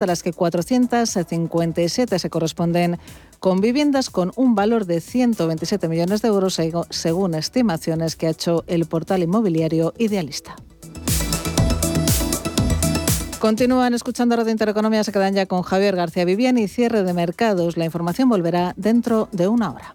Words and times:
de 0.00 0.06
las 0.06 0.22
que 0.22 0.32
457 0.32 2.18
se 2.18 2.30
corresponden 2.30 2.98
con 3.38 3.60
viviendas 3.60 4.08
con 4.08 4.32
un 4.34 4.54
valor 4.54 4.86
de 4.86 4.98
127 5.02 5.88
millones 5.88 6.22
de 6.22 6.28
euros, 6.28 6.58
según 6.88 7.34
estimaciones 7.34 8.16
que 8.16 8.26
ha 8.26 8.30
hecho 8.30 8.64
el 8.66 8.86
portal 8.86 9.22
inmobiliario 9.22 9.92
Idealista. 9.98 10.56
Continúan 13.40 13.92
escuchando 13.92 14.36
Radio 14.36 14.52
Intereconomía, 14.52 15.04
se 15.04 15.12
quedan 15.12 15.34
ya 15.34 15.44
con 15.44 15.60
Javier 15.60 15.96
García 15.96 16.24
Viviani 16.24 16.62
y 16.62 16.68
cierre 16.68 17.02
de 17.02 17.12
mercados. 17.12 17.76
La 17.76 17.84
información 17.84 18.30
volverá 18.30 18.72
dentro 18.78 19.28
de 19.32 19.48
una 19.48 19.70
hora. 19.70 19.94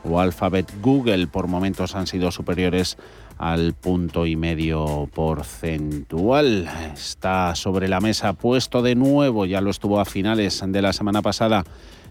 o 0.03 0.19
Alphabet 0.19 0.71
Google 0.81 1.27
por 1.27 1.47
momentos 1.47 1.95
han 1.95 2.07
sido 2.07 2.31
superiores 2.31 2.97
al 3.37 3.73
punto 3.73 4.25
y 4.25 4.35
medio 4.35 5.09
porcentual. 5.13 6.69
Está 6.93 7.55
sobre 7.55 7.87
la 7.87 7.99
mesa 7.99 8.33
puesto 8.33 8.81
de 8.81 8.95
nuevo, 8.95 9.45
ya 9.45 9.61
lo 9.61 9.71
estuvo 9.71 9.99
a 9.99 10.05
finales 10.05 10.63
de 10.65 10.81
la 10.81 10.93
semana 10.93 11.21
pasada, 11.21 11.63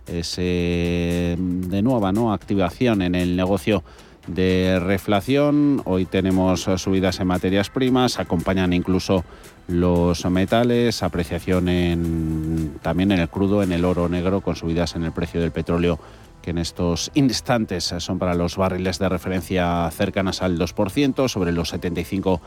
de 0.06 1.36
nueva 1.82 2.12
¿no? 2.12 2.32
activación 2.32 3.02
en 3.02 3.14
el 3.14 3.36
negocio 3.36 3.82
de 4.26 4.78
reflación. 4.80 5.82
Hoy 5.84 6.04
tenemos 6.04 6.68
subidas 6.76 7.20
en 7.20 7.26
materias 7.26 7.70
primas, 7.70 8.18
acompañan 8.18 8.72
incluso 8.72 9.24
los 9.68 10.24
metales, 10.26 11.02
apreciación 11.02 11.68
en, 11.68 12.74
también 12.82 13.12
en 13.12 13.20
el 13.20 13.28
crudo, 13.28 13.62
en 13.62 13.72
el 13.72 13.84
oro 13.84 14.08
negro, 14.08 14.40
con 14.40 14.56
subidas 14.56 14.96
en 14.96 15.04
el 15.04 15.12
precio 15.12 15.40
del 15.40 15.50
petróleo 15.50 15.98
que 16.42 16.50
en 16.50 16.58
estos 16.58 17.10
instantes 17.14 17.94
son 17.98 18.18
para 18.18 18.34
los 18.34 18.56
barriles 18.56 18.98
de 18.98 19.08
referencia 19.08 19.90
cercanas 19.90 20.42
al 20.42 20.58
2%, 20.58 21.28
sobre 21.28 21.52
los 21.52 21.70
75 21.70 22.40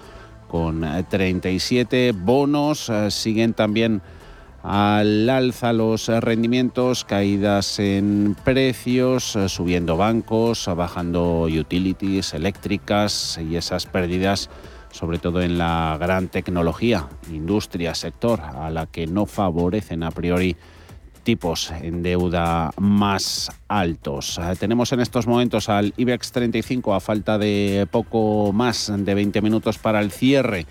con 0.47 0.85
37 1.09 2.11
bonos. 2.11 2.89
Eh, 2.89 3.09
siguen 3.09 3.53
también 3.53 4.01
al 4.61 5.29
alza 5.29 5.73
los 5.73 6.07
rendimientos, 6.07 7.05
caídas 7.05 7.79
en 7.79 8.35
precios, 8.43 9.35
eh, 9.35 9.49
subiendo 9.49 9.97
bancos, 9.97 10.69
bajando 10.75 11.43
utilities 11.43 12.33
eléctricas 12.33 13.39
y 13.39 13.55
esas 13.55 13.85
pérdidas 13.85 14.49
sobre 14.95 15.17
todo 15.19 15.41
en 15.41 15.57
la 15.57 15.97
gran 15.99 16.29
tecnología, 16.29 17.09
industria, 17.29 17.93
sector, 17.95 18.39
a 18.39 18.69
la 18.69 18.85
que 18.85 19.07
no 19.07 19.25
favorecen 19.25 20.03
a 20.03 20.11
priori 20.11 20.55
tipos 21.25 21.73
en 21.81 22.03
deuda 22.03 22.71
más 22.77 23.51
altos. 23.67 24.37
Eh, 24.37 24.55
tenemos 24.57 24.93
en 24.93 25.01
estos 25.01 25.27
momentos 25.27 25.67
al 25.67 25.93
IBEX 25.97 26.31
35 26.31 26.93
a 26.93 27.01
falta 27.01 27.37
de 27.37 27.85
poco 27.91 28.53
más 28.53 28.93
de 28.95 29.13
20 29.13 29.41
minutos 29.41 29.77
para 29.77 29.99
el 29.99 30.11
cierre, 30.11 30.65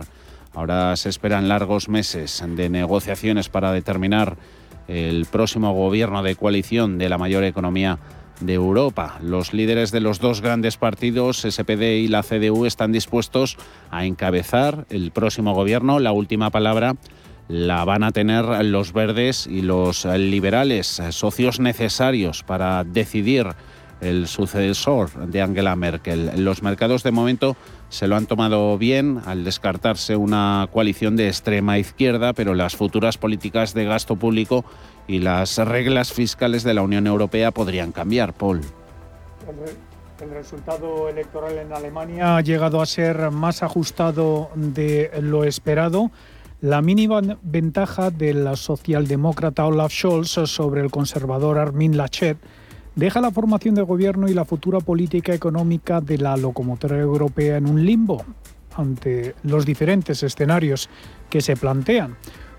Ahora 0.53 0.95
se 0.95 1.09
esperan 1.09 1.48
largos 1.48 1.88
meses 1.88 2.44
de 2.45 2.69
negociaciones 2.69 3.50
para 3.50 3.71
determinar 3.71 4.38
el 4.88 5.25
próximo 5.25 5.74
gobierno 5.74 6.24
de 6.24 6.36
coalición 6.36 6.98
de 6.98 7.09
la 7.09 7.18
mayor 7.18 7.44
economía 7.44 8.00
de 8.42 8.53
Europa. 8.53 9.19
Los 9.21 9.53
líderes 9.53 9.92
de 9.92 10.01
los 10.01 10.19
dos 10.19 10.42
grandes 10.42 10.77
partidos, 10.77 11.45
SPD 11.48 12.00
y 12.00 12.07
la 12.07 12.24
CDU, 12.24 12.65
están 12.65 12.92
dispuestos 12.92 13.57
a 13.92 14.06
encabezar 14.06 14.86
el 14.89 15.12
próximo 15.12 15.53
gobierno. 15.53 16.00
La 16.00 16.12
última 16.12 16.50
palabra 16.50 16.95
la 17.48 17.86
van 17.86 18.03
a 18.03 18.12
tener 18.12 18.45
los 18.65 18.94
verdes 18.94 19.48
y 19.48 19.62
los 19.62 20.06
liberales, 20.06 21.01
socios 21.12 21.59
necesarios 21.59 22.44
para 22.44 22.83
decidir 22.83 23.48
el 24.01 24.27
sucesor 24.27 25.27
de 25.27 25.42
Angela 25.42 25.75
Merkel. 25.75 26.44
Los 26.44 26.63
mercados 26.63 27.03
de 27.03 27.12
momento 27.12 27.56
se 27.89 28.07
lo 28.07 28.15
han 28.15 28.25
tomado 28.25 28.77
bien 28.77 29.21
al 29.25 29.44
descartarse 29.44 30.15
una 30.15 30.68
coalición 30.71 31.15
de 31.15 31.27
extrema 31.27 31.77
izquierda, 31.77 32.33
pero 32.33 32.56
las 32.56 32.75
futuras 32.75 33.18
políticas 33.18 33.74
de 33.74 33.86
gasto 33.86 34.15
público 34.15 34.65
y 35.07 35.19
las 35.19 35.57
reglas 35.57 36.12
fiscales 36.12 36.63
de 36.63 36.74
la 36.74 36.81
Unión 36.81 37.07
Europea 37.07 37.51
podrían 37.51 37.92
cambiar, 37.92 38.33
Paul. 38.33 38.62
El, 40.21 40.30
resultado 40.30 41.09
electoral 41.09 41.57
en 41.57 41.74
Alemania 41.74 42.38
ha 42.38 42.42
llegado 42.42 42.80
a 42.80 42.86
ser 42.86 43.31
más 43.31 43.63
ajustado 43.63 44.50
de 44.56 45.12
lo 45.19 45.44
esperado. 45.45 46.12
La 46.62 46.83
mínima 46.83 47.21
ventaja 47.42 48.12
del 48.12 48.56
socialdemócrata 48.56 49.65
Olaf 49.65 49.92
Scholz 49.92 50.48
sobre 50.48 50.81
el 50.81 50.92
conservador 50.92 51.57
Armin 51.57 51.98
Laschet 51.98 52.38
deja 52.95 53.21
la 53.21 53.31
formación 53.31 53.75
de 53.75 53.81
gobierno 53.81 54.27
y 54.27 54.33
la 54.33 54.45
futura 54.45 54.79
política 54.79 55.33
económica 55.33 56.01
de 56.01 56.17
la 56.17 56.38
locomotora 56.38 56.99
europea 56.99 57.57
en 57.57 57.69
un 57.69 57.85
limbo 57.85 58.25
ante 58.75 59.35
los 59.43 59.65
diferentes 59.65 60.23
escenarios 60.23 60.89
que 61.29 61.41
se 61.41 61.55
plantean. 61.55 62.15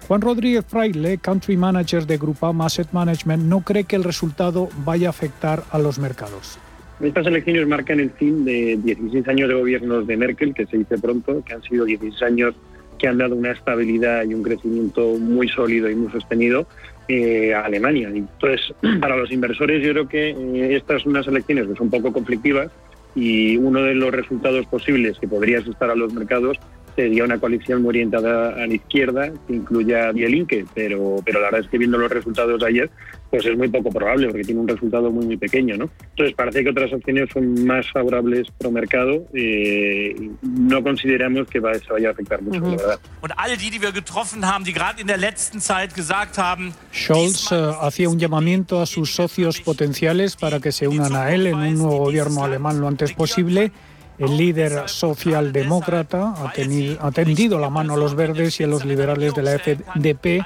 Juan 0.08 0.20
Rodríguez 0.20 0.64
Fraile, 0.67 1.19
country 1.19 1.56
manager 1.56 2.06
de 2.06 2.19
Grupama 2.19 2.67
Asset 2.67 2.93
Management, 2.93 3.44
no 3.44 3.61
cree 3.61 3.84
que 3.84 3.96
el 3.96 4.05
resultado 4.05 4.69
vaya 4.84 5.08
a 5.08 5.11
afectar 5.11 5.62
a 5.70 5.79
los 5.79 5.99
mercados. 5.99 6.58
Estas 7.00 7.26
elecciones 7.26 7.67
marcan 7.67 8.00
el 8.00 8.11
fin 8.11 8.44
de 8.44 8.79
16 8.82 9.26
años 9.29 9.49
de 9.49 9.55
gobiernos 9.55 10.06
de 10.06 10.17
Merkel, 10.17 10.55
que 10.55 10.67
se 10.67 10.79
dice 10.79 10.99
pronto, 10.99 11.43
que 11.44 11.55
han 11.55 11.62
sido 11.62 11.84
16 11.84 12.23
años 12.23 12.55
que 12.99 13.08
han 13.08 13.19
dado 13.19 13.34
una 13.34 13.50
estabilidad 13.50 14.25
y 14.25 14.34
un 14.34 14.43
crecimiento 14.43 15.14
muy 15.19 15.49
sólido 15.49 15.90
y 15.90 15.96
muy 15.96 16.12
sostenido 16.12 16.67
eh, 17.12 17.55
Alemania. 17.55 18.09
Entonces, 18.09 18.75
para 19.00 19.17
los 19.17 19.31
inversores 19.31 19.82
yo 19.82 19.93
creo 19.93 20.09
que 20.09 20.31
eh, 20.31 20.76
estas 20.76 21.03
son 21.03 21.12
unas 21.12 21.26
elecciones 21.26 21.67
que 21.67 21.75
son 21.75 21.87
un 21.87 21.91
poco 21.91 22.12
conflictivas 22.12 22.70
y 23.14 23.56
uno 23.59 23.82
de 23.82 23.94
los 23.94 24.11
resultados 24.11 24.67
posibles 24.67 25.19
que 25.19 25.29
podría 25.29 25.59
asustar 25.59 25.91
a 25.91 25.94
los 25.94 26.14
mercados 26.14 26.59
sería 26.97 27.25
una 27.25 27.39
coalición 27.39 27.83
muy 27.83 27.91
orientada 27.91 28.55
a 28.55 28.67
la 28.67 28.75
izquierda 28.75 29.33
que 29.47 29.55
incluya 29.55 30.09
a 30.09 30.12
Bielinke, 30.12 30.65
pero, 30.75 31.17
pero 31.25 31.41
la 31.41 31.47
verdad 31.47 31.61
es 31.61 31.69
que 31.69 31.79
viendo 31.79 31.99
los 31.99 32.11
resultados 32.11 32.61
de 32.61 32.67
ayer, 32.67 32.91
pues 33.31 33.47
es 33.47 33.56
muy 33.56 33.69
poco 33.69 33.91
probable 33.91 34.27
porque 34.29 34.44
tiene 34.44 34.61
un 34.61 34.69
resultado 34.69 35.11
muy 35.11 35.25
muy 35.25 35.37
pequeño, 35.39 35.77
¿no? 35.77 35.89
Entonces 36.11 36.35
parece 36.35 36.62
que 36.62 36.71
otras 36.71 36.93
opciones 36.93 37.31
son 37.33 37.65
más 37.65 37.91
favorables 37.91 38.47
pro 38.59 38.71
mercado. 38.71 39.25
Eh, 39.33 40.15
no 40.43 40.83
consideramos 40.83 41.49
que 41.49 41.59
va, 41.59 41.73
se 41.75 41.91
vaya 41.91 42.09
a 42.09 42.12
afectar 42.12 42.43
mucho, 42.43 42.61
uh 42.61 42.62
-huh. 42.62 42.71
la 42.71 42.77
verdad. 42.77 43.00
Und 43.23 43.33
alle 43.37 43.56
die, 43.56 43.71
die 43.71 43.81
wir 43.81 43.93
getroffen 43.93 44.44
haben, 44.44 44.65
die 44.65 44.75
gerade 44.75 45.00
in 45.00 45.06
der 45.06 45.17
letzten 45.17 45.61
Zeit 45.61 45.94
gesagt 45.94 46.37
haben, 46.37 46.75
Scholz 46.93 47.50
uh, 47.53 47.73
hacía 47.81 48.09
un 48.11 48.19
llamamiento 48.19 48.81
a 48.83 48.87
sus 48.87 49.15
socios 49.15 49.61
potenciales 49.61 50.37
para 50.37 50.61
que 50.61 50.71
se 50.71 50.87
unan 50.87 51.17
a 51.17 51.33
él 51.33 51.47
en 51.47 51.55
un 51.55 51.75
nuevo 51.79 51.99
gobierno 51.99 52.44
alemán 52.44 52.81
lo 52.81 52.89
antes 52.89 53.12
posible. 53.15 53.73
El 54.19 54.37
líder 54.37 54.88
socialdemócrata 54.88 56.35
ha, 56.37 56.53
tenido, 56.53 56.99
ha 57.00 57.11
tendido 57.11 57.59
la 57.59 57.70
mano 57.70 57.94
a 57.94 57.97
los 57.97 58.14
verdes 58.14 58.61
y 58.61 58.64
a 58.64 58.67
los 58.67 58.85
liberales 58.85 59.35
de 59.35 59.43
la 59.43 59.59
FDP 59.59 60.44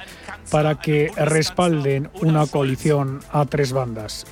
para 0.49 0.79
que 0.79 1.11
respalden 1.15 2.09
una 2.21 2.47
coalición 2.47 3.19
a 3.31 3.45
tres 3.45 3.73
bandas. 3.73 4.25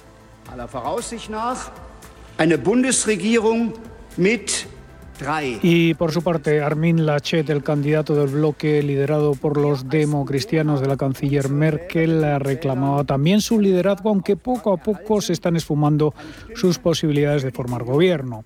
Y 5.61 5.93
por 5.93 6.11
su 6.11 6.21
parte, 6.21 6.61
Armin 6.61 7.05
Laschet, 7.05 7.49
el 7.49 7.63
candidato 7.63 8.15
del 8.15 8.27
bloque 8.27 8.83
liderado 8.83 9.33
por 9.33 9.57
los 9.57 9.87
democristianos 9.87 10.81
de 10.81 10.87
la 10.87 10.97
canciller 10.97 11.49
Merkel, 11.49 12.39
reclamaba 12.39 13.03
también 13.05 13.41
su 13.41 13.59
liderazgo, 13.59 14.09
aunque 14.09 14.35
poco 14.35 14.73
a 14.73 14.77
poco 14.77 15.21
se 15.21 15.33
están 15.33 15.55
esfumando 15.55 16.13
sus 16.55 16.79
posibilidades 16.79 17.43
de 17.43 17.51
formar 17.51 17.83
gobierno. 17.83 18.43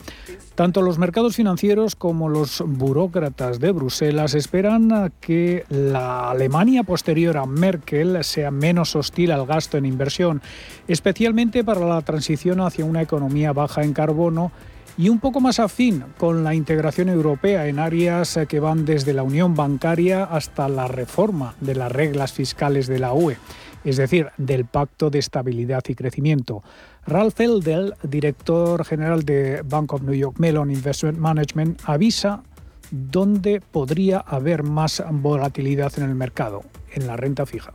Tanto 0.59 0.81
los 0.81 1.00
mercados 1.00 1.38
financieros 1.38 1.95
como 1.95 2.27
los 2.27 2.61
burócratas 2.67 3.61
de 3.61 3.71
Bruselas 3.71 4.33
esperan 4.33 5.09
que 5.21 5.63
la 5.69 6.31
Alemania 6.31 6.83
posterior 6.83 7.38
a 7.38 7.45
Merkel 7.45 8.21
sea 8.25 8.51
menos 8.51 8.94
hostil 8.97 9.31
al 9.31 9.45
gasto 9.45 9.77
en 9.77 9.85
inversión, 9.85 10.41
especialmente 10.89 11.63
para 11.63 11.88
la 11.88 12.01
transición 12.01 12.59
hacia 12.59 12.83
una 12.83 13.01
economía 13.01 13.53
baja 13.53 13.83
en 13.83 13.94
carbono 13.94 14.51
y 14.97 15.07
un 15.07 15.21
poco 15.21 15.39
más 15.39 15.61
afín 15.61 16.03
con 16.17 16.44
la 16.44 16.53
integración 16.53 17.07
europea 17.07 17.67
en 17.67 17.79
áreas 17.79 18.38
que 18.50 18.59
van 18.59 18.83
desde 18.83 19.13
la 19.13 19.23
unión 19.23 19.56
bancaria 19.56 20.25
hasta 20.25 20.67
la 20.67 20.89
reforma 20.89 21.56
de 21.61 21.75
las 21.75 21.89
reglas 21.89 22.33
fiscales 22.33 22.88
de 22.88 23.00
la 23.00 23.13
UE, 23.13 23.38
es 23.85 23.95
decir, 23.95 24.27
del 24.35 24.65
Pacto 24.65 25.09
de 25.09 25.19
Estabilidad 25.19 25.85
y 25.88 25.95
Crecimiento. 25.95 26.63
Ralph 27.06 27.40
Eldel, 27.40 27.94
director 28.04 28.86
general 28.86 29.24
de 29.24 29.62
Bank 29.63 29.94
of 29.94 30.01
New 30.04 30.13
York 30.13 30.38
Mellon 30.40 30.72
Investment 30.72 31.18
Management, 31.18 31.81
avisa 31.86 32.44
dónde 32.92 33.62
podría 33.62 34.19
haber 34.19 34.63
más 34.63 35.04
volatilidad 35.12 35.92
en 35.98 36.06
el 36.06 36.16
mercado, 36.16 36.62
en 36.94 37.07
la 37.07 37.16
renta 37.16 37.45
fija. 37.45 37.73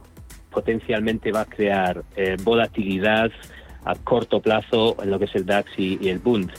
Potencialmente 0.50 1.32
va 1.32 1.42
a 1.42 1.46
crear 1.46 2.04
eh, 2.16 2.36
volatilidad 2.42 3.30
a 3.84 3.94
corto 3.96 4.40
plazo 4.40 4.96
en 5.02 5.10
lo 5.10 5.18
que 5.18 5.26
es 5.26 5.34
el 5.34 5.46
DAX 5.46 5.70
y, 5.78 5.98
y 6.00 6.08
el 6.08 6.18
Bund 6.18 6.50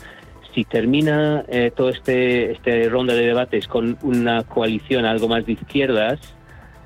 si 0.56 0.64
termina 0.64 1.44
eh, 1.50 1.70
todo 1.76 1.90
este, 1.90 2.54
este 2.54 2.88
ronda 2.88 3.14
de 3.14 3.28
debates 3.28 3.68
con 3.68 3.98
una 4.02 4.44
coalición 4.44 5.04
algo 5.06 5.28
más 5.28 5.46
de 5.46 5.52
izquierdas, 5.52 6.18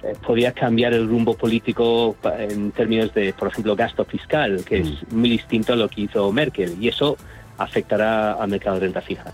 eh, 0.03 0.13
podría 0.25 0.53
cambiar 0.53 0.93
el 0.93 1.07
rumbo 1.07 1.35
político 1.35 2.15
en 2.37 2.71
términos 2.71 3.13
de, 3.13 3.33
por 3.33 3.49
ejemplo, 3.49 3.75
gasto 3.75 4.05
fiscal, 4.05 4.63
que 4.63 4.79
es 4.79 4.89
mm. 4.89 5.17
muy 5.17 5.29
distinto 5.29 5.73
a 5.73 5.75
lo 5.75 5.89
que 5.89 6.01
hizo 6.01 6.31
Merkel, 6.31 6.77
y 6.79 6.87
eso 6.87 7.17
afectará 7.57 8.33
al 8.33 8.49
mercado 8.49 8.75
de 8.75 8.81
renta 8.81 9.01
fija. 9.01 9.33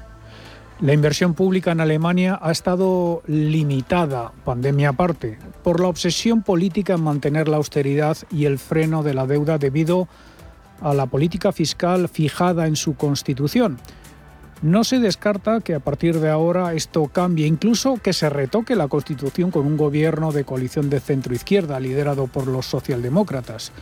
La 0.82 0.92
inversión 0.92 1.36
pública 1.36 1.72
en 1.72 1.80
Alemania 1.80 2.38
ha 2.42 2.52
estado 2.52 3.24
limitada, 3.28 4.34
pandemia 4.44 4.90
aparte, 4.90 5.38
por 5.64 5.80
la 5.80 5.88
obsesión 5.88 6.44
política 6.44 6.96
en 6.96 7.02
mantener 7.02 7.48
la 7.48 7.58
austeridad 7.58 8.18
y 8.30 8.44
el 8.44 8.60
freno 8.60 9.02
de 9.02 9.14
la 9.14 9.26
deuda 9.26 9.58
debido 9.58 10.10
a 10.82 10.94
la 10.94 11.06
política 11.06 11.54
fiscal 11.54 12.10
fijada 12.10 12.68
en 12.68 12.76
su 12.76 12.96
constitución. 12.96 13.78
No 14.62 14.84
se 14.84 15.00
descarta 15.00 15.60
que 15.60 15.76
a 15.76 15.80
partir 15.80 16.20
de 16.20 16.30
ahora 16.30 16.74
esto 16.74 17.08
cambie, 17.08 17.46
incluso 17.46 17.98
que 18.02 18.14
se 18.14 18.30
retoque 18.30 18.76
la 18.76 18.88
Constitución 18.88 19.52
con 19.52 19.66
un 19.68 19.78
gobierno 19.78 20.32
de 20.32 20.46
coalición 20.46 20.90
de 20.90 21.02
centro-izquierda 21.02 21.80
liderado 21.80 22.28
por 22.28 22.48
los 22.48 22.66
socialdemócratas. 22.66 23.74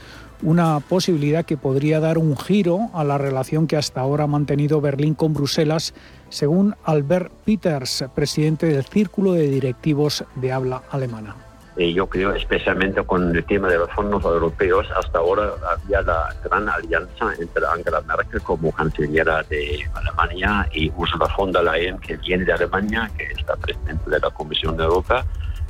Una 0.42 0.80
posibilidad 0.82 1.46
que 1.46 1.58
podría 1.58 2.00
dar 2.00 2.18
un 2.18 2.36
giro 2.36 2.89
a 2.94 3.03
la 3.03 3.18
relación 3.18 3.68
que 3.68 3.77
hasta 3.77 4.01
ahora 4.01 4.25
ha 4.25 4.27
mantenido 4.27 4.82
Berlín 4.82 5.13
con 5.13 5.34
Bruselas, 5.34 5.94
según 6.30 6.75
Albert 6.84 7.32
Peters, 7.46 8.06
presidente 8.13 8.65
del 8.65 8.84
Círculo 8.84 9.34
de 9.34 9.48
Directivos 9.48 10.25
de 10.36 10.51
Habla 10.51 10.84
Alemana. 10.89 11.53
Y 11.75 11.94
yo 11.94 12.08
creo 12.08 12.36
especialmente 12.36 13.03
con 13.03 13.36
el 13.36 13.44
tema 13.46 13.68
de 13.68 13.80
los 13.80 13.89
fondos 13.92 14.24
europeos, 14.24 14.88
hasta 14.96 15.18
ahora 15.18 15.53
había 15.68 16.01
la 16.03 16.30
gran 16.44 16.70
alianza 16.70 17.34
entre 17.39 17.65
Angela 17.65 18.01
Merkel 18.01 18.42
como 18.42 18.72
canciller 18.72 19.25
de 19.50 19.89
Alemania 19.96 20.70
y 20.72 20.92
Ursula 20.96 21.27
von 21.36 21.51
der 21.51 21.63
Leyen, 21.63 21.98
que 21.98 22.18
viene 22.18 22.46
de 22.46 22.53
Alemania, 22.53 23.10
que 23.18 23.24
está 23.24 23.56
presidente 23.56 24.08
de 24.08 24.20
la 24.20 24.30
Comisión 24.30 24.77
de 24.77 24.84
Europa. 24.84 25.25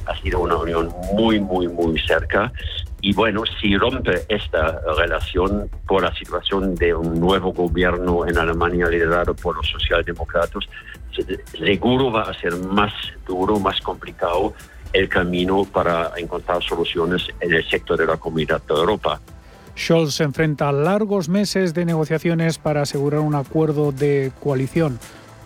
Ha 0.05 0.17
sido 0.17 0.41
una 0.41 0.57
unión 0.57 0.93
muy, 1.13 1.39
muy, 1.39 1.69
muy 1.69 1.97
cerca 1.99 2.51
Y 2.99 3.13
bueno, 3.13 3.43
si 3.61 3.77
rompe 3.77 4.25
esta 4.27 4.81
relación 4.97 5.69
por 5.87 6.03
la 6.03 6.13
situación 6.13 6.75
de 6.75 6.93
un 6.93 7.19
nuevo 7.19 7.53
gobierno 7.53 8.25
en 8.25 8.37
Alemania 8.37 8.87
liderado 8.87 9.33
por 9.33 9.55
los 9.55 9.67
socialdemócratas, 9.69 10.63
seguro 11.57 12.11
va 12.11 12.23
a 12.23 12.33
ser 12.33 12.55
más 12.57 12.93
duro, 13.25 13.59
más 13.59 13.79
complicado 13.81 14.53
el 14.93 15.09
camino 15.09 15.65
para 15.65 16.11
encontrar 16.17 16.63
soluciones 16.63 17.27
en 17.39 17.53
el 17.53 17.67
sector 17.67 17.97
de 17.97 18.05
la 18.05 18.17
comunidad 18.17 18.61
de 18.61 18.73
Europa. 18.73 19.19
Scholz 19.75 20.13
se 20.15 20.23
enfrenta 20.23 20.69
a 20.69 20.71
largos 20.71 21.29
meses 21.29 21.73
de 21.73 21.85
negociaciones 21.85 22.59
para 22.59 22.83
asegurar 22.83 23.21
un 23.21 23.35
acuerdo 23.35 23.91
de 23.91 24.31
coalición. 24.39 24.99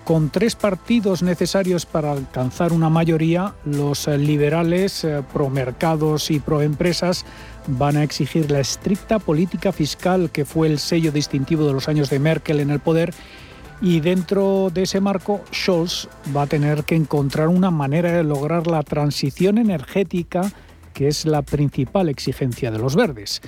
Con 0.03 0.29
tres 0.29 0.55
partidos 0.55 1.21
necesarios 1.21 1.85
para 1.85 2.13
alcanzar 2.13 2.71
una 2.71 2.89
mayoría, 2.89 3.55
los 3.65 4.07
liberales, 4.07 5.03
eh, 5.03 5.21
pro 5.33 5.49
mercados 5.49 6.31
y 6.31 6.39
pro 6.39 6.61
empresas 6.61 7.25
van 7.67 7.97
a 7.97 8.03
exigir 8.03 8.49
la 8.49 8.61
estricta 8.61 9.19
política 9.19 9.73
fiscal 9.73 10.29
que 10.31 10.45
fue 10.45 10.67
el 10.67 10.79
sello 10.79 11.11
distintivo 11.11 11.67
de 11.67 11.73
los 11.73 11.89
años 11.89 12.09
de 12.09 12.19
Merkel 12.19 12.61
en 12.61 12.69
el 12.69 12.79
poder 12.79 13.13
y 13.81 14.00
dentro 14.00 14.72
de 14.74 14.84
ese 14.84 15.00
marco, 15.00 15.41
Scholz 15.53 16.07
va 16.36 16.43
a 16.43 16.48
tener 16.48 16.84
que 16.84 16.96
encontrar 16.96 17.48
una 17.48 17.69
manera 17.69 18.12
de 18.12 18.24
lograr 18.24 18.67
la 18.67 18.81
transición 18.81 19.57
energética, 19.57 20.51
que 20.93 21.07
es 21.07 21.25
la 21.25 21.43
principal 21.43 22.10
exigencia 22.10 22.72
de 22.72 22.79
los 22.79 22.96
verdes. 22.96 23.41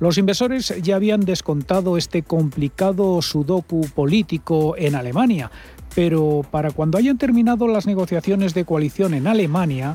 Los 0.00 0.18
inversores 0.18 0.74
ya 0.82 0.96
habían 0.96 1.20
descontado 1.20 1.96
este 1.96 2.22
complicado 2.22 3.22
sudoku 3.22 3.86
político 3.94 4.74
en 4.76 4.94
Alemania, 4.94 5.50
pero 5.94 6.44
para 6.50 6.72
cuando 6.72 6.98
hayan 6.98 7.16
terminado 7.16 7.68
las 7.68 7.86
negociaciones 7.86 8.54
de 8.54 8.64
coalición 8.64 9.14
en 9.14 9.26
Alemania, 9.26 9.94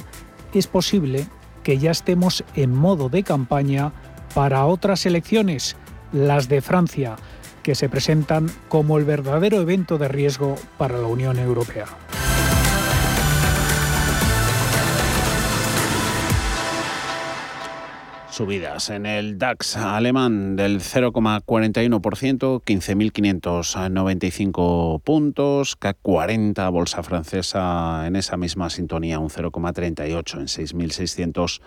es 0.53 0.67
posible 0.67 1.27
que 1.63 1.77
ya 1.77 1.91
estemos 1.91 2.43
en 2.55 2.73
modo 2.73 3.09
de 3.09 3.23
campaña 3.23 3.91
para 4.33 4.65
otras 4.65 5.05
elecciones, 5.05 5.75
las 6.13 6.47
de 6.47 6.61
Francia 6.61 7.17
que 7.63 7.75
se 7.75 7.89
presentan 7.89 8.49
como 8.69 8.97
el 8.97 9.05
verdadero 9.05 9.61
evento 9.61 9.97
de 9.97 10.07
riesgo 10.07 10.55
para 10.77 10.97
la 10.97 11.07
Unión 11.07 11.39
Europea. 11.39 11.85
Subidas 18.31 18.89
en 18.89 19.05
el 19.05 19.37
DAX 19.37 19.75
alemán 19.75 20.55
del 20.55 20.79
0,41%, 20.79 22.63
15.595 22.63 25.01
puntos, 25.01 25.75
CAC 25.75 25.97
40, 26.01 26.69
bolsa 26.69 27.03
francesa 27.03 28.07
en 28.07 28.15
esa 28.15 28.37
misma 28.37 28.69
sintonía, 28.69 29.19
un 29.19 29.29
0,38 29.29 30.39
en 30.39 30.45
6.600 30.45 31.59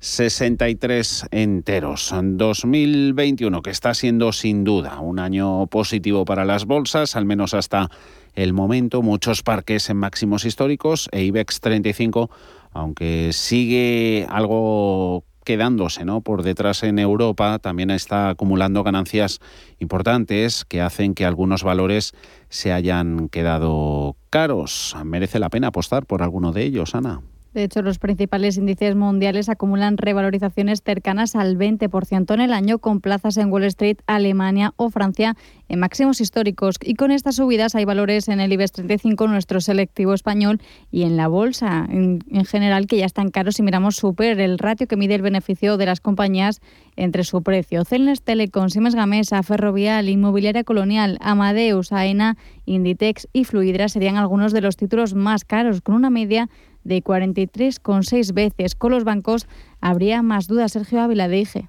63 0.00 1.26
enteros. 1.30 2.12
2021 2.12 3.62
que 3.62 3.70
está 3.70 3.92
siendo 3.92 4.32
sin 4.32 4.64
duda 4.64 4.98
un 5.00 5.18
año 5.18 5.66
positivo 5.66 6.24
para 6.24 6.46
las 6.46 6.64
bolsas, 6.64 7.16
al 7.16 7.26
menos 7.26 7.52
hasta 7.52 7.90
el 8.34 8.54
momento. 8.54 9.02
Muchos 9.02 9.42
parques 9.42 9.90
en 9.90 9.98
máximos 9.98 10.46
históricos 10.46 11.08
e 11.12 11.22
IBEX 11.24 11.60
35, 11.60 12.30
aunque 12.72 13.30
sigue 13.32 14.26
algo 14.30 15.24
quedándose 15.44 16.04
¿no? 16.04 16.22
por 16.22 16.42
detrás 16.42 16.82
en 16.82 16.98
Europa, 16.98 17.58
también 17.58 17.90
está 17.90 18.30
acumulando 18.30 18.82
ganancias 18.82 19.40
importantes 19.80 20.64
que 20.64 20.80
hacen 20.80 21.14
que 21.14 21.24
algunos 21.24 21.62
valores 21.62 22.12
se 22.48 22.72
hayan 22.72 23.28
quedado 23.28 24.16
caros. 24.30 24.96
¿Merece 25.04 25.38
la 25.38 25.50
pena 25.50 25.68
apostar 25.68 26.06
por 26.06 26.22
alguno 26.22 26.52
de 26.52 26.62
ellos, 26.62 26.94
Ana? 26.94 27.20
De 27.52 27.64
hecho, 27.64 27.82
los 27.82 27.98
principales 27.98 28.56
índices 28.56 28.94
mundiales 28.94 29.48
acumulan 29.48 29.96
revalorizaciones 29.96 30.82
cercanas 30.84 31.34
al 31.34 31.58
20% 31.58 32.32
en 32.34 32.40
el 32.40 32.52
año, 32.52 32.78
con 32.78 33.00
plazas 33.00 33.36
en 33.38 33.50
Wall 33.50 33.64
Street, 33.64 33.98
Alemania 34.06 34.72
o 34.76 34.90
Francia 34.90 35.36
en 35.68 35.80
máximos 35.80 36.20
históricos. 36.20 36.76
Y 36.82 36.94
con 36.94 37.10
estas 37.10 37.36
subidas 37.36 37.74
hay 37.74 37.84
valores 37.84 38.28
en 38.28 38.40
el 38.40 38.52
IBEX 38.52 38.72
35, 38.72 39.26
nuestro 39.26 39.60
selectivo 39.60 40.14
español, 40.14 40.60
y 40.92 41.02
en 41.02 41.16
la 41.16 41.26
bolsa 41.26 41.86
en, 41.90 42.20
general, 42.44 42.86
que 42.86 42.98
ya 42.98 43.06
están 43.06 43.30
caros 43.30 43.56
si 43.56 43.62
miramos 43.62 43.96
super 43.96 44.38
el 44.38 44.58
ratio 44.58 44.86
que 44.86 44.96
mide 44.96 45.16
el 45.16 45.22
beneficio 45.22 45.76
de 45.76 45.86
las 45.86 46.00
compañías 46.00 46.60
entre 46.94 47.24
su 47.24 47.42
precio. 47.42 47.84
Celnes 47.84 48.22
Telecom, 48.22 48.68
Siemens 48.68 48.94
Gamesa, 48.94 49.42
Ferrovial, 49.42 50.08
Inmobiliaria 50.08 50.64
Colonial, 50.64 51.18
Amadeus, 51.20 51.92
AENA, 51.92 52.36
Inditex 52.64 53.28
y 53.32 53.44
Fluidra 53.44 53.88
serían 53.88 54.16
algunos 54.16 54.52
de 54.52 54.60
los 54.60 54.76
títulos 54.76 55.14
más 55.14 55.44
caros, 55.44 55.80
con 55.80 55.94
una 55.94 56.10
media 56.10 56.48
de 56.84 57.02
43,6 57.02 58.32
veces. 58.32 58.74
Con 58.74 58.92
los 58.92 59.04
bancos 59.04 59.46
habría 59.80 60.22
más 60.22 60.46
dudas. 60.46 60.72
Sergio 60.72 61.00
Ávila 61.00 61.28
de 61.28 61.38
IGE. 61.40 61.68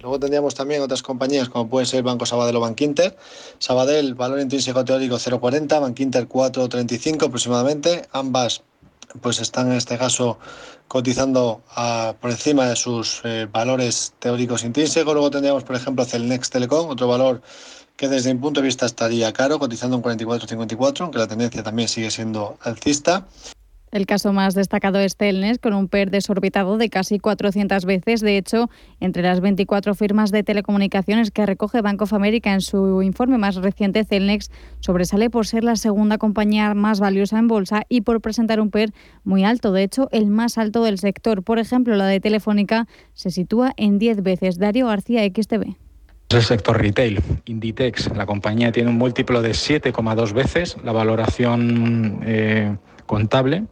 Luego 0.00 0.18
tendríamos 0.18 0.54
también 0.54 0.80
otras 0.80 1.02
compañías 1.02 1.50
como 1.50 1.68
puede 1.68 1.84
ser 1.84 2.02
Banco 2.02 2.24
Sabadell 2.24 2.56
o 2.56 2.60
Bankinter. 2.60 3.16
Sabadell, 3.58 4.14
valor 4.14 4.40
intrínseco 4.40 4.84
teórico 4.84 5.16
0,40, 5.16 5.80
Bankinter 5.80 6.26
4,35 6.26 7.26
aproximadamente. 7.26 8.02
Ambas 8.12 8.62
pues 9.20 9.40
están 9.40 9.68
en 9.68 9.74
este 9.74 9.98
caso 9.98 10.38
cotizando 10.88 11.62
por 12.20 12.30
encima 12.30 12.66
de 12.66 12.76
sus 12.76 13.20
eh, 13.24 13.46
valores 13.50 14.14
teóricos 14.18 14.64
intrínsecos. 14.64 15.12
Luego 15.12 15.30
tendríamos, 15.30 15.64
por 15.64 15.76
ejemplo, 15.76 16.04
Celnex 16.04 16.50
Telecom, 16.50 16.88
otro 16.88 17.06
valor 17.06 17.42
que 17.96 18.08
desde 18.08 18.32
mi 18.32 18.40
punto 18.40 18.60
de 18.60 18.66
vista 18.66 18.86
estaría 18.86 19.32
caro, 19.32 19.58
cotizando 19.58 19.96
en 19.96 20.02
44,54, 20.02 21.02
aunque 21.02 21.18
la 21.18 21.28
tendencia 21.28 21.62
también 21.62 21.86
sigue 21.86 22.10
siendo 22.10 22.56
alcista. 22.62 23.26
El 23.92 24.06
caso 24.06 24.32
más 24.32 24.54
destacado 24.54 25.00
es 25.00 25.16
Celnes, 25.16 25.58
con 25.58 25.74
un 25.74 25.88
PER 25.88 26.12
desorbitado 26.12 26.78
de 26.78 26.88
casi 26.90 27.18
400 27.18 27.84
veces. 27.84 28.20
De 28.20 28.36
hecho, 28.36 28.70
entre 29.00 29.24
las 29.24 29.40
24 29.40 29.96
firmas 29.96 30.30
de 30.30 30.44
telecomunicaciones 30.44 31.32
que 31.32 31.44
recoge 31.44 31.80
Bank 31.80 32.00
of 32.02 32.12
America 32.12 32.52
en 32.52 32.60
su 32.60 33.02
informe 33.02 33.36
más 33.36 33.56
reciente, 33.56 34.04
Celnex 34.04 34.52
sobresale 34.78 35.28
por 35.28 35.44
ser 35.44 35.64
la 35.64 35.74
segunda 35.74 36.18
compañía 36.18 36.72
más 36.74 37.00
valiosa 37.00 37.40
en 37.40 37.48
bolsa 37.48 37.82
y 37.88 38.02
por 38.02 38.20
presentar 38.20 38.60
un 38.60 38.70
PER 38.70 38.92
muy 39.24 39.42
alto, 39.44 39.72
de 39.72 39.82
hecho, 39.82 40.08
el 40.12 40.28
más 40.28 40.56
alto 40.56 40.84
del 40.84 40.98
sector. 40.98 41.42
Por 41.42 41.58
ejemplo, 41.58 41.96
la 41.96 42.06
de 42.06 42.20
Telefónica 42.20 42.86
se 43.14 43.32
sitúa 43.32 43.72
en 43.76 43.98
10 43.98 44.22
veces. 44.22 44.58
Dario 44.58 44.86
García, 44.86 45.22
XTV. 45.24 45.74
El 46.28 46.42
sector 46.42 46.80
retail, 46.80 47.20
Inditex, 47.46 48.16
la 48.16 48.24
compañía 48.24 48.70
tiene 48.70 48.90
un 48.90 48.98
múltiplo 48.98 49.42
de 49.42 49.50
7,2 49.50 50.32
veces 50.32 50.76
la 50.84 50.92
valoración 50.92 52.20
eh, 52.22 52.76
contable 53.06 53.64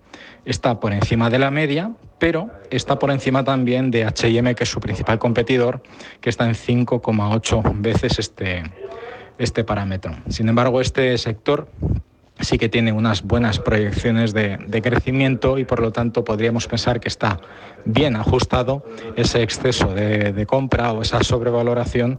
está 0.44 0.80
por 0.80 0.92
encima 0.92 1.30
de 1.30 1.38
la 1.38 1.50
media, 1.50 1.92
pero 2.18 2.50
está 2.70 2.98
por 2.98 3.10
encima 3.10 3.44
también 3.44 3.90
de 3.90 4.04
HM, 4.04 4.54
que 4.54 4.64
es 4.64 4.70
su 4.70 4.80
principal 4.80 5.18
competidor, 5.18 5.82
que 6.20 6.30
está 6.30 6.46
en 6.46 6.54
5,8 6.54 7.62
veces 7.76 8.18
este, 8.18 8.62
este 9.38 9.64
parámetro. 9.64 10.14
Sin 10.28 10.48
embargo, 10.48 10.80
este 10.80 11.16
sector 11.18 11.68
sí 12.40 12.58
que 12.58 12.68
tiene 12.68 12.92
unas 12.92 13.22
buenas 13.22 13.58
proyecciones 13.58 14.32
de, 14.32 14.58
crecimiento 14.82 15.58
y 15.58 15.64
por 15.64 15.80
lo 15.80 15.92
tanto 15.92 16.24
podríamos 16.24 16.66
pensar 16.66 17.00
que 17.00 17.08
está 17.08 17.40
bien 17.84 18.16
ajustado 18.16 18.84
ese 19.16 19.42
exceso 19.42 19.92
de, 19.92 20.32
de 20.32 20.46
compra 20.46 20.92
o 20.92 21.02
esa 21.02 21.22
sobrevaloración 21.22 22.18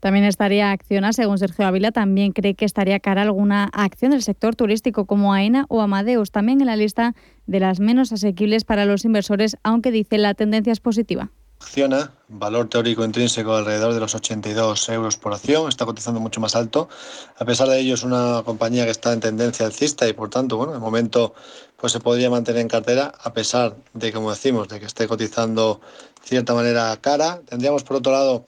también 0.00 0.24
estaría 0.24 0.70
Acciona, 0.70 1.12
según 1.12 1.38
Sergio 1.38 1.66
Ávila, 1.66 1.92
también 1.92 2.32
cree 2.32 2.54
que 2.54 2.64
estaría 2.64 3.00
cara 3.00 3.22
alguna 3.22 3.64
acción 3.72 4.12
del 4.12 4.22
sector 4.22 4.54
turístico 4.54 5.06
como 5.06 5.32
AENA 5.32 5.66
o 5.68 5.80
Amadeus, 5.80 6.30
también 6.30 6.60
en 6.60 6.66
la 6.66 6.76
lista 6.76 7.14
de 7.46 7.60
las 7.60 7.80
menos 7.80 8.12
asequibles 8.12 8.64
para 8.64 8.84
los 8.84 9.04
inversores, 9.04 9.56
aunque 9.62 9.90
dice 9.90 10.18
la 10.18 10.34
tendencia 10.34 10.72
es 10.72 10.80
positiva. 10.80 11.30
Acciona, 11.60 12.12
valor 12.28 12.68
teórico 12.68 13.04
intrínseco 13.04 13.52
alrededor 13.52 13.92
de 13.92 13.98
los 13.98 14.14
82 14.14 14.88
euros 14.90 15.16
por 15.16 15.34
acción, 15.34 15.68
está 15.68 15.84
cotizando 15.84 16.20
mucho 16.20 16.40
más 16.40 16.54
alto. 16.54 16.88
A 17.36 17.44
pesar 17.44 17.68
de 17.68 17.80
ello, 17.80 17.94
es 17.94 18.04
una 18.04 18.42
compañía 18.44 18.84
que 18.84 18.92
está 18.92 19.12
en 19.12 19.20
tendencia 19.20 19.66
alcista 19.66 20.08
y 20.08 20.12
por 20.12 20.30
tanto, 20.30 20.56
bueno, 20.56 20.72
de 20.72 20.78
momento 20.78 21.34
pues 21.76 21.92
se 21.92 22.00
podría 22.00 22.30
mantener 22.30 22.62
en 22.62 22.68
cartera, 22.68 23.12
a 23.20 23.32
pesar 23.32 23.76
de, 23.92 24.12
como 24.12 24.30
decimos, 24.30 24.68
de 24.68 24.78
que 24.78 24.86
esté 24.86 25.08
cotizando 25.08 25.80
de 26.22 26.28
cierta 26.28 26.54
manera 26.54 26.96
cara. 27.00 27.40
Tendríamos 27.44 27.82
por 27.82 27.96
otro 27.96 28.12
lado 28.12 28.46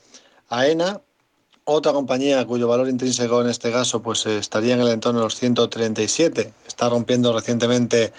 AENA, 0.49 1.01
otra 1.73 1.93
compañía 1.93 2.45
cuyo 2.47 2.67
valor 2.67 2.89
intrínseco 2.89 3.41
en 3.41 3.49
este 3.49 3.71
caso 3.71 4.03
pues 4.03 4.27
estaría 4.27 4.75
en 4.75 4.81
el 4.81 4.89
entorno 4.89 5.21
de 5.21 5.27
los 5.27 5.37
137, 5.37 6.53
está 6.67 6.89
rompiendo 6.89 7.33
recientemente 7.33 8.13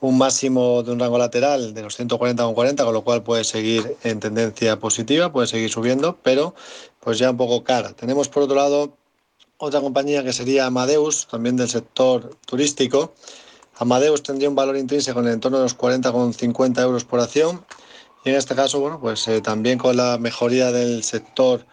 un 0.00 0.16
máximo 0.16 0.82
de 0.82 0.92
un 0.92 0.98
rango 0.98 1.18
lateral 1.18 1.74
de 1.74 1.82
los 1.82 1.98
140,40, 1.98 2.84
con 2.84 2.94
lo 2.94 3.02
cual 3.02 3.22
puede 3.22 3.44
seguir 3.44 3.96
en 4.04 4.20
tendencia 4.20 4.78
positiva, 4.78 5.32
puede 5.32 5.46
seguir 5.46 5.70
subiendo, 5.70 6.18
pero 6.22 6.54
pues 7.00 7.18
ya 7.18 7.30
un 7.30 7.36
poco 7.36 7.62
cara. 7.62 7.92
Tenemos 7.92 8.28
por 8.28 8.44
otro 8.44 8.56
lado 8.56 8.96
otra 9.58 9.80
compañía 9.80 10.24
que 10.24 10.32
sería 10.32 10.66
Amadeus, 10.66 11.26
también 11.30 11.56
del 11.56 11.68
sector 11.68 12.36
turístico. 12.46 13.14
Amadeus 13.76 14.22
tendría 14.22 14.48
un 14.48 14.54
valor 14.54 14.76
intrínseco 14.76 15.20
en 15.20 15.26
el 15.26 15.34
entorno 15.34 15.58
de 15.58 15.64
los 15.64 15.76
40,50 15.76 16.80
euros 16.80 17.04
por 17.04 17.20
acción. 17.20 17.64
Y 18.24 18.30
en 18.30 18.36
este 18.36 18.54
caso, 18.54 18.80
bueno, 18.80 18.98
pues 18.98 19.28
eh, 19.28 19.42
también 19.42 19.78
con 19.78 19.96
la 19.96 20.16
mejoría 20.18 20.72
del 20.72 21.02
sector 21.02 21.66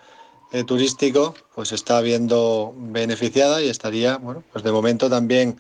eh, 0.52 0.64
turístico 0.64 1.34
pues 1.56 1.72
está 1.72 2.02
viendo 2.02 2.74
beneficiada 2.78 3.62
y 3.62 3.70
estaría, 3.70 4.18
bueno, 4.18 4.44
pues 4.52 4.64
de 4.64 4.72
momento 4.72 5.10
también 5.10 5.58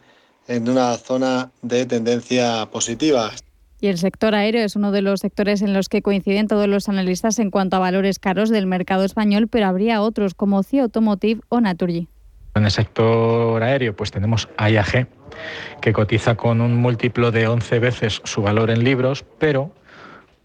en 0.47 0.67
una 0.69 0.97
zona 0.97 1.51
de 1.61 1.85
tendencia 1.85 2.65
positiva. 2.71 3.31
Y 3.79 3.87
el 3.87 3.97
sector 3.97 4.35
aéreo 4.35 4.63
es 4.63 4.75
uno 4.75 4.91
de 4.91 5.01
los 5.01 5.21
sectores 5.21 5.61
en 5.61 5.73
los 5.73 5.89
que 5.89 6.01
coinciden 6.01 6.47
todos 6.47 6.67
los 6.67 6.87
analistas 6.87 7.39
en 7.39 7.49
cuanto 7.49 7.77
a 7.77 7.79
valores 7.79 8.19
caros 8.19 8.49
del 8.49 8.67
mercado 8.67 9.03
español, 9.03 9.47
pero 9.47 9.65
habría 9.65 10.01
otros 10.01 10.35
como 10.35 10.61
CIA 10.61 10.83
Automotive 10.83 11.41
o 11.49 11.61
Naturgy. 11.61 12.07
En 12.53 12.65
el 12.65 12.71
sector 12.71 13.63
aéreo, 13.63 13.95
pues 13.95 14.11
tenemos 14.11 14.49
IAG, 14.59 15.07
que 15.81 15.93
cotiza 15.93 16.35
con 16.35 16.61
un 16.61 16.75
múltiplo 16.75 17.31
de 17.31 17.47
11 17.47 17.79
veces 17.79 18.21
su 18.25 18.41
valor 18.41 18.69
en 18.69 18.83
libros, 18.83 19.25
pero 19.39 19.73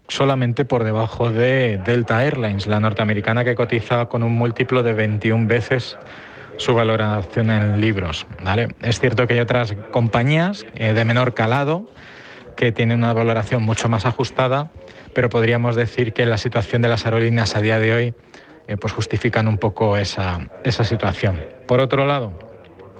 solamente 0.07 0.65
por 0.65 0.83
debajo 0.83 1.31
de 1.31 1.79
Delta 1.85 2.23
Airlines, 2.23 2.67
la 2.67 2.79
norteamericana 2.79 3.43
que 3.43 3.55
cotiza 3.55 4.07
con 4.07 4.23
un 4.23 4.33
múltiplo 4.33 4.83
de 4.83 4.93
21 4.93 5.47
veces 5.47 5.97
su 6.57 6.73
valoración 6.73 7.51
en 7.51 7.79
libros. 7.79 8.25
Es 8.81 8.99
cierto 8.99 9.27
que 9.27 9.35
hay 9.35 9.39
otras 9.39 9.75
compañías 9.91 10.65
eh, 10.75 10.93
de 10.93 11.05
menor 11.05 11.33
calado 11.33 11.89
que 12.55 12.71
tiene 12.71 12.95
una 12.95 13.13
valoración 13.13 13.61
mucho 13.63 13.87
más 13.87 14.05
ajustada, 14.05 14.71
pero 15.13 15.29
podríamos 15.29 15.75
decir 15.75 16.13
que 16.13 16.25
la 16.25 16.37
situación 16.37 16.81
de 16.81 16.89
las 16.89 17.05
aerolíneas 17.05 17.55
a 17.55 17.61
día 17.61 17.79
de 17.79 17.93
hoy 17.93 18.13
eh, 18.67 18.77
pues 18.77 18.93
justifican 18.93 19.47
un 19.47 19.57
poco 19.57 19.97
esa, 19.97 20.49
esa 20.63 20.83
situación. 20.83 21.39
Por 21.67 21.79
otro 21.79 22.05
lado, 22.05 22.33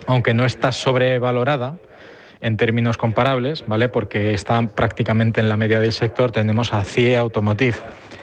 aunque 0.06 0.34
no 0.34 0.46
está 0.46 0.72
sobrevalorada, 0.72 1.78
en 2.42 2.58
términos 2.58 2.98
comparables, 2.98 3.64
¿vale? 3.68 3.90
Porque 3.90 4.34
está 4.34 4.62
prácticamente 4.68 5.42
en 5.42 5.50
la 5.50 5.58
media 5.58 5.80
del 5.80 5.94
sector, 5.94 6.32
tenemos 6.32 6.74
a 6.74 6.84
CIE 6.84 7.18
Automotive, 7.18 7.78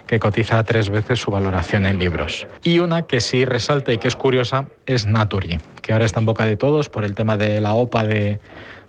que 0.07 0.19
cotiza 0.19 0.63
tres 0.65 0.91
veces 0.91 1.21
su 1.21 1.31
valoración 1.31 1.87
en 1.87 1.99
libros. 1.99 2.47
Y 2.63 2.79
una 2.79 3.03
que 3.03 3.21
sí 3.21 3.45
resalta 3.45 3.93
y 3.93 3.99
que 3.99 4.09
es 4.09 4.17
curiosa 4.17 4.67
es 4.87 5.07
Naturgy, 5.07 5.59
que 5.83 5.93
ahora 5.93 6.05
está 6.05 6.21
en 6.21 6.27
boca 6.27 6.45
de 6.47 6.57
todos 6.57 6.89
por 6.89 7.05
el 7.05 7.15
tema 7.15 7.37
de 7.37 7.61
la 7.61 7.75
OPA 7.75 8.05
de, 8.05 8.41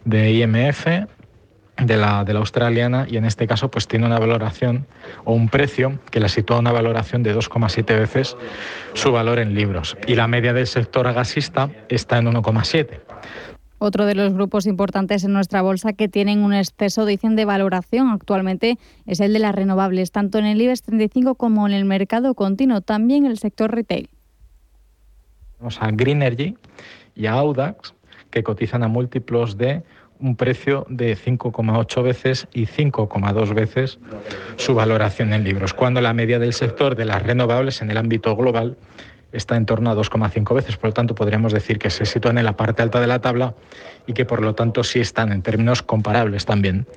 de 0.03 0.31
IMF 0.31 0.87
de 1.77 1.97
la, 1.97 2.23
de 2.23 2.33
la 2.33 2.39
australiana 2.39 3.05
y 3.09 3.17
en 3.17 3.25
este 3.25 3.47
caso 3.47 3.69
pues 3.69 3.87
tiene 3.87 4.05
una 4.05 4.17
valoración 4.17 4.87
o 5.25 5.33
un 5.33 5.49
precio 5.49 5.99
que 6.09 6.19
la 6.19 6.29
sitúa 6.29 6.57
a 6.57 6.59
una 6.59 6.71
valoración 6.71 7.21
de 7.23 7.35
2,7 7.35 7.85
veces 7.99 8.37
su 8.93 9.11
valor 9.11 9.39
en 9.39 9.53
libros 9.53 9.97
y 10.07 10.15
la 10.15 10.27
media 10.27 10.53
del 10.53 10.67
sector 10.67 11.11
gasista 11.13 11.69
está 11.89 12.17
en 12.17 12.27
1,7. 12.27 13.01
Otro 13.77 14.05
de 14.05 14.15
los 14.15 14.33
grupos 14.33 14.67
importantes 14.67 15.23
en 15.23 15.33
nuestra 15.33 15.61
bolsa 15.61 15.93
que 15.93 16.07
tienen 16.07 16.43
un 16.43 16.53
exceso, 16.53 17.05
dicen, 17.05 17.35
de 17.35 17.45
valoración 17.45 18.09
actualmente 18.09 18.77
es 19.05 19.19
el 19.19 19.33
de 19.33 19.39
las 19.39 19.53
renovables, 19.53 20.11
tanto 20.11 20.37
en 20.37 20.45
el 20.45 20.61
IBEX 20.61 20.83
35 20.83 21.35
como 21.35 21.67
en 21.67 21.73
el 21.73 21.85
mercado 21.85 22.33
continuo, 22.35 22.81
también 22.81 23.25
el 23.25 23.37
sector 23.37 23.73
retail. 23.73 24.09
Vamos 25.59 25.81
a 25.81 25.91
Greenergy 25.91 26.55
y 27.15 27.25
a 27.25 27.33
Audax, 27.33 27.93
que 28.29 28.43
cotizan 28.43 28.83
a 28.83 28.87
múltiplos 28.87 29.57
de 29.57 29.83
un 30.19 30.35
precio 30.35 30.85
de 30.89 31.17
5,8 31.17 32.03
veces 32.03 32.47
y 32.53 32.65
5,2 32.65 33.53
veces 33.53 33.99
su 34.55 34.73
valoración 34.73 35.33
en 35.33 35.43
libros, 35.43 35.73
cuando 35.73 36.01
la 36.01 36.13
media 36.13 36.39
del 36.39 36.53
sector 36.53 36.95
de 36.95 37.05
las 37.05 37.23
renovables 37.23 37.81
en 37.81 37.91
el 37.91 37.97
ámbito 37.97 38.35
global 38.35 38.77
está 39.35 39.55
en 39.55 39.65
torno 39.65 39.89
a 39.89 39.95
2,5 39.95 40.55
veces. 40.55 40.77
Por 40.77 40.89
lo 40.89 40.93
tanto, 40.93 41.15
podríamos 41.15 41.53
decir 41.53 41.77
que 41.77 41.89
se 41.89 42.05
sitúan 42.05 42.37
en 42.37 42.45
la 42.45 42.55
parte 42.57 42.81
alta 42.81 42.99
de 42.99 43.07
la 43.07 43.19
tabla 43.19 43.53
y 44.07 44.13
que 44.13 44.25
por 44.25 44.41
lo 44.41 44.55
tanto 44.55 44.83
sí 44.83 44.99
están 44.99 45.31
en 45.31 45.41
términos 45.41 45.81
comparables 45.81 46.45
también, 46.45 46.87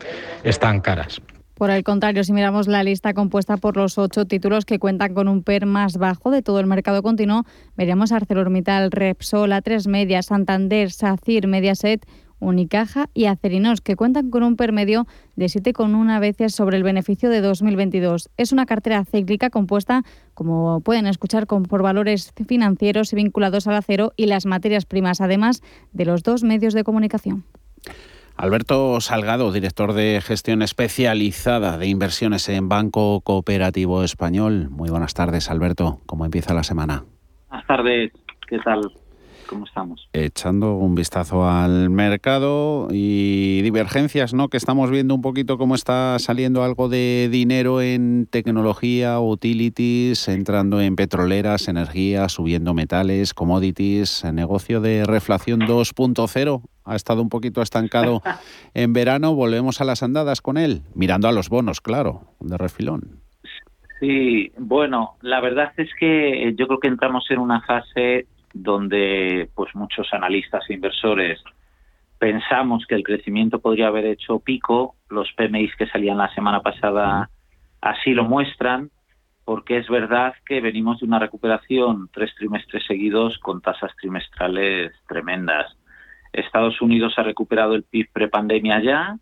están 0.44 0.80
caras. 0.80 1.20
Por 1.54 1.70
el 1.70 1.82
contrario, 1.82 2.22
si 2.22 2.32
miramos 2.32 2.68
la 2.68 2.84
lista 2.84 3.14
compuesta 3.14 3.56
por 3.56 3.76
los 3.76 3.98
ocho 3.98 4.26
títulos 4.26 4.64
que 4.64 4.78
cuentan 4.78 5.12
con 5.12 5.26
un 5.26 5.42
PER 5.42 5.66
más 5.66 5.96
bajo 5.96 6.30
de 6.30 6.40
todo 6.40 6.60
el 6.60 6.68
mercado 6.68 7.02
continuo, 7.02 7.44
veríamos 7.76 8.12
ArcelorMittal, 8.12 8.92
Repsol, 8.92 9.50
A3 9.50 9.88
Media, 9.88 10.22
Santander, 10.22 10.92
SACIR, 10.92 11.48
Mediaset 11.48 12.06
Unicaja 12.40 13.08
y 13.14 13.26
Acerinos, 13.26 13.80
que 13.80 13.96
cuentan 13.96 14.30
con 14.30 14.42
un 14.42 14.56
permedio 14.56 15.06
de 15.36 15.46
7,1 15.46 16.20
veces 16.20 16.54
sobre 16.54 16.76
el 16.76 16.82
beneficio 16.82 17.30
de 17.30 17.40
2022. 17.40 18.30
Es 18.36 18.52
una 18.52 18.66
cartera 18.66 19.04
cíclica 19.04 19.50
compuesta, 19.50 20.02
como 20.34 20.80
pueden 20.80 21.06
escuchar, 21.06 21.46
por 21.46 21.82
valores 21.82 22.32
financieros 22.46 23.12
vinculados 23.12 23.66
al 23.66 23.74
acero 23.74 24.12
y 24.16 24.26
las 24.26 24.46
materias 24.46 24.86
primas, 24.86 25.20
además 25.20 25.62
de 25.92 26.04
los 26.04 26.22
dos 26.22 26.42
medios 26.42 26.74
de 26.74 26.84
comunicación. 26.84 27.44
Alberto 28.36 29.00
Salgado, 29.00 29.50
director 29.50 29.94
de 29.94 30.20
gestión 30.22 30.62
especializada 30.62 31.76
de 31.76 31.88
inversiones 31.88 32.48
en 32.48 32.68
Banco 32.68 33.20
Cooperativo 33.22 34.04
Español. 34.04 34.68
Muy 34.70 34.90
buenas 34.90 35.12
tardes, 35.12 35.50
Alberto. 35.50 35.98
¿Cómo 36.06 36.24
empieza 36.24 36.54
la 36.54 36.62
semana? 36.62 37.04
Buenas 37.48 37.66
tardes. 37.66 38.12
¿Qué 38.48 38.58
tal? 38.60 38.92
¿Cómo 39.48 39.64
estamos? 39.64 40.08
Echando 40.12 40.74
un 40.74 40.94
vistazo 40.94 41.48
al 41.48 41.90
mercado 41.90 42.88
y 42.90 43.62
divergencias, 43.62 44.34
¿no? 44.34 44.48
Que 44.48 44.56
estamos 44.56 44.90
viendo 44.90 45.14
un 45.14 45.22
poquito 45.22 45.56
cómo 45.56 45.74
está 45.74 46.18
saliendo 46.18 46.62
algo 46.62 46.88
de 46.88 47.28
dinero 47.30 47.80
en 47.80 48.26
tecnología, 48.30 49.18
utilities, 49.20 50.28
entrando 50.28 50.80
en 50.80 50.96
petroleras, 50.96 51.68
energía, 51.68 52.28
subiendo 52.28 52.74
metales, 52.74 53.32
commodities, 53.32 54.24
negocio 54.32 54.80
de 54.80 55.04
reflación 55.04 55.60
2.0 55.60 56.62
ha 56.84 56.96
estado 56.96 57.20
un 57.22 57.28
poquito 57.28 57.60
estancado 57.62 58.22
en 58.74 58.92
verano, 58.92 59.34
volvemos 59.34 59.80
a 59.80 59.84
las 59.84 60.02
andadas 60.02 60.40
con 60.40 60.56
él, 60.56 60.82
mirando 60.94 61.28
a 61.28 61.32
los 61.32 61.48
bonos, 61.48 61.80
claro, 61.80 62.22
de 62.40 62.56
refilón. 62.56 63.20
Sí, 64.00 64.52
bueno, 64.56 65.16
la 65.20 65.40
verdad 65.40 65.72
es 65.76 65.90
que 65.98 66.54
yo 66.56 66.66
creo 66.66 66.78
que 66.80 66.88
entramos 66.88 67.26
en 67.30 67.38
una 67.38 67.60
fase 67.62 68.26
donde 68.62 69.48
pues 69.54 69.74
muchos 69.74 70.12
analistas 70.12 70.68
e 70.68 70.74
inversores 70.74 71.42
pensamos 72.18 72.84
que 72.86 72.94
el 72.94 73.04
crecimiento 73.04 73.60
podría 73.60 73.88
haber 73.88 74.06
hecho 74.06 74.40
pico, 74.40 74.96
los 75.08 75.32
PMIs 75.32 75.74
que 75.76 75.86
salían 75.86 76.18
la 76.18 76.34
semana 76.34 76.60
pasada 76.60 77.30
así 77.80 78.12
lo 78.12 78.24
muestran, 78.24 78.90
porque 79.44 79.78
es 79.78 79.88
verdad 79.88 80.34
que 80.44 80.60
venimos 80.60 80.98
de 81.00 81.06
una 81.06 81.20
recuperación 81.20 82.10
tres 82.12 82.34
trimestres 82.34 82.84
seguidos 82.86 83.38
con 83.38 83.62
tasas 83.62 83.92
trimestrales 84.00 84.92
tremendas. 85.06 85.76
Estados 86.32 86.82
Unidos 86.82 87.14
ha 87.16 87.22
recuperado 87.22 87.74
el 87.74 87.84
PIB 87.84 88.10
prepandemia 88.12 88.82
ya, 88.82 89.16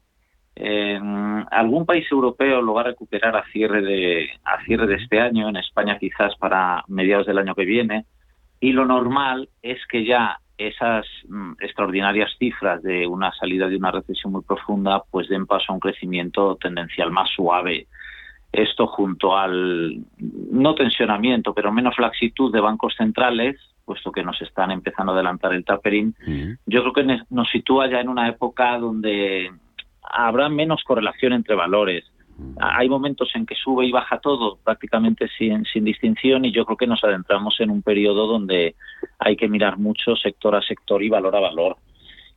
en 0.57 1.45
algún 1.51 1.85
país 1.85 2.11
europeo 2.11 2.63
lo 2.63 2.73
va 2.73 2.81
a 2.81 2.85
recuperar 2.85 3.37
a 3.37 3.45
cierre 3.53 3.83
de 3.83 4.31
a 4.43 4.65
cierre 4.65 4.87
de 4.87 4.95
este 4.95 5.21
año, 5.21 5.51
en 5.51 5.57
España 5.57 5.99
quizás 5.99 6.35
para 6.37 6.83
mediados 6.89 7.27
del 7.27 7.39
año 7.39 7.55
que 7.55 7.67
viene 7.67 8.07
y 8.61 8.73
lo 8.73 8.87
normal 8.87 9.49
es 9.63 9.79
que 9.87 10.05
ya 10.05 10.39
esas 10.59 11.07
mm, 11.29 11.53
extraordinarias 11.61 12.31
cifras 12.39 12.83
de 12.83 13.07
una 13.07 13.33
salida 13.33 13.69
de 13.69 13.77
una 13.77 13.91
recesión 13.91 14.33
muy 14.33 14.43
profunda 14.43 15.03
pues 15.11 15.29
den 15.29 15.47
paso 15.47 15.67
a 15.69 15.75
un 15.75 15.81
crecimiento 15.81 16.57
tendencial 16.57 17.11
más 17.11 17.31
suave. 17.31 17.87
Esto 18.53 18.87
junto 18.87 19.37
al 19.37 19.99
no 20.19 20.75
tensionamiento, 20.75 21.53
pero 21.53 21.73
menos 21.73 21.99
laxitud 21.99 22.51
de 22.53 22.61
bancos 22.61 22.95
centrales, 22.97 23.57
puesto 23.85 24.11
que 24.11 24.23
nos 24.23 24.41
están 24.41 24.71
empezando 24.71 25.13
a 25.13 25.15
adelantar 25.17 25.53
el 25.53 25.65
tapering, 25.65 26.15
yo 26.65 26.81
creo 26.81 26.93
que 26.93 27.21
nos 27.29 27.51
sitúa 27.51 27.89
ya 27.89 28.01
en 28.01 28.09
una 28.09 28.29
época 28.29 28.79
donde 28.79 29.51
habrá 30.03 30.49
menos 30.49 30.83
correlación 30.85 31.35
entre 31.35 31.55
valores 31.55 32.05
hay 32.59 32.89
momentos 32.89 33.31
en 33.35 33.47
que 33.47 33.55
sube 33.55 33.87
y 33.87 33.93
baja 33.93 34.19
todo 34.19 34.59
prácticamente 34.63 35.29
sin, 35.39 35.65
sin 35.65 35.85
distinción 35.85 36.45
y 36.45 36.53
yo 36.53 36.65
creo 36.65 36.77
que 36.77 36.87
nos 36.87 37.03
adentramos 37.05 37.61
en 37.61 37.71
un 37.71 37.83
periodo 37.83 38.27
donde 38.27 38.75
hay 39.19 39.37
que 39.37 39.49
mirar 39.49 39.79
mucho 39.79 40.17
sector 40.17 40.55
a 40.55 40.63
sector 40.63 41.03
y 41.03 41.09
valor 41.09 41.37
a 41.37 41.41
valor. 41.41 41.77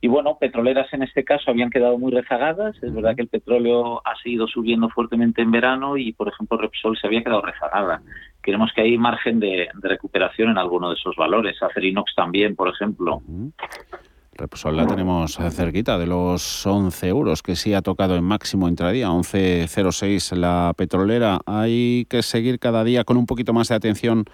Y 0.02 0.08
bueno, 0.08 0.38
petroleras 0.38 0.90
en 0.94 1.02
este 1.02 1.24
caso 1.24 1.50
habían 1.50 1.68
quedado 1.68 1.98
muy 1.98 2.10
rezagadas. 2.10 2.74
Es 2.82 2.92
verdad 2.92 3.14
que 3.14 3.22
el 3.22 3.28
petróleo 3.28 4.00
ha 4.06 4.16
seguido 4.22 4.48
subiendo 4.48 4.88
fuertemente 4.88 5.42
en 5.42 5.50
verano 5.50 5.98
y, 5.98 6.12
por 6.12 6.28
ejemplo, 6.28 6.56
Repsol 6.56 6.96
se 6.96 7.06
había 7.06 7.22
quedado 7.22 7.42
rezagada. 7.42 8.00
Queremos 8.42 8.72
que 8.74 8.80
hay 8.80 8.96
margen 8.96 9.40
de, 9.40 9.68
recuperación 9.82 10.50
en 10.50 10.58
alguno 10.58 10.88
de 10.88 10.94
esos 10.94 11.16
valores. 11.16 11.62
Acerinox 11.62 12.14
también, 12.14 12.56
por 12.56 12.68
ejemplo. 12.68 13.20
Repsol 14.40 14.74
la 14.74 14.86
tenemos 14.86 15.36
cerquita 15.50 15.98
de 15.98 16.06
los 16.06 16.66
11 16.66 17.08
euros, 17.08 17.42
que 17.42 17.56
sí 17.56 17.74
ha 17.74 17.82
tocado 17.82 18.16
en 18.16 18.24
máximo 18.24 18.70
intradía, 18.70 19.10
11.06 19.10 20.34
la 20.34 20.72
petrolera. 20.74 21.40
Hay 21.44 22.06
que 22.08 22.22
seguir 22.22 22.58
cada 22.58 22.82
día 22.82 23.04
con 23.04 23.18
un 23.18 23.26
poquito 23.26 23.52
más 23.52 23.68
de 23.68 23.74
atención 23.74 24.24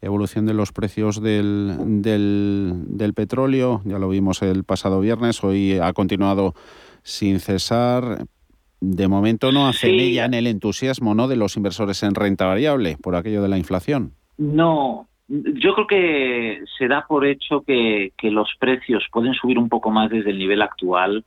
evolución 0.00 0.46
de 0.46 0.54
los 0.54 0.72
precios 0.72 1.20
del, 1.20 1.76
del, 2.00 3.12
petróleo. 3.14 3.82
Ya 3.84 3.98
lo 3.98 4.08
vimos 4.08 4.40
el 4.40 4.64
pasado 4.64 4.98
viernes, 5.00 5.44
hoy 5.44 5.78
ha 5.78 5.92
continuado 5.92 6.54
sin 7.02 7.38
cesar. 7.38 8.24
De 8.80 9.08
momento 9.08 9.52
no 9.52 9.68
hace 9.68 9.90
ella 9.90 10.24
en 10.24 10.32
el 10.32 10.46
entusiasmo 10.46 11.14
¿no? 11.14 11.28
de 11.28 11.36
los 11.36 11.58
inversores 11.58 12.02
en 12.02 12.14
renta 12.14 12.46
variable 12.46 12.96
por 12.96 13.14
aquello 13.14 13.42
de 13.42 13.48
la 13.50 13.58
inflación. 13.58 14.14
No, 14.38 15.09
yo 15.30 15.74
creo 15.74 15.86
que 15.86 16.64
se 16.76 16.88
da 16.88 17.06
por 17.06 17.24
hecho 17.24 17.62
que, 17.62 18.12
los 18.22 18.52
precios 18.58 19.06
pueden 19.12 19.32
subir 19.34 19.58
un 19.58 19.68
poco 19.68 19.90
más 19.90 20.10
desde 20.10 20.30
el 20.30 20.38
nivel 20.38 20.60
actual, 20.60 21.24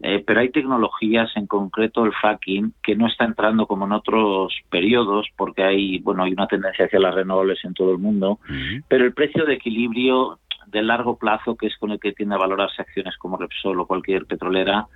eh, 0.00 0.22
pero 0.24 0.40
hay 0.40 0.50
tecnologías, 0.50 1.30
en 1.36 1.46
concreto 1.46 2.04
el 2.04 2.12
fracking, 2.12 2.74
que 2.82 2.94
no 2.94 3.08
está 3.08 3.24
entrando 3.24 3.66
como 3.66 3.86
en 3.86 3.92
otros 3.92 4.56
periodos, 4.70 5.26
porque 5.36 5.64
hay, 5.64 5.98
bueno, 5.98 6.22
hay 6.22 6.32
una 6.32 6.46
tendencia 6.46 6.84
hacia 6.84 7.00
las 7.00 7.14
renovables 7.14 7.58
en 7.64 7.74
todo 7.74 7.90
el 7.90 7.98
mundo, 7.98 8.38
pero 8.88 9.04
el 9.04 9.14
precio 9.14 9.44
de 9.44 9.54
equilibrio 9.54 10.38
de 10.66 10.82
largo 10.82 11.16
plazo, 11.16 11.56
que 11.56 11.66
es 11.66 11.76
con 11.76 11.90
el 11.90 11.98
que 11.98 12.12
tiende 12.12 12.36
a 12.36 12.38
valorarse 12.38 12.82
acciones 12.82 13.16
como 13.16 13.36
Repsol 13.36 13.80
o 13.80 13.86
cualquier 13.86 14.26
petrolera, 14.26 14.86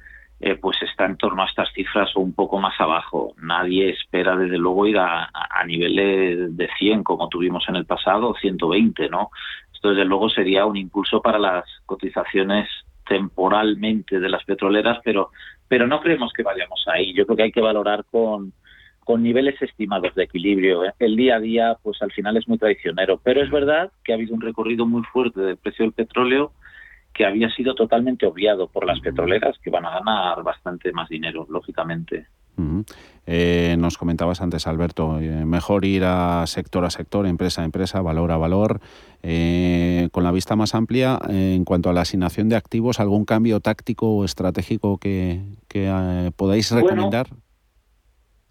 eh, 0.40 0.57
pues 0.57 0.77
está 0.83 1.07
en 1.07 1.16
torno 1.16 1.42
a 1.42 1.47
estas 1.47 1.73
cifras 1.73 2.14
o 2.16 2.20
un 2.20 2.35
poco 2.35 2.59
más 2.59 2.79
abajo. 2.81 3.35
Nadie 3.40 3.90
espera, 3.90 4.37
desde 4.37 4.59
luego, 4.59 4.87
ir 4.87 4.99
a, 4.99 5.31
niveles 5.66 6.57
de 6.57 6.68
100 6.79 7.03
como 7.03 7.29
tuvimos 7.29 7.64
en 7.68 7.77
el 7.77 7.87
pasado, 7.87 8.35
120, 8.40 9.09
¿no? 9.09 9.31
Esto, 9.73 9.90
desde 9.90 10.05
luego, 10.05 10.29
sería 10.29 10.66
un 10.66 10.77
impulso 10.77 11.23
para 11.23 11.38
las 11.38 11.64
cotizaciones 11.87 12.68
temporalmente 13.07 14.18
de 14.18 14.29
las 14.29 14.44
petroleras, 14.44 14.99
pero, 15.05 15.31
pero 15.68 15.87
no 15.87 16.01
creemos 16.01 16.33
que 16.33 16.42
vayamos 16.42 16.85
ahí. 16.92 17.14
Yo 17.14 17.25
creo 17.27 17.37
que 17.37 17.42
hay 17.44 17.53
que 17.53 17.61
valorar 17.61 18.05
con, 18.11 18.53
con 19.05 19.23
niveles 19.23 19.61
estimados 19.62 20.14
de 20.14 20.25
equilibrio. 20.25 20.85
¿eh? 20.85 20.92
El 20.99 21.16
día 21.16 21.37
a 21.37 21.40
día, 21.40 21.77
pues 21.83 22.03
al 22.03 22.12
final 22.12 22.37
es 22.37 22.49
muy 22.49 22.59
traicionero. 22.59 23.20
Pero 23.23 23.42
es 23.42 23.51
verdad 23.51 23.92
que 24.03 24.12
ha 24.12 24.16
habido 24.16 24.35
un 24.35 24.40
recorrido 24.40 24.87
muy 24.87 25.03
fuerte 25.05 25.40
del 25.40 25.57
precio 25.57 25.85
del 25.85 25.92
petróleo 25.92 26.53
que 27.14 27.24
había 27.24 27.48
sido 27.50 27.74
totalmente 27.74 28.27
obviado 28.27 28.66
por 28.68 28.85
las 28.85 29.00
petroleras, 29.00 29.57
que 29.62 29.70
van 29.70 29.87
a 29.87 29.90
ganar 29.90 30.42
bastante 30.42 30.92
más 30.92 31.09
dinero, 31.09 31.46
lógicamente. 31.48 32.27
Eh, 33.27 33.77
nos 33.79 33.96
comentabas 33.98 34.40
antes, 34.40 34.66
Alberto, 34.66 35.18
eh, 35.18 35.44
mejor 35.44 35.85
ir 35.85 36.05
a 36.05 36.46
sector 36.46 36.85
a 36.85 36.90
sector, 36.90 37.27
empresa 37.27 37.62
a 37.62 37.64
empresa, 37.64 38.00
valor 38.03 38.33
a 38.33 38.37
valor, 38.37 38.81
eh, 39.22 40.09
con 40.12 40.24
la 40.24 40.33
vista 40.33 40.57
más 40.57 40.74
amplia. 40.74 41.18
en 41.29 41.64
cuanto 41.64 41.88
a 41.88 41.92
la 41.92 42.03
asignación 42.03 42.48
de 42.48 42.57
activos, 42.57 43.00
¿algún 43.00 43.24
cambio 43.24 43.61
táctico 43.61 44.16
o 44.16 44.24
estratégico 44.24 44.98
que, 44.98 45.40
podáis 46.37 46.70
recomendar? 46.70 47.29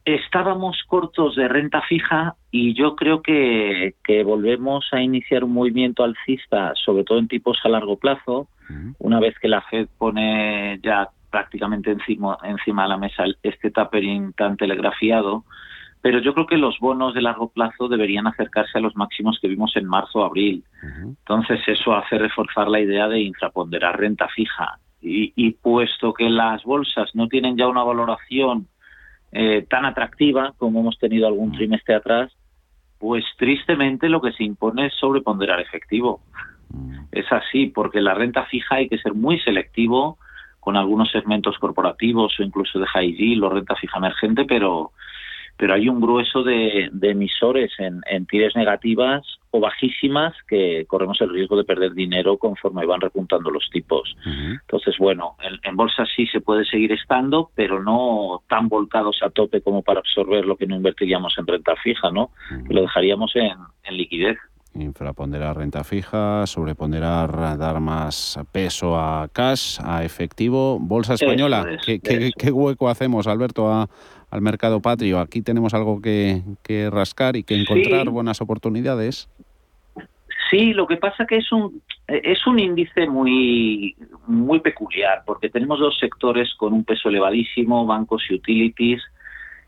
Estábamos 0.05 0.83
cortos 0.87 1.35
de 1.35 1.47
renta 1.47 1.81
fija 1.81 2.35
y 2.51 2.73
yo 2.73 2.95
creo 2.95 3.21
que, 3.21 3.95
que, 4.03 4.23
volvemos 4.23 4.87
a 4.91 5.01
iniciar 5.01 5.43
un 5.43 5.53
movimiento 5.53 6.03
alcista, 6.03 6.73
sobre 6.75 7.03
todo 7.03 7.19
en 7.19 7.27
tipos 7.27 7.59
a 7.63 7.69
largo 7.69 7.97
plazo, 7.97 8.47
una 8.99 9.19
vez 9.19 9.37
que 9.39 9.47
la 9.47 9.61
Fed 9.61 9.87
pone 9.97 10.79
ya 10.81 11.09
prácticamente 11.29 11.91
encima, 11.91 12.37
encima 12.43 12.83
de 12.83 12.89
la 12.89 12.97
mesa 12.97 13.23
este 13.43 13.71
tapering 13.71 14.33
tan 14.33 14.57
telegrafiado, 14.57 15.43
pero 16.01 16.19
yo 16.19 16.33
creo 16.33 16.47
que 16.47 16.57
los 16.57 16.77
bonos 16.79 17.13
de 17.13 17.21
largo 17.21 17.49
plazo 17.49 17.87
deberían 17.87 18.27
acercarse 18.27 18.77
a 18.77 18.81
los 18.81 18.95
máximos 18.95 19.39
que 19.41 19.47
vimos 19.47 19.75
en 19.75 19.87
marzo 19.87 20.19
o 20.19 20.25
abril. 20.25 20.63
Entonces 21.01 21.61
eso 21.65 21.95
hace 21.95 22.17
reforzar 22.17 22.67
la 22.67 22.81
idea 22.81 23.07
de 23.07 23.21
infraponderar 23.21 23.99
renta 23.99 24.27
fija. 24.27 24.79
Y, 25.01 25.33
y 25.35 25.51
puesto 25.51 26.13
que 26.13 26.29
las 26.29 26.63
bolsas 26.63 27.09
no 27.13 27.27
tienen 27.27 27.57
ya 27.57 27.67
una 27.67 27.83
valoración 27.83 28.67
eh, 29.33 29.65
tan 29.69 29.85
atractiva 29.85 30.53
como 30.57 30.79
hemos 30.79 30.97
tenido 30.99 31.27
algún 31.27 31.51
trimestre 31.51 31.95
atrás, 31.95 32.31
pues 32.99 33.25
tristemente 33.37 34.07
lo 34.07 34.21
que 34.21 34.31
se 34.31 34.43
impone 34.43 34.87
es 34.87 34.93
sobreponderar 34.93 35.59
efectivo. 35.59 36.21
Es 37.11 37.31
así, 37.31 37.67
porque 37.67 38.01
la 38.01 38.13
renta 38.13 38.45
fija 38.45 38.75
hay 38.75 38.89
que 38.89 38.97
ser 38.97 39.13
muy 39.13 39.39
selectivo 39.39 40.17
con 40.59 40.77
algunos 40.77 41.11
segmentos 41.11 41.57
corporativos 41.59 42.39
o 42.39 42.43
incluso 42.43 42.79
de 42.79 42.87
high 42.87 43.13
yield 43.13 43.43
o 43.43 43.49
renta 43.49 43.75
fija 43.75 43.97
emergente, 43.97 44.45
pero, 44.45 44.91
pero 45.57 45.73
hay 45.73 45.87
un 45.87 46.01
grueso 46.01 46.43
de, 46.43 46.89
emisores 47.01 47.71
en, 47.77 48.01
en, 48.09 48.25
tires 48.25 48.55
negativas 48.55 49.23
o 49.51 49.59
bajísimas 49.59 50.33
que 50.47 50.85
corremos 50.87 51.21
el 51.21 51.29
riesgo 51.29 51.55
de 51.55 51.63
perder 51.63 51.93
dinero 51.93 52.37
conforme 52.37 52.85
van 52.85 53.01
repuntando 53.01 53.51
los 53.51 53.69
tipos. 53.71 54.15
Entonces, 54.25 54.95
bueno, 54.97 55.35
en, 55.63 55.75
bolsa 55.75 56.05
sí 56.15 56.25
se 56.27 56.41
puede 56.41 56.65
seguir 56.65 56.91
estando, 56.91 57.51
pero 57.55 57.83
no 57.83 58.41
tan 58.49 58.67
volcados 58.67 59.19
a 59.21 59.29
tope 59.29 59.61
como 59.61 59.83
para 59.83 59.99
absorber 59.99 60.45
lo 60.45 60.57
que 60.57 60.65
no 60.65 60.75
invertiríamos 60.75 61.35
en 61.37 61.45
renta 61.45 61.75
fija, 61.75 62.09
¿no? 62.09 62.31
lo 62.69 62.81
dejaríamos 62.81 63.35
en, 63.35 63.57
en 63.83 63.97
liquidez 63.97 64.37
infraponderar 64.75 65.57
renta 65.57 65.83
fija, 65.83 66.45
sobreponderar 66.47 67.57
dar 67.57 67.79
más 67.79 68.39
peso 68.51 68.97
a 68.97 69.27
cash, 69.31 69.79
a 69.83 70.03
efectivo. 70.03 70.79
Bolsa 70.79 71.13
española, 71.13 71.77
¿Qué, 71.85 72.51
hueco 72.51 72.89
hacemos, 72.89 73.27
Alberto, 73.27 73.87
al 74.33 74.41
mercado 74.41 74.81
patrio? 74.81 75.19
Aquí 75.19 75.43
tenemos 75.43 75.75
algo 75.75 76.01
que, 76.01 76.41
rascar 76.91 77.35
y 77.35 77.43
que 77.43 77.55
encontrar 77.55 78.09
buenas 78.09 78.41
oportunidades. 78.41 79.29
Sí, 80.49 80.73
lo 80.73 80.87
que 80.87 80.97
pasa 80.97 81.25
que 81.25 81.37
es 81.37 81.51
un 81.51 81.81
es 82.07 82.45
un 82.47 82.59
índice 82.59 83.07
muy 83.07 83.95
muy 84.27 84.59
peculiar 84.59 85.23
porque 85.25 85.49
tenemos 85.49 85.79
dos 85.79 85.97
sectores 85.99 86.53
con 86.55 86.73
un 86.73 86.83
peso 86.83 87.09
elevadísimo, 87.09 87.85
bancos 87.85 88.23
y 88.29 88.35
utilities, 88.35 89.01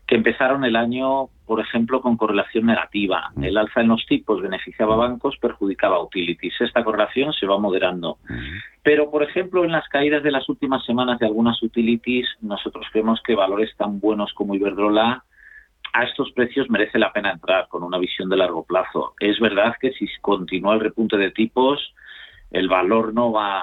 que 0.06 0.16
empezaron 0.16 0.64
el 0.64 0.74
año, 0.74 1.28
por 1.46 1.60
ejemplo, 1.60 2.00
con 2.00 2.16
correlación 2.16 2.66
negativa. 2.66 3.30
Mm. 3.34 3.44
El 3.44 3.56
alza 3.56 3.80
en 3.80 3.88
los 3.88 4.04
tipos 4.06 4.42
beneficiaba 4.42 4.94
a 4.94 4.98
bancos, 4.98 5.36
perjudicaba 5.40 5.96
a 5.96 6.02
utilities. 6.02 6.60
Esta 6.60 6.84
correlación 6.84 7.32
se 7.32 7.46
va 7.46 7.58
moderando. 7.58 8.18
Mm. 8.28 8.58
Pero, 8.82 9.10
por 9.10 9.22
ejemplo, 9.22 9.64
en 9.64 9.72
las 9.72 9.88
caídas 9.88 10.22
de 10.22 10.32
las 10.32 10.48
últimas 10.48 10.84
semanas 10.84 11.18
de 11.18 11.26
algunas 11.26 11.62
utilities, 11.62 12.28
nosotros 12.40 12.86
creemos 12.92 13.20
que 13.22 13.34
valores 13.34 13.74
tan 13.76 14.00
buenos 14.00 14.32
como 14.34 14.54
Iberdrola 14.54 15.24
a 15.92 16.04
estos 16.04 16.30
precios 16.32 16.68
merece 16.68 16.98
la 16.98 17.12
pena 17.12 17.32
entrar 17.32 17.68
con 17.68 17.82
una 17.82 17.98
visión 17.98 18.28
de 18.28 18.36
largo 18.36 18.64
plazo. 18.64 19.14
Es 19.18 19.40
verdad 19.40 19.74
que 19.80 19.92
si 19.92 20.06
continúa 20.20 20.74
el 20.74 20.80
repunte 20.80 21.16
de 21.16 21.30
tipos, 21.30 21.94
el 22.50 22.68
valor 22.68 23.12
no 23.12 23.32
va, 23.32 23.62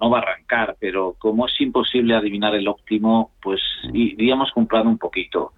no 0.00 0.10
va 0.10 0.18
a 0.18 0.22
arrancar, 0.22 0.76
pero 0.78 1.16
como 1.18 1.46
es 1.46 1.60
imposible 1.60 2.14
adivinar 2.14 2.54
el 2.54 2.68
óptimo, 2.68 3.32
pues 3.42 3.60
iríamos 3.92 4.50
comprando 4.52 4.90
un 4.90 4.98
poquito. 4.98 5.52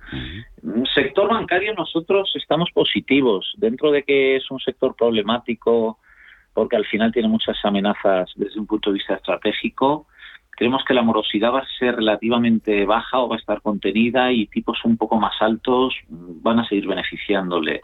Sector 0.95 1.29
bancario 1.29 1.75
nosotros 1.75 2.33
estamos 2.37 2.71
positivos, 2.73 3.53
dentro 3.59 3.91
de 3.91 4.03
que 4.03 4.37
es 4.37 4.51
un 4.51 4.61
sector 4.61 4.97
problemático, 4.97 5.99
porque 6.53 6.77
al 6.77 6.87
final 6.87 7.13
tiene 7.13 7.29
muchas 7.29 7.57
amenazas 7.65 8.31
desde 8.37 8.59
un 8.59 8.67
punto 8.67 8.91
de 8.91 8.95
vista 8.95 9.15
estratégico, 9.15 10.07
creemos 10.51 10.85
que 10.85 10.95
la 10.95 11.03
morosidad 11.03 11.53
va 11.53 11.61
a 11.61 11.79
ser 11.79 11.97
relativamente 11.97 12.87
baja 12.87 13.19
o 13.19 13.29
va 13.29 13.37
a 13.37 13.39
estar 13.39 13.61
contenida 13.61 14.33
y 14.33 14.47
tipos 14.47 14.85
un 14.85 14.97
poco 14.97 15.19
más 15.19 15.35
altos 15.41 15.95
van 16.09 16.61
a 16.61 16.69
seguir 16.69 16.87
beneficiándole. 16.87 17.83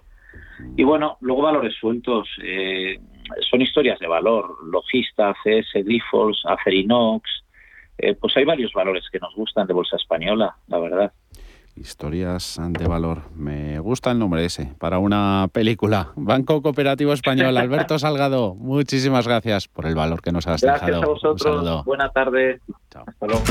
Y 0.77 0.85
bueno, 0.85 1.17
luego 1.21 1.43
valores 1.43 1.75
sueltos. 1.79 2.29
Eh, 2.43 2.99
son 3.51 3.61
historias 3.61 3.99
de 3.99 4.07
valor. 4.07 4.57
Logista, 4.65 5.35
CS, 5.43 5.85
Grifols, 5.85 6.43
Acerinox. 6.47 7.29
Eh, 7.99 8.15
pues 8.15 8.37
hay 8.37 8.45
varios 8.45 8.73
valores 8.73 9.05
que 9.13 9.19
nos 9.19 9.35
gustan 9.35 9.67
de 9.67 9.75
Bolsa 9.75 9.97
Española, 9.97 10.57
la 10.69 10.79
verdad. 10.79 11.13
Historias 11.77 12.61
de 12.69 12.87
valor. 12.87 13.23
Me 13.35 13.79
gusta 13.79 14.11
el 14.11 14.19
nombre 14.19 14.45
ese 14.45 14.75
para 14.79 14.99
una 14.99 15.49
película. 15.53 16.13
Banco 16.17 16.61
Cooperativo 16.63 17.13
Español. 17.13 17.57
Alberto 17.57 17.99
Salgado, 17.99 18.55
muchísimas 18.55 19.27
gracias 19.27 19.69
por 19.69 19.87
el 19.87 19.95
valor 19.95 20.21
que 20.21 20.33
nos 20.33 20.47
has 20.47 20.61
dejado. 20.61 20.87
Gracias 20.87 21.03
a 21.03 21.07
vosotros. 21.07 21.85
Buena 21.85 22.11
tarde. 22.11 22.61
Chao. 22.91 23.05
Hasta 23.07 23.27
luego. 23.27 23.43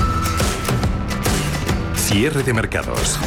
Cierre 1.96 2.44
de 2.44 2.54
mercados. 2.54 3.20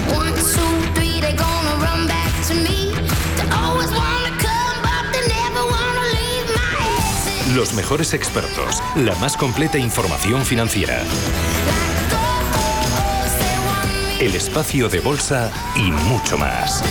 Los 7.57 7.75
mejores 7.75 8.15
expertos, 8.15 8.83
la 8.97 9.15
más 9.17 9.37
completa 9.37 9.77
información 9.77 10.41
financiera. 10.43 11.03
El 14.19 14.35
espacio 14.35 14.88
de 14.88 15.01
bolsa 15.01 15.53
y 15.77 15.91
mucho 15.91 16.38
más. 16.38 16.83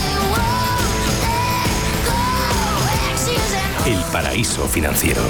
El 3.87 3.97
paraíso 4.11 4.67
financiero. 4.67 5.21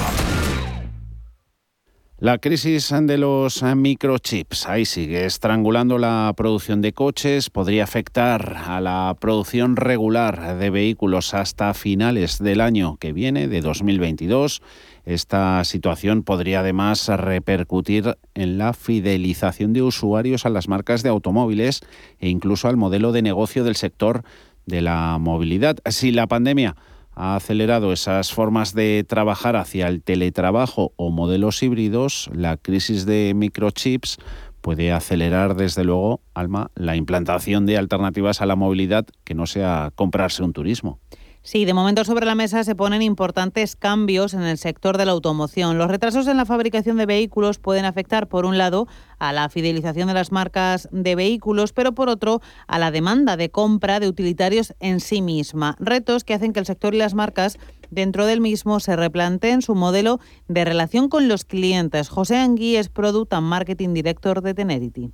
La 2.22 2.38
crisis 2.38 2.94
de 3.02 3.18
los 3.18 3.64
microchips 3.64 4.68
ahí 4.68 4.84
sigue 4.84 5.24
estrangulando 5.24 5.98
la 5.98 6.32
producción 6.36 6.80
de 6.80 6.92
coches, 6.92 7.50
podría 7.50 7.82
afectar 7.82 8.58
a 8.64 8.80
la 8.80 9.16
producción 9.18 9.74
regular 9.74 10.56
de 10.56 10.70
vehículos 10.70 11.34
hasta 11.34 11.74
finales 11.74 12.38
del 12.38 12.60
año 12.60 12.96
que 12.98 13.12
viene, 13.12 13.48
de 13.48 13.60
2022. 13.60 14.62
Esta 15.04 15.64
situación 15.64 16.22
podría 16.22 16.60
además 16.60 17.08
repercutir 17.08 18.16
en 18.34 18.58
la 18.58 18.72
fidelización 18.72 19.72
de 19.72 19.82
usuarios 19.82 20.46
a 20.46 20.50
las 20.50 20.68
marcas 20.68 21.02
de 21.02 21.08
automóviles 21.08 21.80
e 22.20 22.28
incluso 22.28 22.68
al 22.68 22.76
modelo 22.76 23.12
de 23.12 23.22
negocio 23.22 23.64
del 23.64 23.76
sector 23.76 24.22
de 24.66 24.80
la 24.80 25.18
movilidad. 25.18 25.78
Si 25.90 26.12
la 26.12 26.28
pandemia 26.28 26.76
ha 27.14 27.36
acelerado 27.36 27.92
esas 27.92 28.32
formas 28.32 28.74
de 28.74 29.04
trabajar 29.06 29.56
hacia 29.56 29.88
el 29.88 30.02
teletrabajo 30.02 30.92
o 30.96 31.10
modelos 31.10 31.62
híbridos, 31.62 32.30
la 32.32 32.56
crisis 32.56 33.04
de 33.04 33.32
microchips 33.34 34.18
puede 34.60 34.92
acelerar 34.92 35.56
desde 35.56 35.84
luego, 35.84 36.20
Alma, 36.32 36.70
la 36.76 36.96
implantación 36.96 37.66
de 37.66 37.76
alternativas 37.76 38.40
a 38.40 38.46
la 38.46 38.56
movilidad 38.56 39.04
que 39.24 39.34
no 39.34 39.46
sea 39.46 39.90
comprarse 39.94 40.42
un 40.44 40.52
turismo. 40.52 41.00
Sí, 41.44 41.64
de 41.64 41.74
momento 41.74 42.04
sobre 42.04 42.24
la 42.24 42.36
mesa 42.36 42.62
se 42.62 42.76
ponen 42.76 43.02
importantes 43.02 43.74
cambios 43.74 44.32
en 44.32 44.42
el 44.42 44.58
sector 44.58 44.96
de 44.96 45.06
la 45.06 45.10
automoción. 45.10 45.76
Los 45.76 45.90
retrasos 45.90 46.28
en 46.28 46.36
la 46.36 46.44
fabricación 46.44 46.96
de 46.96 47.04
vehículos 47.04 47.58
pueden 47.58 47.84
afectar, 47.84 48.28
por 48.28 48.44
un 48.44 48.58
lado, 48.58 48.86
a 49.18 49.32
la 49.32 49.48
fidelización 49.48 50.06
de 50.06 50.14
las 50.14 50.30
marcas 50.30 50.88
de 50.92 51.16
vehículos, 51.16 51.72
pero 51.72 51.94
por 51.94 52.08
otro, 52.08 52.40
a 52.68 52.78
la 52.78 52.92
demanda 52.92 53.36
de 53.36 53.50
compra 53.50 53.98
de 53.98 54.06
utilitarios 54.06 54.72
en 54.78 55.00
sí 55.00 55.20
misma. 55.20 55.74
Retos 55.80 56.22
que 56.22 56.32
hacen 56.32 56.52
que 56.52 56.60
el 56.60 56.66
sector 56.66 56.94
y 56.94 56.98
las 56.98 57.14
marcas 57.14 57.58
dentro 57.90 58.24
del 58.24 58.40
mismo 58.40 58.78
se 58.78 58.94
replanteen 58.94 59.62
su 59.62 59.74
modelo 59.74 60.20
de 60.46 60.64
relación 60.64 61.08
con 61.08 61.26
los 61.26 61.44
clientes. 61.44 62.08
José 62.08 62.36
Angui 62.36 62.76
es 62.76 62.88
Product 62.88 63.32
and 63.32 63.48
Marketing 63.48 63.94
Director 63.94 64.42
de 64.42 64.54
Tenerity. 64.54 65.10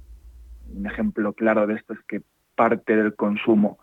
un 0.75 0.87
ejemplo 0.87 1.33
claro 1.33 1.67
de 1.67 1.77
esto 1.77 1.95
es 1.95 2.01
que 2.07 2.21
parte 2.55 2.95
del 2.95 3.17
consumo 3.17 3.79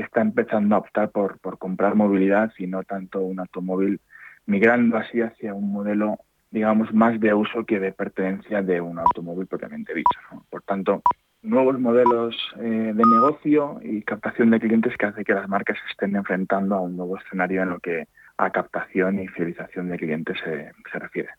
está 0.00 0.20
empezando 0.20 0.74
a 0.74 0.78
optar 0.78 1.10
por, 1.10 1.38
por 1.40 1.58
comprar 1.58 1.94
movilidad 1.94 2.52
y 2.58 2.66
no 2.66 2.82
tanto 2.84 3.20
un 3.20 3.40
automóvil, 3.40 4.00
migrando 4.46 4.96
así 4.96 5.20
hacia 5.20 5.54
un 5.54 5.72
modelo, 5.72 6.18
digamos, 6.50 6.92
más 6.94 7.18
de 7.20 7.34
uso 7.34 7.64
que 7.64 7.80
de 7.80 7.92
pertenencia 7.92 8.62
de 8.62 8.80
un 8.80 8.98
automóvil 8.98 9.46
propiamente 9.46 9.94
dicho. 9.94 10.18
Por 10.50 10.62
tanto, 10.62 11.02
nuevos 11.42 11.78
modelos 11.78 12.36
eh, 12.58 12.92
de 12.94 13.04
negocio 13.04 13.80
y 13.82 14.02
captación 14.02 14.50
de 14.50 14.60
clientes 14.60 14.96
que 14.96 15.06
hace 15.06 15.24
que 15.24 15.34
las 15.34 15.48
marcas 15.48 15.78
estén 15.90 16.16
enfrentando 16.16 16.76
a 16.76 16.80
un 16.80 16.96
nuevo 16.96 17.18
escenario 17.18 17.62
en 17.62 17.70
lo 17.70 17.80
que 17.80 18.06
a 18.36 18.50
captación 18.50 19.18
y 19.18 19.28
fidelización 19.28 19.88
de 19.88 19.98
clientes 19.98 20.36
se, 20.44 20.70
se 20.92 20.98
refiere. 20.98 21.30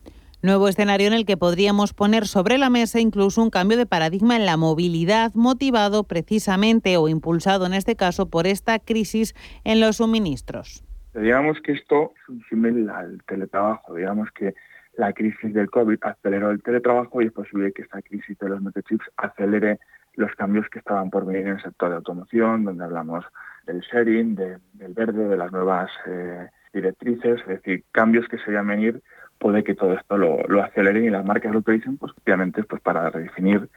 Nuevo 0.41 0.69
escenario 0.69 1.08
en 1.08 1.12
el 1.13 1.25
que 1.25 1.36
podríamos 1.36 1.93
poner 1.93 2.25
sobre 2.25 2.58
la 2.58 2.69
mesa 2.69 3.02
incluso 3.02 3.43
un 3.43 3.49
cambio 3.49 3.78
de 3.78 3.86
paradigma 3.86 4.38
en 4.38 4.45
la 4.45 4.56
movilidad 4.56 5.34
motivado 5.34 6.06
precisamente 6.06 6.95
o 6.95 7.10
impulsado 7.10 7.65
en 7.65 7.73
este 7.73 7.97
caso 7.97 8.30
por 8.30 8.47
esta 8.47 8.80
crisis 8.80 9.36
en 9.65 9.82
los 9.82 9.97
suministros. 9.97 10.82
Digamos 11.13 11.60
que 11.60 11.73
esto 11.73 12.13
es 12.15 12.30
un 12.30 12.41
símil 12.49 12.89
al 12.89 13.21
teletrabajo, 13.28 13.95
digamos 13.95 14.32
que 14.32 14.56
la 14.95 15.12
crisis 15.12 15.54
del 15.54 15.69
COVID 15.69 15.97
aceleró 16.04 16.52
el 16.52 16.63
teletrabajo 16.63 17.21
y 17.21 17.25
es 17.25 17.34
posible 17.34 17.73
que 17.73 17.82
esta 17.82 18.02
crisis 18.02 18.38
de 18.39 18.47
los 18.47 18.62
microchips 18.62 19.12
acelere 19.17 19.78
los 20.15 20.34
cambios 20.36 20.69
que 20.69 20.80
estaban 20.80 21.10
por 21.10 21.25
venir 21.25 21.47
en 21.47 21.56
el 21.56 21.62
sector 21.62 21.89
de 21.89 21.97
automoción, 21.97 22.63
donde 22.63 22.86
hablamos 22.86 23.25
del 23.67 23.82
sharing, 23.82 24.36
del 24.36 24.93
verde, 24.93 25.28
de 25.28 25.36
las 25.36 25.52
nuevas 25.52 25.91
eh, 26.08 26.47
directrices, 26.73 27.41
es 27.41 27.47
decir, 27.47 27.84
cambios 27.91 28.25
que 28.30 28.38
se 28.38 28.58
a 28.58 28.62
venir 28.62 29.02
puede 29.39 29.63
que 29.63 29.75
todo 29.75 29.93
esto 29.93 30.17
lo, 30.17 30.43
lo 30.47 30.62
aceleren 30.63 31.06
y 31.06 31.10
las 31.10 31.25
marcas 31.25 31.52
lo 31.52 31.60
utilicen, 31.60 31.97
pues 31.97 32.12
obviamente 32.23 32.63
pues 32.63 32.82
para 32.82 33.10
redefinir 33.10 33.69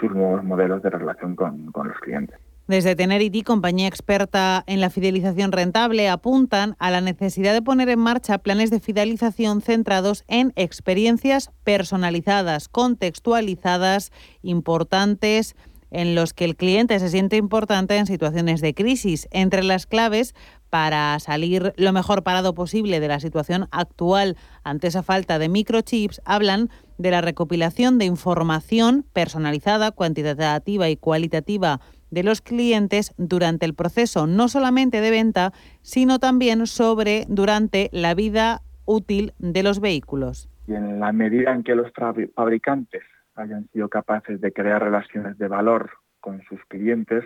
sus 0.00 0.10
nuevos 0.12 0.44
modelos 0.44 0.82
de 0.82 0.90
relación 0.90 1.34
con, 1.36 1.72
con 1.72 1.88
los 1.88 1.98
clientes. 1.98 2.38
Desde 2.68 2.94
Tenerity, 2.94 3.44
compañía 3.44 3.88
experta 3.88 4.62
en 4.66 4.82
la 4.82 4.90
fidelización 4.90 5.52
rentable, 5.52 6.10
apuntan 6.10 6.76
a 6.78 6.90
la 6.90 7.00
necesidad 7.00 7.54
de 7.54 7.62
poner 7.62 7.88
en 7.88 7.98
marcha 7.98 8.36
planes 8.36 8.70
de 8.70 8.78
fidelización 8.78 9.62
centrados 9.62 10.22
en 10.28 10.52
experiencias 10.54 11.50
personalizadas, 11.64 12.68
contextualizadas, 12.68 14.12
importantes 14.42 15.56
en 15.90 16.14
los 16.14 16.32
que 16.32 16.44
el 16.44 16.56
cliente 16.56 16.98
se 16.98 17.08
siente 17.08 17.36
importante 17.36 17.96
en 17.96 18.06
situaciones 18.06 18.60
de 18.60 18.74
crisis. 18.74 19.28
Entre 19.30 19.62
las 19.62 19.86
claves 19.86 20.34
para 20.70 21.18
salir 21.18 21.72
lo 21.76 21.92
mejor 21.92 22.22
parado 22.22 22.54
posible 22.54 23.00
de 23.00 23.08
la 23.08 23.20
situación 23.20 23.68
actual 23.70 24.36
ante 24.64 24.88
esa 24.88 25.02
falta 25.02 25.38
de 25.38 25.48
microchips, 25.48 26.20
hablan 26.24 26.68
de 26.98 27.10
la 27.10 27.20
recopilación 27.20 27.98
de 27.98 28.04
información 28.04 29.04
personalizada, 29.12 29.92
cuantitativa 29.92 30.88
y 30.88 30.96
cualitativa 30.96 31.80
de 32.10 32.22
los 32.22 32.40
clientes 32.40 33.14
durante 33.16 33.66
el 33.66 33.74
proceso, 33.74 34.26
no 34.26 34.48
solamente 34.48 35.00
de 35.00 35.10
venta, 35.10 35.52
sino 35.82 36.18
también 36.18 36.66
sobre 36.66 37.24
durante 37.28 37.90
la 37.92 38.14
vida 38.14 38.62
útil 38.84 39.34
de 39.38 39.62
los 39.62 39.80
vehículos. 39.80 40.48
Y 40.66 40.74
en 40.74 41.00
la 41.00 41.12
medida 41.12 41.54
en 41.54 41.62
que 41.62 41.74
los 41.74 41.90
fabricantes 42.34 43.02
hayan 43.38 43.68
sido 43.68 43.88
capaces 43.88 44.40
de 44.40 44.52
crear 44.52 44.82
relaciones 44.82 45.38
de 45.38 45.48
valor 45.48 45.90
con 46.20 46.42
sus 46.42 46.62
clientes, 46.66 47.24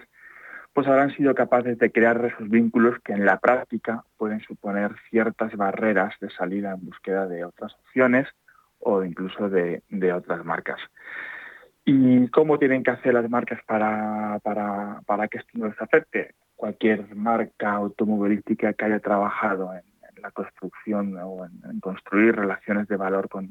pues 0.73 0.87
habrán 0.87 1.15
sido 1.15 1.35
capaces 1.35 1.79
de 1.79 1.93
crear 1.93 2.25
esos 2.25 2.49
vínculos 2.49 2.99
que 3.05 3.13
en 3.13 3.27
la 3.27 3.39
práctica 3.39 4.05
pueden 4.17 4.41
suponer 4.41 4.93
ciertas 5.11 5.55
barreras 5.57 6.15
de 6.21 6.31
salida 6.31 6.73
en 6.73 6.87
búsqueda 6.87 7.27
de 7.27 7.45
otras 7.45 7.75
opciones 7.75 8.29
o 8.79 9.05
incluso 9.05 9.49
de, 9.49 9.83
otras 10.13 10.45
marcas. 10.45 10.81
¿Y 11.85 12.29
cómo 12.29 12.59
tienen 12.59 12.83
que 12.83 12.91
hacer 12.91 13.15
las 13.15 13.29
marcas 13.29 13.61
para, 13.67 14.39
para, 14.43 15.29
que 15.29 15.39
esto 15.39 15.51
no 15.55 15.69
les 15.69 15.81
afecte? 15.81 16.35
Cualquier 16.55 17.15
marca 17.15 17.73
automovilística 17.73 18.73
que 18.73 18.85
haya 18.85 19.01
trabajado 19.01 19.73
en, 19.75 19.83
la 20.23 20.31
construcción 20.31 21.17
o 21.17 21.45
en, 21.45 21.81
construir 21.81 22.37
relaciones 22.37 22.87
de 22.87 22.97
valor 22.97 23.29
con, 23.29 23.49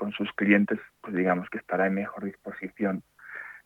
con 0.00 0.12
sus 0.12 0.32
clientes, 0.32 0.80
pues 1.02 1.14
digamos 1.14 1.50
que 1.50 1.58
estará 1.58 1.86
en 1.86 1.94
mejor 1.94 2.24
disposición 2.24 3.02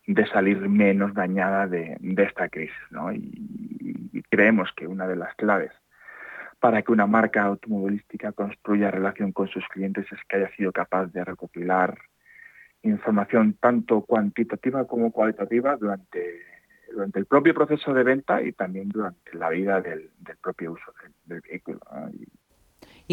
de 0.05 0.27
salir 0.27 0.59
menos 0.69 1.15
dañada 1.15 1.69
de, 1.69 1.97
esta 2.19 2.49
crisis. 2.49 2.75
Y, 3.13 4.21
creemos 4.31 4.71
que 4.77 4.89
una 4.89 5.07
de 5.07 5.15
las 5.15 5.33
claves 5.37 5.71
para 6.59 6.83
que 6.83 6.91
una 6.91 7.07
marca 7.07 7.45
automovilística 7.45 8.33
construya 8.33 8.91
relación 8.91 9.31
con 9.31 9.47
sus 9.47 9.65
clientes 9.69 10.07
es 10.11 10.19
que 10.29 10.37
haya 10.39 10.51
sido 10.57 10.73
capaz 10.73 11.07
de 11.13 11.25
recopilar 11.25 11.97
información 12.83 13.55
tanto 13.61 14.01
cuantitativa 14.01 14.87
como 14.89 15.13
cualitativa 15.13 15.77
durante, 15.77 16.43
durante 16.91 17.21
el 17.21 17.27
propio 17.27 17.55
proceso 17.55 17.95
de 17.95 18.03
venta 18.03 18.43
y 18.43 18.51
también 18.53 18.89
durante 18.89 19.35
la 19.35 19.51
vida 19.51 19.81
del, 19.81 20.11
propio 20.43 20.73
uso 20.73 20.93
del, 21.27 21.41
vehículo. 21.43 21.79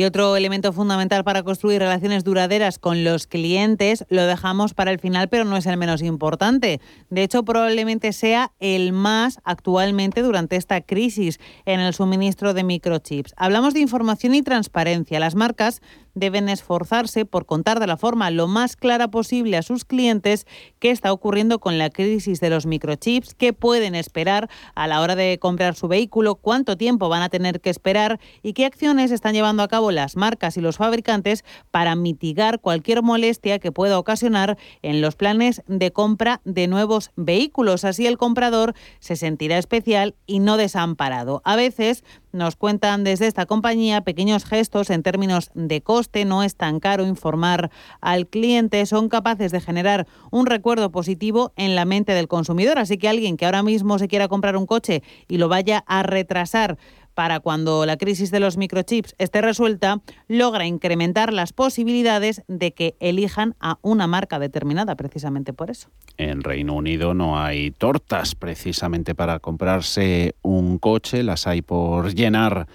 Otro 0.06 0.36
elemento 0.36 0.74
fundamental 0.74 1.24
para 1.24 1.44
construir 1.44 1.80
relaciones 1.80 2.24
duraderas 2.24 2.80
con 2.80 3.04
los 3.04 3.28
clientes 3.28 4.06
lo 4.10 4.26
dejamos 4.26 4.74
para 4.74 4.92
el 4.92 5.00
final, 5.00 5.30
pero 5.30 5.46
no 5.46 5.58
es 5.58 5.66
el 5.66 5.78
menos 5.78 6.02
importante. 6.02 6.80
De 7.10 7.24
hecho, 7.24 7.44
probablemente 7.44 8.14
sea 8.14 8.52
el 8.60 8.94
más 8.94 9.40
actualmente 9.44 10.22
durante 10.22 10.56
esta 10.56 10.82
crisis 10.82 11.40
en 11.66 11.80
el 11.80 11.94
suministro 11.94 12.54
de 12.54 12.64
microchips. 12.64 13.34
Hablamos 13.38 13.74
de 13.74 13.82
información 13.82 14.34
y 14.34 14.42
transparencia. 14.42 15.20
Las 15.20 15.36
marcas 15.36 15.82
deben 16.14 16.50
esforzarse 16.50 17.26
por 17.26 17.46
contar 17.46 17.80
de 17.80 17.88
la 17.88 17.98
forma 17.98 18.32
lo 18.32 18.48
más 18.48 18.76
clara 18.76 19.10
posible 19.10 19.58
a 19.58 19.62
sus 19.62 19.86
clientes 19.86 20.46
qué 20.80 20.92
está 20.92 21.14
ocurriendo 21.14 21.60
con 21.60 21.78
la 21.78 21.90
crisis 21.90 22.40
de 22.40 22.50
los 22.50 22.66
microchips, 22.66 23.34
qué 23.34 23.54
pueden 23.54 23.96
esperar 23.96 24.50
a 24.76 24.88
la 24.88 25.02
hora 25.02 25.16
de 25.16 25.40
comprar 25.40 25.76
su 25.76 25.88
vehículo, 25.88 26.36
cuánto 26.36 26.78
tiempo 26.78 27.10
van 27.10 27.22
a 27.22 27.30
tener 27.30 27.62
que 27.62 27.70
esperar 27.70 28.20
y 28.44 28.54
qué 28.54 28.66
acciones 28.66 29.12
están 29.12 29.34
llevando 29.34 29.64
a 29.64 29.68
cabo 29.68 29.92
las 29.92 30.16
marcas 30.16 30.58
y 30.58 30.62
los 30.62 30.78
fabricantes 30.78 31.44
para 31.72 31.96
mitigar 31.96 32.60
cualquier 32.60 33.02
molestia 33.02 33.60
que 33.60 33.72
pueda 33.72 34.00
ocasionar 34.00 34.58
en 34.82 35.02
los 35.02 35.16
planes 35.16 35.64
de 35.68 35.92
compra 35.92 36.42
de 36.46 36.68
nuevos 36.68 37.12
vehículos. 37.16 37.86
Así 37.86 38.08
el 38.08 38.18
comprador 38.18 38.74
se 39.00 39.16
sentirá 39.16 39.58
especial 39.58 40.16
y 40.26 40.40
no 40.40 40.58
desamparado. 40.58 41.42
A 41.46 41.56
veces 41.56 42.04
nos 42.32 42.56
cuentan 42.56 43.04
desde 43.04 43.28
esta 43.28 43.46
compañía 43.46 44.02
pequeños 44.02 44.46
gestos 44.46 44.90
en 44.90 45.04
términos 45.04 45.52
de 45.54 45.82
no 46.26 46.44
es 46.44 46.56
tan 46.56 46.80
caro 46.80 47.06
informar 47.06 47.72
al 48.02 48.28
cliente, 48.28 48.86
son 48.86 49.10
capaces 49.10 49.52
de 49.52 49.62
generar 49.62 50.08
un 50.32 50.46
recuerdo 50.46 50.92
positivo 50.92 51.54
en 51.56 51.76
la 51.76 51.86
mente 51.86 52.14
del 52.14 52.28
consumidor. 52.28 52.80
Así 52.80 52.98
que 52.98 53.10
alguien 53.10 53.38
que 53.38 53.46
ahora 53.46 53.64
mismo 53.64 54.00
se 54.00 54.08
quiera 54.08 54.28
comprar 54.28 54.58
un 54.58 54.66
coche 54.66 55.04
y 55.28 55.38
lo 55.38 55.50
vaya 55.50 55.84
a 55.88 56.04
retrasar 56.04 56.78
para 57.14 57.40
cuando 57.40 57.86
la 57.86 57.98
crisis 57.98 58.32
de 58.32 58.40
los 58.40 58.58
microchips 58.58 59.16
esté 59.18 59.42
resuelta, 59.42 60.02
logra 60.28 60.66
incrementar 60.66 61.34
las 61.34 61.54
posibilidades 61.54 62.42
de 62.48 62.74
que 62.74 62.96
elijan 63.00 63.56
a 63.60 63.78
una 63.82 64.08
marca 64.08 64.40
determinada, 64.40 64.96
precisamente 64.96 65.54
por 65.54 65.70
eso. 65.70 65.90
En 66.18 66.42
Reino 66.42 66.74
Unido 66.74 67.14
no 67.14 67.40
hay 67.40 67.72
tortas 67.72 68.36
precisamente 68.36 69.16
para 69.16 69.40
comprarse 69.40 70.36
un 70.42 70.78
coche, 70.78 71.24
las 71.24 71.48
hay 71.48 71.62
por 71.62 72.14
llenar 72.14 72.68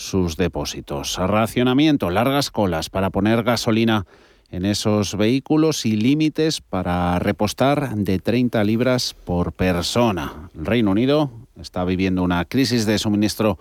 sus 0.00 0.36
depósitos. 0.36 1.16
Racionamiento, 1.16 2.10
largas 2.10 2.50
colas 2.50 2.90
para 2.90 3.10
poner 3.10 3.42
gasolina 3.42 4.06
en 4.50 4.64
esos 4.64 5.16
vehículos 5.16 5.86
y 5.86 5.96
límites 5.96 6.60
para 6.60 7.18
repostar 7.18 7.94
de 7.94 8.18
30 8.18 8.64
libras 8.64 9.14
por 9.24 9.52
persona. 9.52 10.50
El 10.58 10.66
Reino 10.66 10.90
Unido 10.90 11.30
está 11.60 11.84
viviendo 11.84 12.22
una 12.22 12.44
crisis 12.46 12.86
de 12.86 12.98
suministro 12.98 13.58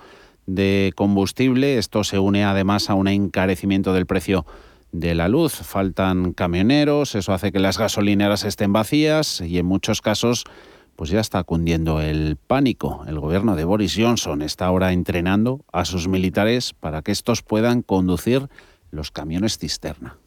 de 0.48 0.94
combustible. 0.96 1.78
Esto 1.78 2.04
se 2.04 2.18
une 2.18 2.44
además 2.44 2.90
a 2.90 2.96
un 2.96 3.08
encarecimiento 3.08 3.94
del 3.94 4.08
precio 4.08 4.46
de 4.92 5.14
la 5.14 5.28
luz. 5.28 5.54
Faltan 5.54 6.34
camioneros, 6.34 7.14
eso 7.14 7.34
hace 7.34 7.52
que 7.52 7.60
las 7.60 7.78
gasolineras 7.78 8.46
estén 8.46 8.74
vacías 8.74 9.42
y 9.42 9.60
en 9.60 9.66
muchos 9.66 10.02
casos 10.02 10.46
pues 11.00 11.12
ya 11.12 11.22
está 11.22 11.46
cundiendo 11.46 12.02
el 12.02 12.36
pánico. 12.36 13.06
El 13.08 13.22
gobierno 13.22 13.56
de 13.56 13.64
Boris 13.64 13.96
Johnson 13.98 14.42
está 14.42 14.66
ahora 14.66 14.92
entrenando 14.92 15.64
a 15.72 15.86
sus 15.86 16.10
militares 16.10 16.74
para 16.78 17.04
que 17.04 17.14
estos 17.14 17.42
puedan 17.42 17.84
conducir 17.84 18.50
los 18.92 19.10
camiones 19.10 19.58
cisterna. 19.58 20.18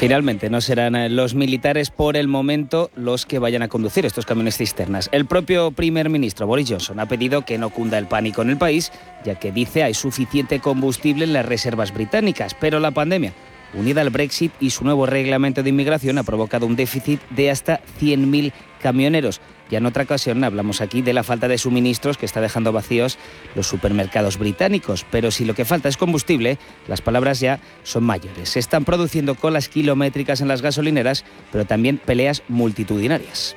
Finalmente, 0.00 0.48
no 0.48 0.62
serán 0.62 0.96
eh, 0.96 1.10
los 1.10 1.34
militares 1.34 1.90
por 1.90 2.16
el 2.16 2.26
momento 2.26 2.90
los 2.96 3.26
que 3.26 3.38
vayan 3.38 3.60
a 3.60 3.68
conducir 3.68 4.06
estos 4.06 4.24
camiones 4.24 4.56
cisternas. 4.56 5.10
El 5.12 5.26
propio 5.26 5.72
primer 5.72 6.08
ministro 6.08 6.46
Boris 6.46 6.70
Johnson 6.70 7.00
ha 7.00 7.06
pedido 7.06 7.44
que 7.44 7.58
no 7.58 7.68
cunda 7.68 7.98
el 7.98 8.06
pánico 8.06 8.40
en 8.40 8.48
el 8.48 8.56
país, 8.56 8.92
ya 9.26 9.34
que 9.34 9.52
dice 9.52 9.82
hay 9.82 9.92
suficiente 9.92 10.60
combustible 10.60 11.24
en 11.24 11.34
las 11.34 11.44
reservas 11.44 11.92
británicas, 11.92 12.56
pero 12.58 12.80
la 12.80 12.92
pandemia 12.92 13.34
unida 13.74 14.00
al 14.00 14.10
Brexit 14.10 14.52
y 14.60 14.70
su 14.70 14.84
nuevo 14.84 15.06
reglamento 15.06 15.62
de 15.62 15.70
inmigración 15.70 16.18
ha 16.18 16.22
provocado 16.22 16.66
un 16.66 16.76
déficit 16.76 17.20
de 17.30 17.50
hasta 17.50 17.80
100.000 18.00 18.52
camioneros. 18.82 19.40
Ya 19.70 19.78
en 19.78 19.86
otra 19.86 20.02
ocasión 20.02 20.42
hablamos 20.42 20.80
aquí 20.80 21.00
de 21.00 21.12
la 21.12 21.22
falta 21.22 21.46
de 21.46 21.56
suministros 21.56 22.18
que 22.18 22.26
está 22.26 22.40
dejando 22.40 22.72
vacíos 22.72 23.18
los 23.54 23.68
supermercados 23.68 24.36
británicos, 24.36 25.06
pero 25.10 25.30
si 25.30 25.44
lo 25.44 25.54
que 25.54 25.64
falta 25.64 25.88
es 25.88 25.96
combustible, 25.96 26.58
las 26.88 27.00
palabras 27.00 27.38
ya 27.38 27.60
son 27.84 28.02
mayores. 28.04 28.48
Se 28.48 28.58
están 28.58 28.84
produciendo 28.84 29.36
colas 29.36 29.68
kilométricas 29.68 30.40
en 30.40 30.48
las 30.48 30.62
gasolineras, 30.62 31.24
pero 31.52 31.66
también 31.66 31.98
peleas 31.98 32.42
multitudinarias. 32.48 33.56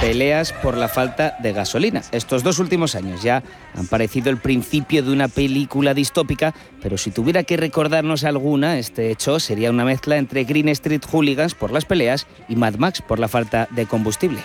Peleas 0.00 0.54
por 0.54 0.78
la 0.78 0.88
falta 0.88 1.36
de 1.40 1.52
gasolina. 1.52 2.02
Estos 2.10 2.42
dos 2.42 2.58
últimos 2.58 2.94
años 2.94 3.22
ya 3.22 3.42
han 3.74 3.86
parecido 3.86 4.30
el 4.30 4.38
principio 4.38 5.02
de 5.02 5.12
una 5.12 5.28
película 5.28 5.92
distópica, 5.92 6.54
pero 6.82 6.96
si 6.96 7.10
tuviera 7.10 7.42
que 7.42 7.58
recordarnos 7.58 8.24
alguna, 8.24 8.78
este 8.78 9.10
hecho 9.10 9.38
sería 9.40 9.68
una 9.70 9.84
mezcla 9.84 10.16
entre 10.16 10.44
Green 10.44 10.70
Street 10.70 11.02
Hooligans 11.10 11.54
por 11.54 11.70
las 11.70 11.84
peleas 11.84 12.26
y 12.48 12.56
Mad 12.56 12.76
Max 12.76 13.02
por 13.02 13.18
la 13.18 13.28
falta 13.28 13.68
de 13.72 13.84
combustible. 13.84 14.40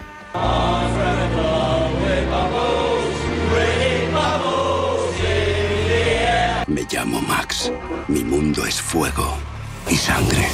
Me 6.67 6.85
llamo 6.91 7.21
Max. 7.21 7.71
Mi 8.09 8.25
mundo 8.25 8.65
es 8.65 8.81
fuego 8.81 9.37
y 9.89 9.95
sangre. 9.95 10.49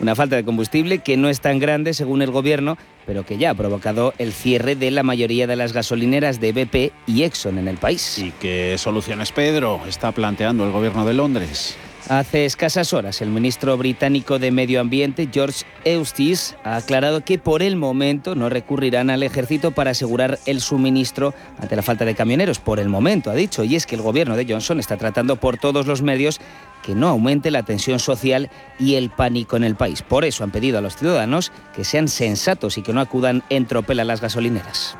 Una 0.00 0.14
falta 0.14 0.36
de 0.36 0.44
combustible 0.44 1.00
que 1.00 1.18
no 1.18 1.28
es 1.28 1.40
tan 1.40 1.58
grande 1.58 1.92
según 1.92 2.22
el 2.22 2.30
gobierno, 2.30 2.78
pero 3.06 3.26
que 3.26 3.36
ya 3.36 3.50
ha 3.50 3.54
provocado 3.54 4.14
el 4.16 4.32
cierre 4.32 4.74
de 4.74 4.90
la 4.90 5.02
mayoría 5.02 5.46
de 5.46 5.56
las 5.56 5.74
gasolineras 5.74 6.40
de 6.40 6.52
BP 6.52 6.92
y 7.06 7.24
Exxon 7.24 7.58
en 7.58 7.68
el 7.68 7.76
país. 7.76 8.18
¿Y 8.18 8.32
qué 8.32 8.76
soluciones, 8.78 9.30
Pedro, 9.30 9.80
está 9.86 10.12
planteando 10.12 10.64
el 10.64 10.72
gobierno 10.72 11.04
de 11.04 11.12
Londres? 11.12 11.76
Hace 12.08 12.44
escasas 12.44 12.92
horas, 12.92 13.20
el 13.20 13.28
ministro 13.28 13.76
británico 13.76 14.38
de 14.38 14.50
Medio 14.50 14.80
Ambiente, 14.80 15.28
George 15.32 15.64
Eustace, 15.84 16.56
ha 16.64 16.76
aclarado 16.76 17.24
que 17.24 17.38
por 17.38 17.62
el 17.62 17.76
momento 17.76 18.34
no 18.34 18.48
recurrirán 18.48 19.10
al 19.10 19.22
ejército 19.22 19.70
para 19.70 19.92
asegurar 19.92 20.38
el 20.46 20.60
suministro 20.60 21.34
ante 21.60 21.76
la 21.76 21.82
falta 21.82 22.04
de 22.04 22.14
camioneros. 22.14 22.58
Por 22.58 22.80
el 22.80 22.88
momento, 22.88 23.30
ha 23.30 23.34
dicho, 23.34 23.62
y 23.64 23.76
es 23.76 23.86
que 23.86 23.94
el 23.94 24.02
gobierno 24.02 24.34
de 24.34 24.46
Johnson 24.48 24.80
está 24.80 24.96
tratando 24.96 25.36
por 25.36 25.58
todos 25.58 25.86
los 25.86 26.02
medios 26.02 26.40
que 26.82 26.94
no 26.94 27.08
aumente 27.08 27.50
la 27.50 27.62
tensión 27.62 27.98
social 27.98 28.50
y 28.78 28.94
el 28.94 29.10
pánico 29.10 29.56
en 29.56 29.64
el 29.64 29.76
país. 29.76 30.02
Por 30.02 30.24
eso 30.24 30.44
han 30.44 30.50
pedido 30.50 30.78
a 30.78 30.80
los 30.80 30.96
ciudadanos 30.96 31.52
que 31.74 31.84
sean 31.84 32.08
sensatos 32.08 32.78
y 32.78 32.82
que 32.82 32.92
no 32.92 33.00
acudan 33.00 33.42
en 33.50 33.66
tropel 33.66 34.00
a 34.00 34.04
las 34.04 34.20
gasolineras. 34.20 34.96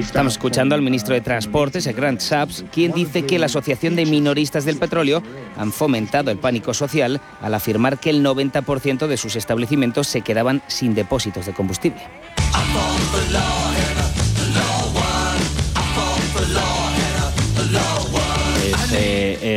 Estamos 0.00 0.32
escuchando 0.32 0.74
al 0.74 0.82
ministro 0.82 1.14
de 1.14 1.20
Transportes, 1.20 1.86
el 1.86 1.94
Grant 1.94 2.20
Shapps, 2.20 2.64
quien 2.72 2.92
dice 2.92 3.24
que 3.24 3.38
la 3.38 3.46
Asociación 3.46 3.96
de 3.96 4.06
Minoristas 4.06 4.64
del 4.64 4.76
Petróleo 4.76 5.22
han 5.56 5.72
fomentado 5.72 6.30
el 6.30 6.38
pánico 6.38 6.74
social 6.74 7.20
al 7.40 7.54
afirmar 7.54 7.98
que 7.98 8.10
el 8.10 8.24
90% 8.24 9.06
de 9.06 9.16
sus 9.16 9.36
establecimientos 9.36 10.08
se 10.08 10.22
quedaban 10.22 10.62
sin 10.66 10.94
depósitos 10.94 11.46
de 11.46 11.52
combustible. 11.54 12.02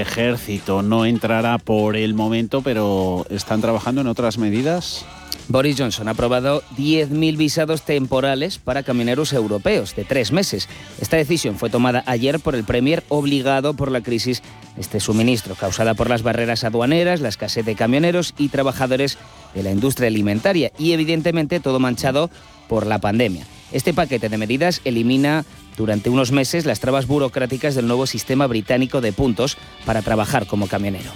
Ejército 0.02 0.82
no 0.82 1.06
entrará 1.06 1.58
por 1.58 1.96
el 1.96 2.14
momento, 2.14 2.62
pero 2.62 3.26
¿están 3.30 3.62
trabajando 3.62 4.02
en 4.02 4.08
otras 4.08 4.38
medidas? 4.38 5.06
Boris 5.48 5.76
Johnson 5.78 6.08
ha 6.08 6.12
aprobado 6.12 6.64
10.000 6.78 7.38
visados 7.38 7.82
temporales 7.82 8.58
para 8.58 8.84
camioneros 8.84 9.34
europeos 9.34 9.96
de 9.96 10.06
tres 10.06 10.32
meses. 10.32 10.70
Esta 11.02 11.18
decisión 11.18 11.58
fue 11.58 11.70
tomada 11.70 12.04
ayer 12.06 12.40
por 12.40 12.56
el 12.56 12.64
Premier 12.64 13.04
obligado 13.10 13.74
por 13.74 13.92
la 13.92 14.02
crisis 14.02 14.42
de 14.76 14.82
este 14.82 15.00
suministro 15.00 15.56
causada 15.56 15.94
por 15.94 16.10
las 16.10 16.24
barreras 16.24 16.64
aduaneras, 16.64 17.20
la 17.20 17.30
escasez 17.30 17.66
de 17.66 17.76
camioneros 17.76 18.34
y 18.38 18.50
trabajadores 18.50 19.18
de 19.54 19.64
la 19.64 19.72
industria 19.72 20.08
alimentaria 20.08 20.72
y 20.78 20.94
evidentemente 20.94 21.60
todo 21.60 21.80
manchado 21.80 22.30
por 22.70 22.88
la 22.88 23.00
pandemia. 23.00 23.46
Este 23.72 23.94
paquete 23.94 24.30
de 24.30 24.38
medidas 24.38 24.82
elimina 24.84 25.46
durante 25.78 26.10
unos 26.10 26.32
meses 26.32 26.66
las 26.66 26.80
trabas 26.80 27.08
burocráticas 27.08 27.76
del 27.76 27.88
nuevo 27.88 28.06
sistema 28.06 28.48
británico 28.48 29.02
de 29.02 29.14
puntos 29.14 29.58
para 29.86 30.02
trabajar 30.02 30.46
como 30.46 30.68
camionero. 30.68 31.12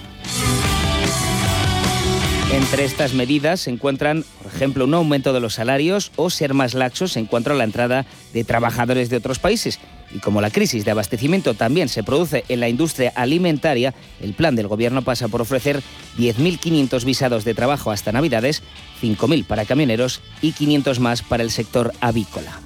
Entre 2.52 2.84
estas 2.84 3.12
medidas 3.12 3.60
se 3.60 3.70
encuentran, 3.70 4.24
por 4.42 4.52
ejemplo, 4.52 4.84
un 4.84 4.94
aumento 4.94 5.32
de 5.32 5.40
los 5.40 5.54
salarios 5.54 6.12
o 6.16 6.30
ser 6.30 6.54
más 6.54 6.74
laxos 6.74 7.16
en 7.16 7.26
cuanto 7.26 7.50
a 7.50 7.54
la 7.54 7.64
entrada 7.64 8.06
de 8.32 8.44
trabajadores 8.44 9.10
de 9.10 9.16
otros 9.16 9.38
países. 9.40 9.80
Y 10.14 10.20
como 10.20 10.40
la 10.40 10.50
crisis 10.50 10.84
de 10.84 10.92
abastecimiento 10.92 11.54
también 11.54 11.88
se 11.88 12.04
produce 12.04 12.44
en 12.48 12.60
la 12.60 12.68
industria 12.68 13.12
alimentaria, 13.16 13.94
el 14.22 14.32
plan 14.32 14.54
del 14.54 14.68
Gobierno 14.68 15.02
pasa 15.02 15.28
por 15.28 15.42
ofrecer 15.42 15.82
10.500 16.18 17.04
visados 17.04 17.44
de 17.44 17.54
trabajo 17.54 17.90
hasta 17.90 18.12
Navidades, 18.12 18.62
5.000 19.00 19.46
para 19.46 19.64
camioneros 19.64 20.20
y 20.42 20.52
500 20.52 21.00
más 21.00 21.22
para 21.22 21.42
el 21.42 21.50
sector 21.50 21.92
avícola. 22.00 22.60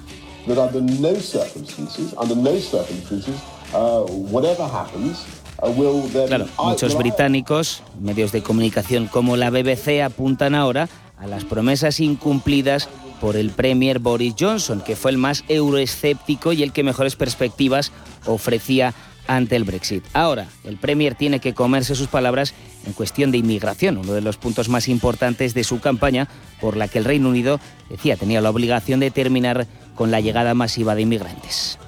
Claro, 6.27 6.47
muchos 6.57 6.97
británicos, 6.97 7.83
medios 7.99 8.31
de 8.31 8.41
comunicación 8.41 9.07
como 9.07 9.37
la 9.37 9.49
BBC 9.49 10.01
apuntan 10.03 10.55
ahora 10.55 10.89
a 11.17 11.27
las 11.27 11.45
promesas 11.45 11.99
incumplidas 11.99 12.89
por 13.21 13.35
el 13.35 13.51
Premier 13.51 13.99
Boris 13.99 14.33
Johnson, 14.37 14.81
que 14.81 14.95
fue 14.95 15.11
el 15.11 15.17
más 15.19 15.43
euroescéptico 15.47 16.53
y 16.53 16.63
el 16.63 16.73
que 16.73 16.83
mejores 16.83 17.15
perspectivas 17.15 17.91
ofrecía 18.25 18.95
ante 19.35 19.55
el 19.55 19.63
Brexit. 19.63 20.03
Ahora, 20.13 20.47
el 20.65 20.77
Premier 20.77 21.15
tiene 21.15 21.39
que 21.39 21.53
comerse 21.53 21.95
sus 21.95 22.07
palabras 22.07 22.53
en 22.85 22.93
cuestión 22.93 23.31
de 23.31 23.37
inmigración, 23.37 23.97
uno 23.97 24.13
de 24.13 24.21
los 24.21 24.37
puntos 24.37 24.67
más 24.67 24.89
importantes 24.89 25.53
de 25.53 25.63
su 25.63 25.79
campaña, 25.79 26.27
por 26.59 26.75
la 26.75 26.89
que 26.89 26.97
el 26.97 27.05
Reino 27.05 27.29
Unido 27.29 27.59
decía 27.89 28.17
tenía 28.17 28.41
la 28.41 28.49
obligación 28.49 28.99
de 28.99 29.09
terminar 29.09 29.67
con 29.95 30.11
la 30.11 30.19
llegada 30.19 30.53
masiva 30.53 30.95
de 30.95 31.03
inmigrantes. 31.03 31.79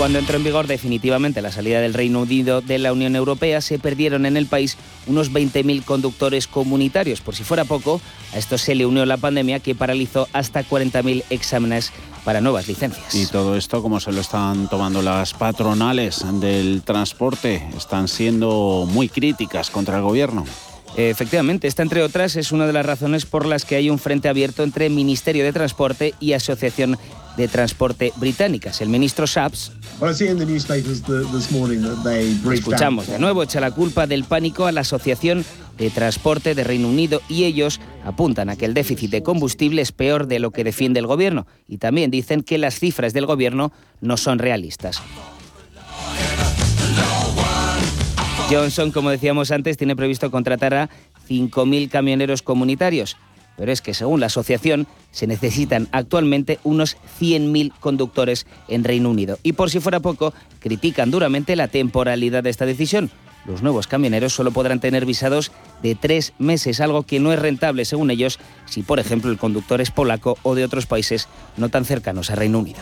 Cuando 0.00 0.18
entró 0.18 0.38
en 0.38 0.44
vigor 0.44 0.66
definitivamente 0.66 1.42
la 1.42 1.52
salida 1.52 1.78
del 1.78 1.92
Reino 1.92 2.22
Unido 2.22 2.62
de 2.62 2.78
la 2.78 2.90
Unión 2.90 3.16
Europea, 3.16 3.60
se 3.60 3.78
perdieron 3.78 4.24
en 4.24 4.38
el 4.38 4.46
país 4.46 4.78
unos 5.06 5.30
20.000 5.30 5.84
conductores 5.84 6.46
comunitarios. 6.46 7.20
Por 7.20 7.34
si 7.34 7.44
fuera 7.44 7.66
poco, 7.66 8.00
a 8.32 8.38
esto 8.38 8.56
se 8.56 8.74
le 8.74 8.86
unió 8.86 9.04
la 9.04 9.18
pandemia 9.18 9.60
que 9.60 9.74
paralizó 9.74 10.26
hasta 10.32 10.64
40.000 10.64 11.24
exámenes 11.28 11.92
para 12.24 12.40
nuevas 12.40 12.66
licencias. 12.66 13.14
Y 13.14 13.26
todo 13.26 13.58
esto, 13.58 13.82
como 13.82 14.00
se 14.00 14.10
lo 14.10 14.22
están 14.22 14.70
tomando 14.70 15.02
las 15.02 15.34
patronales 15.34 16.24
del 16.40 16.80
transporte, 16.80 17.62
están 17.76 18.08
siendo 18.08 18.88
muy 18.90 19.10
críticas 19.10 19.68
contra 19.68 19.98
el 19.98 20.02
gobierno. 20.02 20.46
Efectivamente, 20.96 21.68
esta 21.68 21.82
entre 21.82 22.02
otras 22.02 22.36
es 22.36 22.52
una 22.52 22.66
de 22.66 22.72
las 22.72 22.86
razones 22.86 23.26
por 23.26 23.44
las 23.44 23.66
que 23.66 23.76
hay 23.76 23.90
un 23.90 23.98
frente 23.98 24.28
abierto 24.28 24.62
entre 24.62 24.88
Ministerio 24.88 25.44
de 25.44 25.52
Transporte 25.52 26.14
y 26.20 26.32
Asociación 26.32 26.98
de 27.40 27.48
Transporte 27.48 28.12
Británicas. 28.16 28.82
El 28.82 28.90
ministro 28.90 29.24
Shapps 29.24 29.72
Escuchamos 32.52 33.06
de 33.06 33.18
nuevo, 33.18 33.42
echa 33.42 33.60
la 33.60 33.70
culpa 33.70 34.06
del 34.06 34.24
pánico 34.24 34.66
a 34.66 34.72
la 34.72 34.82
Asociación 34.82 35.44
de 35.78 35.88
Transporte 35.88 36.54
de 36.54 36.64
Reino 36.64 36.88
Unido 36.88 37.22
y 37.28 37.44
ellos 37.44 37.80
apuntan 38.04 38.50
a 38.50 38.56
que 38.56 38.66
el 38.66 38.74
déficit 38.74 39.10
de 39.10 39.22
combustible 39.22 39.80
es 39.80 39.90
peor 39.92 40.26
de 40.26 40.38
lo 40.38 40.50
que 40.50 40.64
defiende 40.64 41.00
el 41.00 41.06
gobierno 41.06 41.46
y 41.66 41.78
también 41.78 42.10
dicen 42.10 42.42
que 42.42 42.58
las 42.58 42.78
cifras 42.78 43.14
del 43.14 43.24
gobierno 43.24 43.72
no 44.02 44.18
son 44.18 44.38
realistas. 44.38 45.00
Johnson, 48.50 48.90
como 48.90 49.10
decíamos 49.10 49.50
antes, 49.50 49.78
tiene 49.78 49.96
previsto 49.96 50.30
contratar 50.30 50.74
a 50.74 50.90
5.000 51.28 51.88
camioneros 51.88 52.42
comunitarios, 52.42 53.16
pero 53.60 53.72
es 53.72 53.82
que 53.82 53.92
según 53.92 54.20
la 54.20 54.26
asociación 54.26 54.86
se 55.10 55.26
necesitan 55.26 55.86
actualmente 55.92 56.58
unos 56.64 56.96
100.000 57.20 57.74
conductores 57.78 58.46
en 58.68 58.84
Reino 58.84 59.10
Unido. 59.10 59.38
Y 59.42 59.52
por 59.52 59.68
si 59.68 59.80
fuera 59.80 60.00
poco, 60.00 60.32
critican 60.60 61.10
duramente 61.10 61.54
la 61.56 61.68
temporalidad 61.68 62.42
de 62.42 62.48
esta 62.48 62.64
decisión. 62.64 63.10
Los 63.44 63.62
nuevos 63.62 63.86
camioneros 63.86 64.32
solo 64.32 64.50
podrán 64.50 64.80
tener 64.80 65.04
visados 65.04 65.52
de 65.82 65.94
tres 65.94 66.32
meses, 66.38 66.80
algo 66.80 67.02
que 67.02 67.20
no 67.20 67.34
es 67.34 67.38
rentable, 67.38 67.84
según 67.84 68.10
ellos, 68.10 68.38
si 68.64 68.82
por 68.82 68.98
ejemplo 68.98 69.30
el 69.30 69.36
conductor 69.36 69.82
es 69.82 69.90
polaco 69.90 70.38
o 70.42 70.54
de 70.54 70.64
otros 70.64 70.86
países 70.86 71.28
no 71.58 71.68
tan 71.68 71.84
cercanos 71.84 72.30
a 72.30 72.36
Reino 72.36 72.60
Unido. 72.60 72.80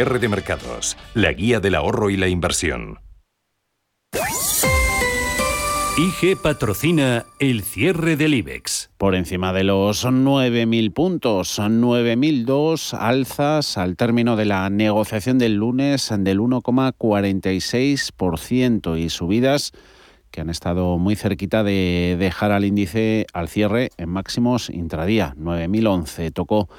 Cierre 0.00 0.18
de 0.18 0.30
mercados, 0.30 0.96
la 1.12 1.30
guía 1.30 1.60
del 1.60 1.74
ahorro 1.74 2.08
y 2.08 2.16
la 2.16 2.26
inversión. 2.26 3.00
IG 5.98 6.40
patrocina 6.40 7.26
el 7.38 7.62
cierre 7.62 8.16
del 8.16 8.32
IBEX. 8.32 8.88
Por 8.96 9.14
encima 9.14 9.52
de 9.52 9.64
los 9.64 10.06
9.000 10.06 10.94
puntos, 10.94 11.58
9.002 11.58 12.96
alzas 12.98 13.76
al 13.76 13.96
término 13.96 14.36
de 14.36 14.46
la 14.46 14.70
negociación 14.70 15.36
del 15.36 15.56
lunes 15.56 16.10
del 16.18 16.40
1,46% 16.40 18.98
y 18.98 19.10
subidas 19.10 19.72
que 20.30 20.40
han 20.40 20.48
estado 20.48 20.96
muy 20.96 21.14
cerquita 21.14 21.62
de 21.62 22.16
dejar 22.18 22.52
al 22.52 22.64
índice 22.64 23.26
al 23.34 23.50
cierre 23.50 23.90
en 23.98 24.08
máximos 24.08 24.70
intradía. 24.70 25.34
9.011 25.36 26.32
tocó 26.32 26.70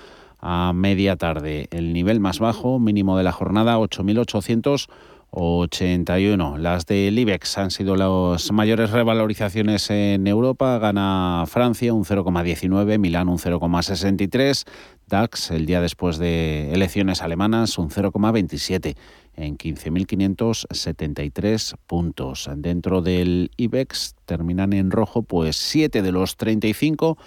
a 0.42 0.74
media 0.74 1.16
tarde. 1.16 1.68
El 1.72 1.94
nivel 1.94 2.20
más 2.20 2.40
bajo, 2.40 2.80
mínimo 2.80 3.18
de 3.18 3.24
la 3.24 3.32
jornada, 3.32 3.78
8.800 3.78 4.90
81. 5.32 6.58
Las 6.58 6.86
del 6.86 7.18
IBEX 7.18 7.58
han 7.58 7.72
sido 7.72 7.96
las 7.96 8.52
mayores 8.52 8.92
revalorizaciones 8.92 9.90
en 9.90 10.28
Europa. 10.28 10.78
Gana 10.78 11.46
Francia 11.48 11.94
un 11.94 12.04
0,19, 12.04 13.00
Milán 13.00 13.30
un 13.30 13.38
0,63, 13.38 14.66
DAX 15.08 15.52
el 15.52 15.66
día 15.66 15.80
después 15.80 16.18
de 16.18 16.74
elecciones 16.74 17.22
alemanas 17.22 17.78
un 17.78 17.90
0,27 17.90 18.98
en 19.36 19.58
15.573 19.58 21.76
puntos. 21.88 22.50
Dentro 22.58 23.02
del 23.02 23.52
IBEX 23.56 24.16
terminan 24.26 24.74
en 24.74 24.92
rojo 24.92 25.24
pues 25.24 25.56
7 25.56 26.02
de 26.02 26.12
los 26.12 26.36
35 26.36 27.18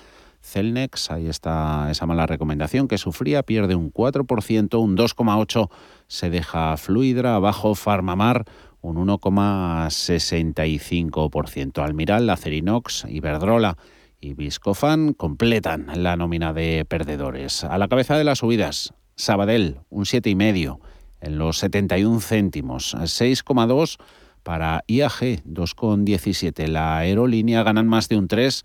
Celnex, 0.45 1.11
ahí 1.11 1.27
está 1.27 1.91
esa 1.91 2.07
mala 2.07 2.27
recomendación 2.27 2.87
que 2.87 2.99
sufría, 2.99 3.43
pierde 3.43 3.75
un 3.75 3.93
4%, 3.93 4.79
un 4.79 4.97
2,8% 4.97 5.71
se 6.07 6.31
deja 6.31 6.77
Fluidra, 6.77 7.35
abajo 7.35 7.75
Farmamar 7.75 8.45
un 8.85 8.97
1,65%. 9.09 11.83
Almiral, 11.83 12.29
Acerinox, 12.29 13.07
Iberdrola 13.09 13.79
y 14.21 14.35
Viscofan 14.35 15.15
completan 15.15 15.87
la 15.97 16.17
nómina 16.17 16.53
de 16.53 16.85
perdedores. 16.87 17.65
A 17.65 17.79
la 17.79 17.89
cabeza 17.89 18.19
de 18.19 18.25
las 18.25 18.41
subidas, 18.41 18.93
Sabadell, 19.17 19.81
un 19.89 20.05
7,5 20.05 20.81
en 21.23 21.39
los 21.39 21.57
71 21.59 22.21
céntimos, 22.21 22.95
6,2 22.95 23.97
para 24.43 24.85
IAG, 24.87 25.43
2,17. 25.47 26.69
La 26.69 26.99
aerolínea 26.99 27.63
ganan 27.63 27.89
más 27.89 28.11
de 28.11 28.19
un 28.19 28.29
3 28.29 28.65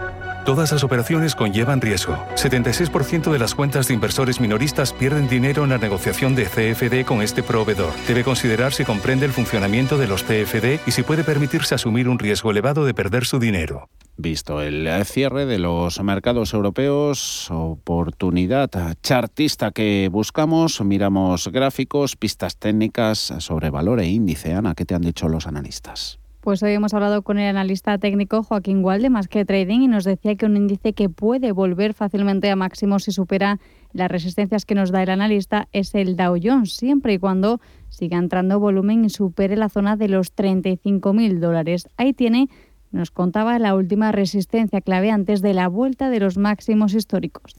Todas 0.45 0.71
las 0.71 0.83
operaciones 0.83 1.35
conllevan 1.35 1.81
riesgo. 1.81 2.17
76% 2.35 3.31
de 3.31 3.37
las 3.37 3.53
cuentas 3.53 3.87
de 3.87 3.93
inversores 3.93 4.39
minoristas 4.39 4.91
pierden 4.91 5.29
dinero 5.29 5.63
en 5.63 5.69
la 5.69 5.77
negociación 5.77 6.33
de 6.33 6.45
CFD 6.45 7.05
con 7.05 7.21
este 7.21 7.43
proveedor. 7.43 7.93
Debe 8.07 8.23
considerar 8.23 8.73
si 8.73 8.83
comprende 8.83 9.27
el 9.27 9.33
funcionamiento 9.33 9.99
de 9.99 10.07
los 10.07 10.23
CFD 10.23 10.79
y 10.87 10.91
si 10.91 11.03
puede 11.03 11.23
permitirse 11.23 11.75
asumir 11.75 12.09
un 12.09 12.17
riesgo 12.17 12.49
elevado 12.49 12.85
de 12.85 12.95
perder 12.95 13.25
su 13.25 13.37
dinero. 13.37 13.89
Visto 14.17 14.61
el 14.61 14.89
cierre 15.05 15.45
de 15.45 15.59
los 15.59 16.01
mercados 16.01 16.53
europeos, 16.53 17.49
oportunidad 17.51 18.69
chartista 19.03 19.71
que 19.71 20.09
buscamos, 20.11 20.81
miramos 20.81 21.49
gráficos, 21.49 22.15
pistas 22.15 22.57
técnicas 22.57 23.33
sobre 23.37 23.69
valor 23.69 23.99
e 23.99 24.07
índice. 24.07 24.53
Ana, 24.53 24.73
¿qué 24.73 24.85
te 24.85 24.95
han 24.95 25.01
dicho 25.01 25.29
los 25.29 25.45
analistas? 25.45 26.20
Pues 26.41 26.63
hoy 26.63 26.71
hemos 26.71 26.95
hablado 26.95 27.21
con 27.21 27.37
el 27.37 27.47
analista 27.47 27.99
técnico 27.99 28.41
Joaquín 28.41 28.81
Gual 28.81 29.07
Más 29.11 29.27
que 29.27 29.45
Trading 29.45 29.81
y 29.81 29.87
nos 29.87 30.05
decía 30.05 30.35
que 30.35 30.47
un 30.47 30.57
índice 30.57 30.93
que 30.93 31.07
puede 31.07 31.51
volver 31.51 31.93
fácilmente 31.93 32.49
a 32.49 32.55
máximos 32.55 33.03
si 33.03 33.11
supera 33.11 33.59
las 33.93 34.09
resistencias 34.09 34.65
que 34.65 34.73
nos 34.73 34.89
da 34.89 35.03
el 35.03 35.11
analista 35.11 35.67
es 35.71 35.93
el 35.93 36.15
Dow 36.15 36.39
Jones, 36.41 36.73
siempre 36.73 37.13
y 37.13 37.19
cuando 37.19 37.61
siga 37.89 38.17
entrando 38.17 38.59
volumen 38.59 39.05
y 39.05 39.11
supere 39.11 39.55
la 39.55 39.69
zona 39.69 39.97
de 39.97 40.07
los 40.07 40.35
35.000 40.35 41.37
dólares. 41.37 41.87
Ahí 41.97 42.11
tiene, 42.11 42.49
nos 42.89 43.11
contaba, 43.11 43.59
la 43.59 43.75
última 43.75 44.11
resistencia 44.11 44.81
clave 44.81 45.11
antes 45.11 45.43
de 45.43 45.53
la 45.53 45.67
vuelta 45.67 46.09
de 46.09 46.21
los 46.21 46.37
máximos 46.37 46.95
históricos. 46.95 47.55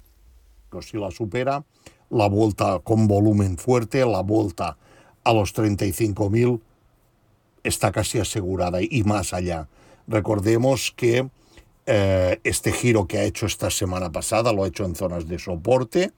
Si 0.80 0.98
la 0.98 1.12
supera, 1.12 1.64
la 2.10 2.28
vuelta 2.28 2.80
con 2.80 3.06
volumen 3.06 3.58
fuerte, 3.58 4.04
la 4.04 4.22
vuelta 4.22 4.76
a 5.22 5.32
los 5.32 5.54
35.000 5.54 6.60
está 7.64 7.92
casi 7.92 8.18
asegurada 8.18 8.78
y 8.82 9.02
más 9.04 9.32
allá. 9.32 9.68
Recordemos 10.06 10.92
que 10.96 11.28
eh, 11.86 12.40
este 12.44 12.72
giro 12.72 13.06
que 13.06 13.18
ha 13.18 13.24
hecho 13.24 13.46
esta 13.46 13.70
semana 13.70 14.12
pasada 14.12 14.52
lo 14.52 14.64
ha 14.64 14.68
hecho 14.68 14.84
en 14.84 14.94
zonas 14.94 15.26
de 15.26 15.38
soporte 15.38 16.12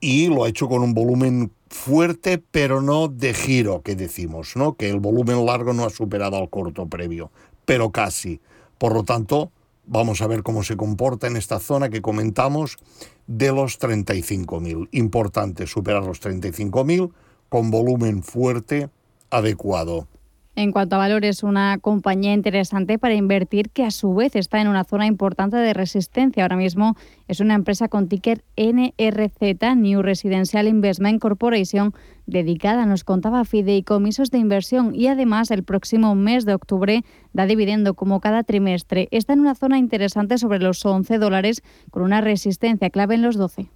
y 0.00 0.28
lo 0.28 0.44
ha 0.44 0.48
hecho 0.48 0.68
con 0.68 0.82
un 0.82 0.94
volumen 0.94 1.52
fuerte, 1.70 2.38
pero 2.38 2.82
no 2.82 3.08
de 3.08 3.32
giro, 3.32 3.82
que 3.82 3.94
decimos, 3.94 4.56
¿no? 4.56 4.74
Que 4.74 4.90
el 4.90 5.00
volumen 5.00 5.46
largo 5.46 5.72
no 5.72 5.84
ha 5.84 5.90
superado 5.90 6.36
al 6.36 6.50
corto 6.50 6.86
previo, 6.86 7.30
pero 7.64 7.90
casi. 7.90 8.40
Por 8.78 8.94
lo 8.94 9.04
tanto, 9.04 9.52
vamos 9.86 10.20
a 10.20 10.26
ver 10.26 10.42
cómo 10.42 10.62
se 10.64 10.76
comporta 10.76 11.26
en 11.28 11.36
esta 11.36 11.60
zona 11.60 11.88
que 11.88 12.02
comentamos 12.02 12.78
de 13.26 13.52
los 13.52 13.78
35.000. 13.78 14.88
Importante 14.92 15.66
superar 15.66 16.04
los 16.04 16.20
35.000 16.20 17.12
con 17.48 17.70
volumen 17.70 18.22
fuerte 18.22 18.90
adecuado. 19.30 20.08
En 20.54 20.70
cuanto 20.70 20.96
a 20.96 20.98
valores, 20.98 21.42
una 21.42 21.78
compañía 21.78 22.34
interesante 22.34 22.98
para 22.98 23.14
invertir 23.14 23.70
que 23.70 23.84
a 23.84 23.90
su 23.90 24.14
vez 24.14 24.36
está 24.36 24.60
en 24.60 24.68
una 24.68 24.84
zona 24.84 25.06
importante 25.06 25.56
de 25.56 25.72
resistencia. 25.72 26.42
Ahora 26.42 26.56
mismo 26.56 26.94
es 27.26 27.40
una 27.40 27.54
empresa 27.54 27.88
con 27.88 28.06
ticker 28.06 28.44
NRZ, 28.58 29.76
New 29.76 30.02
Residential 30.02 30.68
Investment 30.68 31.22
Corporation, 31.22 31.94
dedicada, 32.26 32.84
nos 32.84 33.02
contaba, 33.02 33.46
fideicomisos 33.46 34.30
de 34.30 34.38
inversión 34.38 34.94
y 34.94 35.06
además 35.06 35.50
el 35.50 35.64
próximo 35.64 36.14
mes 36.14 36.44
de 36.44 36.52
octubre 36.52 37.02
da 37.32 37.46
dividendo 37.46 37.94
como 37.94 38.20
cada 38.20 38.42
trimestre. 38.42 39.08
Está 39.10 39.32
en 39.32 39.40
una 39.40 39.54
zona 39.54 39.78
interesante 39.78 40.36
sobre 40.36 40.58
los 40.58 40.84
11 40.84 41.16
dólares 41.16 41.62
con 41.90 42.02
una 42.02 42.20
resistencia 42.20 42.90
clave 42.90 43.14
en 43.14 43.22
los 43.22 43.36
12 43.36 43.70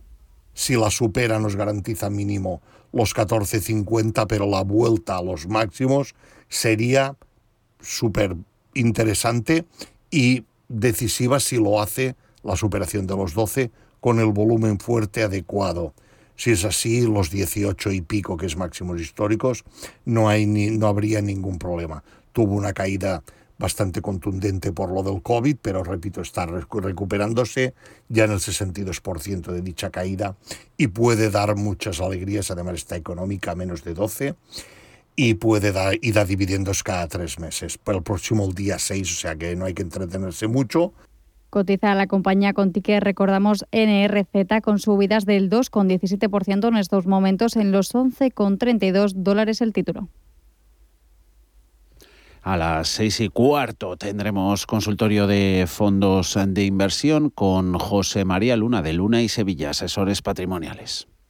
si 0.57 0.75
la 0.75 0.91
supera 0.91 1.39
nos 1.39 1.55
garantiza 1.55 2.09
mínimo 2.09 2.63
los 2.91 3.15
14.50, 3.15 4.27
pero 4.27 4.47
la 4.47 4.63
vuelta 4.63 5.19
a 5.19 5.23
los 5.23 5.47
máximos 5.47 6.15
sería 6.49 7.17
súper 7.81 8.37
interesante 8.75 9.65
y 10.11 10.45
decisiva 10.69 11.41
si 11.41 11.57
lo 11.57 11.81
hace 11.81 12.17
la 12.43 12.57
superación 12.57 13.07
de 13.07 13.17
los 13.17 13.35
12 13.35 13.71
con 14.01 14.21
el 14.21 14.27
volumen 14.27 14.79
fuerte 14.79 15.23
adecuado. 15.23 15.95
Si 16.37 16.51
es 16.51 16.65
así, 16.65 17.07
los 17.07 17.31
18 17.31 17.93
y 17.93 18.03
pico, 18.03 18.37
que 18.37 18.47
es 18.47 18.57
máximos 18.57 19.01
históricos, 19.01 19.65
no, 20.05 20.29
hay 20.29 20.47
ni, 20.47 20.71
no 20.71 20.87
habría 20.87 21.23
ningún 21.23 21.59
problema. 21.59 22.05
Tuvo 22.33 22.55
una 22.55 22.75
caída 22.75 23.23
bastante 23.59 24.03
contundente 24.03 24.71
por 24.71 24.93
lo 24.93 25.03
del 25.03 25.23
COVID, 25.23 25.57
pero 25.63 25.83
repito, 25.83 26.21
está 26.21 26.45
recuperándose 26.45 27.73
ya 28.09 28.25
en 28.25 28.33
el 28.33 28.39
62% 28.39 29.51
de 29.51 29.63
dicha 29.63 29.89
caída 29.89 30.37
y 30.77 30.89
puede 30.89 31.31
dar 31.31 31.57
muchas 31.57 32.01
alegrías, 32.01 32.51
además 32.51 32.75
está 32.75 32.97
económica 32.97 33.55
menos 33.55 33.83
de 33.83 33.95
12 33.95 34.35
y 35.17 35.35
puede 35.35 35.73
dar 35.73 35.95
y 36.01 36.13
da 36.13 36.25
dividendos 36.25 36.83
cada 36.83 37.09
tres 37.09 37.39
meses. 37.39 37.79
Para 37.79 37.99
el 37.99 38.05
próximo 38.05 38.47
día 38.53 38.79
6, 38.79 39.11
o 39.11 39.21
sea 39.21 39.37
que 39.37 39.57
no 39.57 39.65
hay 39.65 39.75
que 39.75 39.83
entretenerse 39.83 40.47
mucho. 40.47 40.93
Cotiza 41.51 41.95
la 41.95 42.07
compañía 42.07 42.53
con 42.53 42.73
ticket, 42.73 43.03
recordamos, 43.03 43.65
NRZ, 43.73 44.61
con 44.63 44.79
subidas 44.79 45.25
del 45.25 45.49
2,17% 45.49 46.69
en 46.69 46.77
estos 46.77 47.07
momentos 47.07 47.57
en 47.57 47.73
los 47.73 47.95
11,32 47.95 49.15
dólares 49.15 49.63
el 49.63 49.73
título. 49.73 50.09
A 52.43 52.57
las 52.57 52.87
seis 52.87 53.19
y 53.21 53.29
cuarto 53.29 53.97
tendremos 53.97 54.67
consultorio 54.67 55.27
de 55.27 55.65
fondos 55.67 56.39
de 56.47 56.65
inversión 56.65 57.31
con 57.31 57.77
José 57.77 58.25
María 58.25 58.57
Luna 58.57 58.83
de 58.83 58.93
Luna 58.93 59.21
y 59.23 59.29
Sevilla, 59.29 59.71
asesores 59.71 60.23
patrimoniales. 60.23 61.09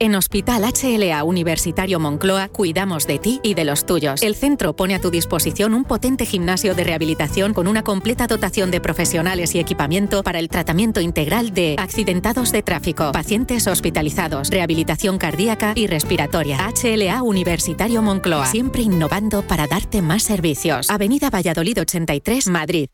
En 0.00 0.14
Hospital 0.14 0.62
HLA 0.62 1.24
Universitario 1.24 1.98
Moncloa 1.98 2.46
cuidamos 2.50 3.08
de 3.08 3.18
ti 3.18 3.40
y 3.42 3.54
de 3.54 3.64
los 3.64 3.84
tuyos. 3.84 4.22
El 4.22 4.36
centro 4.36 4.76
pone 4.76 4.94
a 4.94 5.00
tu 5.00 5.10
disposición 5.10 5.74
un 5.74 5.82
potente 5.82 6.24
gimnasio 6.24 6.76
de 6.76 6.84
rehabilitación 6.84 7.52
con 7.52 7.66
una 7.66 7.82
completa 7.82 8.28
dotación 8.28 8.70
de 8.70 8.80
profesionales 8.80 9.56
y 9.56 9.58
equipamiento 9.58 10.22
para 10.22 10.38
el 10.38 10.48
tratamiento 10.48 11.00
integral 11.00 11.52
de 11.52 11.74
accidentados 11.80 12.52
de 12.52 12.62
tráfico, 12.62 13.10
pacientes 13.10 13.66
hospitalizados, 13.66 14.50
rehabilitación 14.50 15.18
cardíaca 15.18 15.72
y 15.74 15.88
respiratoria. 15.88 16.58
HLA 16.80 17.20
Universitario 17.24 18.00
Moncloa, 18.00 18.46
siempre 18.46 18.82
innovando 18.82 19.42
para 19.42 19.66
darte 19.66 20.00
más 20.00 20.22
servicios. 20.22 20.90
Avenida 20.90 21.28
Valladolid 21.28 21.80
83, 21.80 22.46
Madrid. 22.46 22.88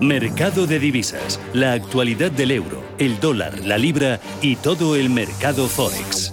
Mercado 0.00 0.66
de 0.66 0.80
divisas, 0.80 1.38
la 1.52 1.74
actualidad 1.74 2.32
del 2.32 2.50
euro, 2.50 2.82
el 2.98 3.20
dólar, 3.20 3.60
la 3.64 3.78
libra 3.78 4.18
y 4.42 4.56
todo 4.56 4.96
el 4.96 5.08
mercado 5.08 5.68
forex. 5.68 6.32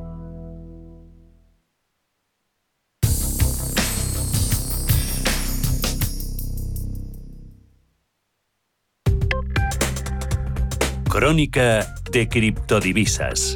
Crónica 11.21 11.85
de 12.11 12.27
criptodivisas. 12.27 13.55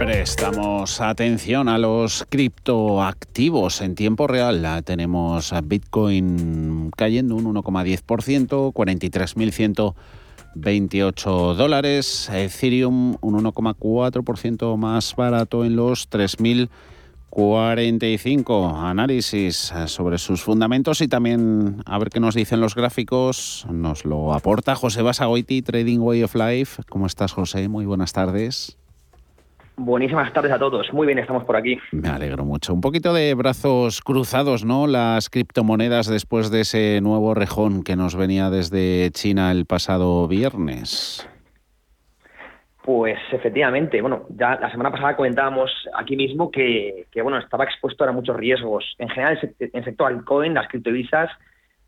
Prestamos 0.00 1.00
atención 1.00 1.68
a 1.68 1.78
los 1.78 2.26
criptoactivos 2.28 3.80
en 3.80 3.94
tiempo 3.94 4.26
real. 4.26 4.82
Tenemos 4.84 5.52
a 5.52 5.60
Bitcoin 5.60 6.90
cayendo 6.96 7.36
un 7.36 7.54
1,10%, 7.54 8.72
43.128 8.72 11.54
dólares. 11.54 12.28
Ethereum 12.32 13.16
un 13.20 13.44
1,4% 13.44 14.76
más 14.76 15.14
barato 15.14 15.64
en 15.64 15.76
los 15.76 16.10
3.000 16.10 16.68
45 17.30 18.76
análisis 18.76 19.72
sobre 19.86 20.18
sus 20.18 20.42
fundamentos 20.42 21.00
y 21.00 21.08
también 21.08 21.82
a 21.86 21.98
ver 21.98 22.08
qué 22.10 22.20
nos 22.20 22.34
dicen 22.34 22.60
los 22.60 22.74
gráficos. 22.74 23.66
Nos 23.70 24.04
lo 24.04 24.32
aporta 24.34 24.74
José 24.74 25.02
Basagoiti, 25.02 25.62
Trading 25.62 25.98
Way 26.00 26.22
of 26.24 26.34
Life. 26.34 26.82
¿Cómo 26.88 27.06
estás, 27.06 27.32
José? 27.32 27.68
Muy 27.68 27.86
buenas 27.86 28.12
tardes. 28.12 28.78
Buenísimas 29.76 30.32
tardes 30.32 30.50
a 30.50 30.58
todos. 30.58 30.92
Muy 30.92 31.06
bien, 31.06 31.20
estamos 31.20 31.44
por 31.44 31.56
aquí. 31.56 31.78
Me 31.92 32.08
alegro 32.08 32.44
mucho. 32.44 32.74
Un 32.74 32.80
poquito 32.80 33.14
de 33.14 33.32
brazos 33.34 34.00
cruzados, 34.00 34.64
¿no? 34.64 34.88
Las 34.88 35.30
criptomonedas 35.30 36.08
después 36.08 36.50
de 36.50 36.62
ese 36.62 37.00
nuevo 37.00 37.32
rejón 37.32 37.84
que 37.84 37.94
nos 37.94 38.16
venía 38.16 38.50
desde 38.50 39.08
China 39.12 39.52
el 39.52 39.66
pasado 39.66 40.26
viernes. 40.26 41.28
Pues 42.88 43.18
efectivamente, 43.32 44.00
bueno, 44.00 44.24
ya 44.30 44.58
la 44.58 44.70
semana 44.70 44.90
pasada 44.90 45.14
comentábamos 45.14 45.70
aquí 45.92 46.16
mismo 46.16 46.50
que, 46.50 47.04
bueno, 47.22 47.36
estaba 47.36 47.64
expuesto 47.64 48.02
a 48.04 48.12
muchos 48.12 48.34
riesgos. 48.34 48.94
En 48.96 49.10
general, 49.10 49.38
en 49.58 49.70
el 49.74 49.84
sector 49.84 50.10
altcoin, 50.10 50.54
las 50.54 50.68
criptovisas, 50.68 51.30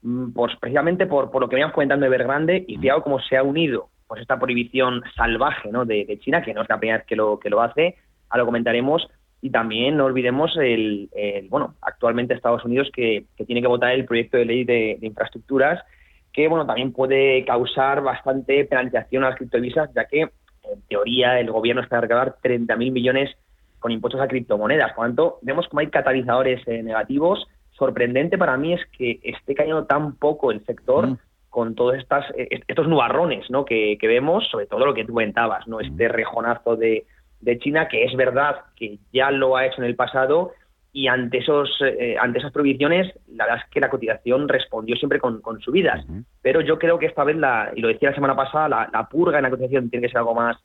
mm, 0.03 0.32
pues 0.32 0.55
precisamente 0.61 1.07
por, 1.07 1.34
lo 1.40 1.48
que 1.48 1.55
veníamos 1.55 1.72
comentando 1.72 2.05
de 2.05 2.09
Evergrande, 2.09 2.66
y 2.68 2.76
fíjate 2.76 3.01
cómo 3.01 3.18
se 3.18 3.38
ha 3.38 3.42
unido 3.42 3.88
pues 4.07 4.20
esta 4.20 4.38
prohibición 4.38 5.03
salvaje 5.16 5.72
¿no? 5.72 5.86
de, 5.86 6.18
China, 6.20 6.42
que 6.42 6.53
no 6.53 6.61
es 6.61 6.68
la 6.68 6.78
primera 6.78 6.98
vez 6.98 7.07
que 7.07 7.16
lo, 7.16 7.40
que 7.40 7.48
lo 7.48 7.62
hace, 7.62 7.96
a 8.28 8.36
lo 8.36 8.44
comentaremos, 8.44 9.09
y 9.40 9.48
también 9.48 9.96
no 9.96 10.05
olvidemos 10.05 10.55
el, 10.59 11.09
bueno, 11.48 11.76
actualmente 11.80 12.34
Estados 12.34 12.66
Unidos 12.66 12.90
que, 12.92 13.24
tiene 13.46 13.62
que 13.62 13.68
votar 13.68 13.92
el 13.92 14.05
proyecto 14.05 14.36
de 14.36 14.44
ley 14.44 14.64
de, 14.64 14.98
de 15.01 15.07
infraestructuras, 15.07 15.82
que 16.30 16.46
bueno, 16.46 16.66
también 16.66 16.92
puede 16.92 17.42
causar 17.46 18.03
bastante 18.03 18.66
penalización 18.66 19.24
a 19.24 19.30
las 19.30 19.38
criptovisas, 19.38 19.90
ya 19.94 20.05
que 20.05 20.28
en 20.64 20.82
teoría 20.82 21.40
el 21.40 21.50
gobierno 21.50 21.82
espera 21.82 22.02
recaudar 22.02 22.36
30.000 22.42 22.92
millones 22.92 23.36
con 23.78 23.92
impuestos 23.92 24.20
a 24.20 24.28
criptomonedas. 24.28 24.92
Por 24.92 25.04
lo 25.04 25.08
tanto, 25.08 25.38
vemos 25.42 25.66
como 25.68 25.80
hay 25.80 25.88
catalizadores 25.88 26.61
eh, 26.66 26.82
negativos. 26.82 27.48
Sorprendente 27.72 28.38
para 28.38 28.56
mí 28.56 28.74
es 28.74 28.80
que 28.96 29.20
esté 29.22 29.54
cayendo 29.54 29.86
tan 29.86 30.16
poco 30.16 30.52
el 30.52 30.64
sector 30.66 31.06
mm. 31.06 31.18
con 31.48 31.74
todos 31.74 31.96
estas, 31.96 32.26
eh, 32.36 32.61
estos 32.68 32.86
nubarrones 32.86 33.50
¿no? 33.50 33.64
que, 33.64 33.98
vemos, 34.02 34.46
sobre 34.50 34.66
todo 34.66 34.84
lo 34.86 34.94
que 34.94 35.04
tú 35.04 35.14
comentabas, 35.14 35.66
¿no? 35.66 35.80
este 35.80 36.08
mm. 36.08 36.12
rejonazo 36.12 36.76
de, 36.76 37.06
de 37.40 37.58
China, 37.58 37.88
que 37.88 38.04
es 38.04 38.14
verdad 38.16 38.56
que 38.76 38.98
ya 39.12 39.30
lo 39.30 39.56
ha 39.56 39.66
hecho 39.66 39.80
en 39.80 39.88
el 39.88 39.96
pasado, 39.96 40.52
y 40.93 41.07
ante 41.07 41.38
esos 41.38 41.70
eh, 41.82 42.16
ante 42.20 42.41
esas 42.41 42.53
prohibiciones 42.53 43.12
la 43.28 43.45
verdad 43.45 43.62
es 43.64 43.70
que 43.70 43.80
la 43.80 43.91
cotización 43.91 44.49
respondió 44.49 44.97
siempre 44.97 45.20
con, 45.20 45.41
subidas. 45.61 46.05
Pero 46.43 46.61
yo 46.61 46.78
creo 46.78 46.99
que 46.99 47.07
esta 47.07 47.24
vez 47.24 47.36
la 47.36 47.72
y 47.74 47.80
lo 47.80 47.88
decía 47.88 48.11
la 48.11 48.14
semana 48.14 48.36
pasada 48.36 48.91
la, 48.93 49.09
purga 49.09 49.38
en 49.38 49.45
la 49.45 49.51
cotización 49.51 49.91
tiene 49.91 50.07
que 50.07 50.12
ser 50.12 50.18
algo 50.18 50.34
más 50.34 50.57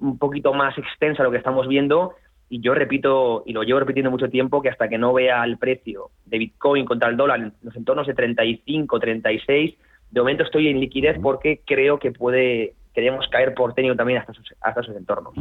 un 0.00 0.18
poquito 0.18 0.52
más 0.52 0.76
extensa 0.78 1.22
de 1.22 1.28
lo 1.28 1.30
que 1.30 1.38
estamos 1.38 1.68
viendo. 1.68 2.14
Y 2.48 2.60
yo 2.60 2.74
repito 2.74 3.42
y 3.46 3.52
lo 3.52 3.62
llevo 3.62 3.80
repitiendo 3.80 4.10
mucho 4.10 4.28
tiempo 4.28 4.62
que 4.62 4.68
hasta 4.68 4.88
que 4.88 4.98
no 4.98 5.12
vea 5.12 5.42
el 5.44 5.58
precio 5.58 6.10
de 6.26 6.38
Bitcoin 6.38 6.84
contra 6.84 7.08
el 7.08 7.16
dólar 7.16 7.40
en 7.40 7.52
los 7.62 7.74
entornos 7.74 8.06
de 8.06 8.14
35 8.14 9.00
36 9.00 9.74
de 10.14 10.20
momento 10.20 10.44
estoy 10.44 10.68
en 10.68 10.78
liquidez 10.78 11.18
porque 11.20 11.62
creo 11.66 11.98
que 11.98 12.12
puede 12.12 12.74
queríamos 12.94 13.26
caer 13.28 13.54
por 13.54 13.74
técnico 13.74 13.96
también 13.96 14.20
hasta 14.20 14.32
sus, 14.32 14.54
hasta 14.60 14.82
sus 14.82 14.94
entornos. 14.96 15.34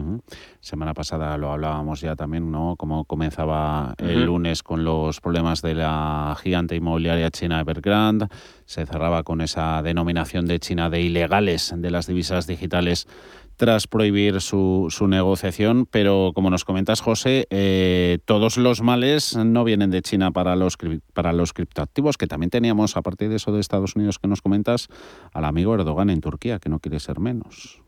Semana 0.60 0.94
pasada 0.94 1.38
lo 1.38 1.52
hablábamos 1.52 2.02
ya 2.02 2.16
también, 2.16 2.52
¿no? 2.52 2.76
Como 2.76 3.06
comenzaba 3.06 3.94
el 4.00 4.26
lunes 4.26 4.64
con 4.64 4.84
los 4.84 5.22
problemas 5.22 5.62
de 5.62 5.76
la 5.76 6.36
gigante 6.42 6.76
inmobiliaria 6.76 7.30
china 7.30 7.60
Evergrande, 7.60 8.28
se 8.66 8.86
cerraba 8.86 9.24
con 9.24 9.42
esa 9.42 9.82
denominación 9.84 10.48
de 10.48 10.60
China 10.60 10.90
de 10.90 11.02
ilegales 11.02 11.74
de 11.78 11.92
las 11.92 12.08
divisas 12.08 12.48
digitales 12.48 13.08
tras 13.56 13.88
prohibir 13.88 14.42
su, 14.42 14.88
su, 14.90 15.08
negociación, 15.08 15.88
pero 15.90 16.32
como 16.34 16.50
nos 16.50 16.66
comentas, 16.66 17.02
José, 17.02 17.48
eh, 17.50 18.20
todos 18.26 18.58
los 18.58 18.82
males 18.82 19.36
no 19.36 19.64
vienen 19.64 19.92
de 19.92 20.02
China 20.02 20.32
para 20.32 20.56
los, 20.56 20.78
para 21.14 21.34
los 21.34 21.54
criptoactivos, 21.54 22.18
que 22.18 22.28
también 22.28 22.50
teníamos, 22.50 22.98
a 22.98 23.02
partir 23.02 23.30
de 23.30 23.36
eso 23.36 23.52
de 23.52 23.60
Estados 23.60 23.96
Unidos 23.96 24.20
que 24.20 24.28
nos 24.28 24.42
comentas, 24.42 24.88
al 25.34 25.46
amigo 25.46 25.76
Erdogan 25.76 26.10
en 26.10 26.22
Turquía, 26.22 26.60
que 26.60 26.70
no 26.70 26.80
quiere 26.80 27.00
ser 27.00 27.20
menos 27.20 27.83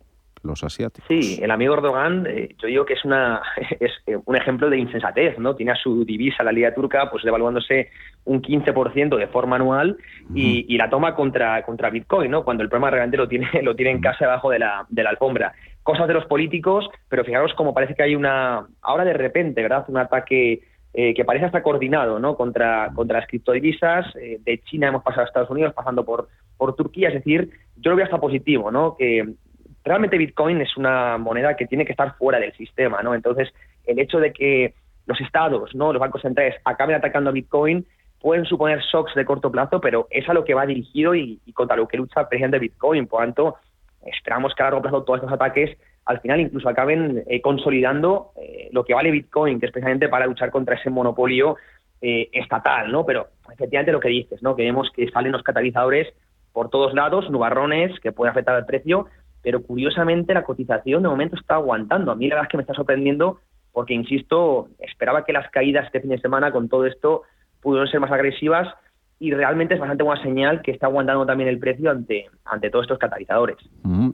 los 0.46 0.64
asiáticos. 0.64 1.08
Sí, 1.08 1.40
el 1.42 1.52
amigo 1.52 1.74
Erdogan, 1.74 2.26
eh, 2.28 2.56
yo 2.58 2.68
digo 2.68 2.86
que 2.86 2.94
es, 2.94 3.04
una, 3.06 3.42
es 3.80 3.92
eh, 4.08 4.18
un 4.24 4.36
ejemplo 4.36 4.70
de 4.70 4.78
insensatez, 4.78 5.38
¿no? 5.40 5.56
Tiene 5.56 5.74
a 5.74 5.76
su 5.76 6.06
divisa, 6.06 6.44
la 6.44 6.52
liga 6.52 6.74
turca, 6.74 7.10
pues 7.10 7.24
devaluándose 7.24 7.90
un 8.26 8.42
15% 8.42 9.18
de 9.18 9.28
forma 9.28 9.58
anual 9.58 9.98
y, 10.34 10.66
y, 10.74 10.78
la 10.78 10.90
toma 10.90 11.16
contra, 11.16 11.64
contra 11.64 11.90
Bitcoin, 11.90 12.32
¿no? 12.32 12.44
Cuando 12.44 12.64
el 12.64 12.70
problema 12.70 12.90
realmente 12.90 13.18
lo 13.18 13.28
tiene, 13.28 13.48
lo 13.64 13.76
tiene 13.76 13.92
en 13.92 14.02
casa 14.02 14.26
debajo 14.26 14.50
de 14.50 14.60
la, 14.60 14.86
de 14.90 15.04
la 15.04 15.12
alfombra. 15.12 15.54
cosas 15.84 16.08
de 16.08 16.14
los 16.14 16.26
políticos, 16.26 16.90
pero 17.10 17.24
fijaros 17.24 17.54
como 17.54 17.74
parece 17.74 17.96
que 17.96 18.04
hay 18.04 18.16
una, 18.16 18.68
ahora 18.82 19.06
de 19.06 19.14
repente, 19.14 19.62
¿verdad? 19.62 19.86
Un 19.88 19.98
ataque 19.98 20.62
eh, 20.98 21.14
que 21.14 21.26
parece 21.26 21.46
hasta 21.46 21.62
coordinado, 21.62 22.20
¿no? 22.20 22.38
Contra, 22.38 22.90
contra 22.96 23.20
las 23.20 23.28
criptodivisas, 23.28 24.16
eh, 24.16 24.40
de 24.46 24.60
China 24.60 24.88
hemos 24.88 25.04
pasado 25.04 25.24
a 25.24 25.26
Estados 25.26 25.50
Unidos, 25.50 25.74
pasando 25.74 26.06
por, 26.06 26.30
por 26.56 26.74
Turquía, 26.74 27.10
es 27.10 27.16
decir, 27.16 27.50
yo 27.76 27.92
lo 27.92 27.98
veo 27.98 28.06
hasta 28.06 28.18
positivo, 28.18 28.72
¿no? 28.72 28.96
Que 28.98 29.26
realmente 29.86 30.18
Bitcoin 30.18 30.60
es 30.62 30.76
una 30.76 31.18
moneda 31.18 31.56
que 31.56 31.68
tiene 31.68 31.86
que 31.86 31.92
estar 31.92 32.18
fuera 32.18 32.40
del 32.40 32.54
sistema, 32.54 33.02
¿no? 33.04 33.14
Entonces, 33.14 33.54
el 33.86 34.00
hecho 34.00 34.20
de 34.20 34.34
que 34.34 34.74
los 35.06 35.22
estados, 35.22 35.74
¿no? 35.76 35.94
Los 35.94 36.00
bancos 36.00 36.24
centrales 36.24 36.56
acaben 36.66 36.96
atacando 36.96 37.30
a 37.30 37.34
Bitcoin 37.34 37.86
pueden 38.20 38.46
suponer 38.46 38.80
shocks 38.80 39.14
de 39.14 39.24
corto 39.24 39.52
plazo, 39.52 39.80
pero 39.80 40.08
es 40.10 40.28
a 40.28 40.34
lo 40.34 40.44
que 40.44 40.56
va 40.56 40.66
dirigido 40.66 41.14
y, 41.14 41.40
contra 41.54 41.78
lo 41.78 41.88
que 41.88 41.98
lucha 41.98 42.28
presidente 42.28 42.58
Bitcoin. 42.58 43.06
Por 43.06 43.22
tanto, 43.22 43.58
esperamos 44.04 44.56
que 44.56 44.64
a 44.64 44.66
largo 44.66 44.82
plazo 44.82 45.04
todos 45.04 45.20
estos 45.20 45.34
ataques 45.34 45.78
al 46.06 46.20
final 46.20 46.40
incluso 46.40 46.70
acaben 46.70 47.24
eh, 47.28 47.42
consolidando 47.42 48.32
eh, 48.40 48.70
lo 48.72 48.84
que 48.84 48.94
vale 48.94 49.12
Bitcoin, 49.12 49.60
que 49.60 49.68
es 49.68 49.72
precisamente 49.72 50.08
para 50.08 50.26
luchar 50.26 50.52
contra 50.52 50.76
ese 50.76 50.90
monopolio 50.90 51.58
eh, 52.02 52.30
estatal, 52.34 52.92
¿no? 52.92 53.06
Pero 53.06 53.28
efectivamente 53.52 53.92
lo 53.92 54.00
que 54.00 54.10
dices, 54.10 54.42
¿no? 54.42 54.56
Que 54.56 54.64
vemos 54.64 54.90
que 54.92 55.10
salen 55.10 55.32
los 55.32 55.44
catalizadores 55.44 56.08
por 56.54 56.70
todos 56.70 56.94
lados, 56.94 57.30
nubarrones 57.30 58.00
que 58.00 58.12
pueden 58.12 58.32
afectar 58.32 58.56
al 58.56 58.66
precio, 58.66 59.08
pero 59.46 59.62
curiosamente 59.62 60.34
la 60.34 60.44
cotización 60.44 61.04
de 61.04 61.10
momento 61.10 61.36
está 61.36 61.54
aguantando. 61.54 62.12
A 62.12 62.16
mí 62.16 62.28
la 62.28 62.34
verdad 62.34 62.48
es 62.48 62.52
que 62.52 62.58
me 62.58 62.64
está 62.64 62.74
sorprendiendo 62.74 63.42
porque, 63.72 63.94
insisto, 63.94 64.70
esperaba 64.80 65.24
que 65.24 65.34
las 65.34 65.52
caídas 65.52 65.86
este 65.86 66.02
fin 66.02 66.10
de 66.10 66.20
semana 66.20 66.52
con 66.52 66.68
todo 66.68 66.88
esto 66.88 67.22
pudieron 67.62 67.88
ser 67.88 68.00
más 68.00 68.12
agresivas 68.12 68.74
y 69.20 69.32
realmente 69.32 69.76
es 69.76 69.80
bastante 69.80 70.04
buena 70.04 70.24
señal 70.24 70.64
que 70.64 70.72
está 70.72 70.88
aguantando 70.88 71.28
también 71.28 71.48
el 71.48 71.60
precio 71.60 71.92
ante, 71.92 72.26
ante 72.44 72.72
todos 72.72 72.86
estos 72.86 72.98
catalizadores. 72.98 73.58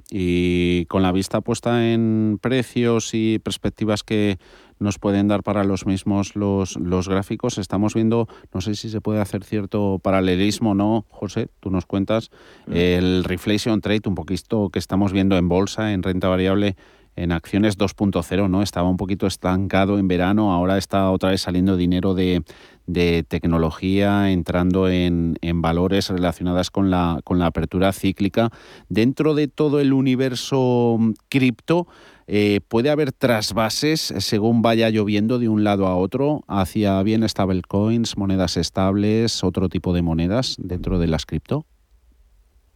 Y 0.10 0.86
con 0.88 1.02
la 1.02 1.14
vista 1.14 1.40
puesta 1.40 1.94
en 1.94 2.38
precios 2.42 3.12
y 3.14 3.40
perspectivas 3.40 4.04
que 4.04 4.36
nos 4.82 5.00
pueden 5.00 5.28
dar 5.28 5.44
para 5.44 5.64
los 5.64 5.86
mismos 5.86 6.36
los, 6.36 6.76
los 6.76 7.08
gráficos, 7.08 7.58
estamos 7.58 7.94
viendo, 7.94 8.28
no 8.54 8.62
sé 8.62 8.76
si 8.76 8.90
se 8.90 9.00
puede 9.00 9.22
hacer 9.22 9.44
cierto 9.44 10.00
paralelismo 10.00 10.72
o 10.72 10.76
no, 10.76 11.06
José, 11.10 11.50
tú 11.60 11.70
nos 11.70 11.86
cuentas, 11.86 12.32
el 12.68 13.24
reflation 13.24 13.80
trade, 13.80 14.02
un 14.08 14.16
poquito 14.16 14.70
que 14.70 14.80
estamos 14.80 15.14
viendo 15.14 15.38
en 15.38 15.48
bolsa, 15.48 15.94
en 15.94 16.02
renta 16.02 16.28
variable, 16.28 16.76
en 17.16 17.32
acciones 17.32 17.78
2.0, 17.78 18.50
¿no? 18.50 18.62
Estaba 18.62 18.90
un 18.90 18.98
poquito 18.98 19.28
estancado 19.28 20.00
en 20.00 20.08
verano, 20.08 20.54
ahora 20.54 20.78
está 20.78 21.12
otra 21.12 21.32
vez 21.32 21.42
saliendo 21.42 21.76
dinero 21.76 22.14
de, 22.14 22.44
de 22.88 23.24
tecnología, 23.28 24.32
entrando 24.32 24.88
en, 24.90 25.38
en, 25.42 25.62
valores 25.62 26.10
relacionadas 26.10 26.72
con 26.72 26.90
la, 26.90 27.20
con 27.24 27.38
la 27.38 27.48
apertura 27.48 27.92
cíclica. 27.92 28.50
Dentro 28.88 29.36
de 29.36 29.48
todo 29.48 29.80
el 29.80 29.94
universo 29.94 30.98
mm, 31.00 31.12
cripto, 31.30 31.88
eh, 32.34 32.62
¿puede 32.66 32.90
haber 32.90 33.12
trasvases 33.12 34.00
según 34.00 34.62
vaya 34.62 34.90
lloviendo 34.90 35.38
de 35.38 35.50
un 35.50 35.66
lado 35.66 35.86
a 35.86 35.98
otro 35.98 36.44
hacia 36.48 37.04
bien 37.04 37.28
stablecoins, 37.28 38.18
monedas 38.18 38.56
estables, 38.56 39.44
otro 39.44 39.68
tipo 39.68 39.92
de 39.92 40.02
monedas 40.02 40.56
dentro 40.58 40.98
de 40.98 41.08
las 41.08 41.26
cripto? 41.26 41.66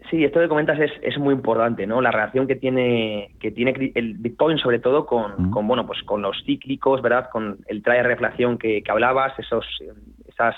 Sí, 0.10 0.26
esto 0.26 0.42
que 0.42 0.50
comentas 0.50 0.78
es, 0.80 0.92
es, 1.02 1.18
muy 1.18 1.34
importante, 1.34 1.88
¿no? 1.88 2.02
La 2.02 2.12
relación 2.12 2.48
que 2.48 2.58
tiene 2.58 3.32
que 3.40 3.50
tiene 3.50 3.74
el 3.96 4.16
Bitcoin, 4.16 4.58
sobre 4.58 4.80
todo 4.80 5.06
con, 5.06 5.52
con 5.52 5.68
bueno, 5.70 5.88
pues 5.88 6.04
con 6.04 6.22
los 6.22 6.36
cíclicos, 6.46 7.02
¿verdad? 7.02 7.30
Con 7.32 7.60
el 7.68 7.82
traje 7.82 8.02
de 8.02 8.08
reflación 8.10 8.58
que, 8.58 8.84
que 8.84 8.92
hablabas, 8.92 9.40
esos, 9.40 9.66
esas 10.28 10.56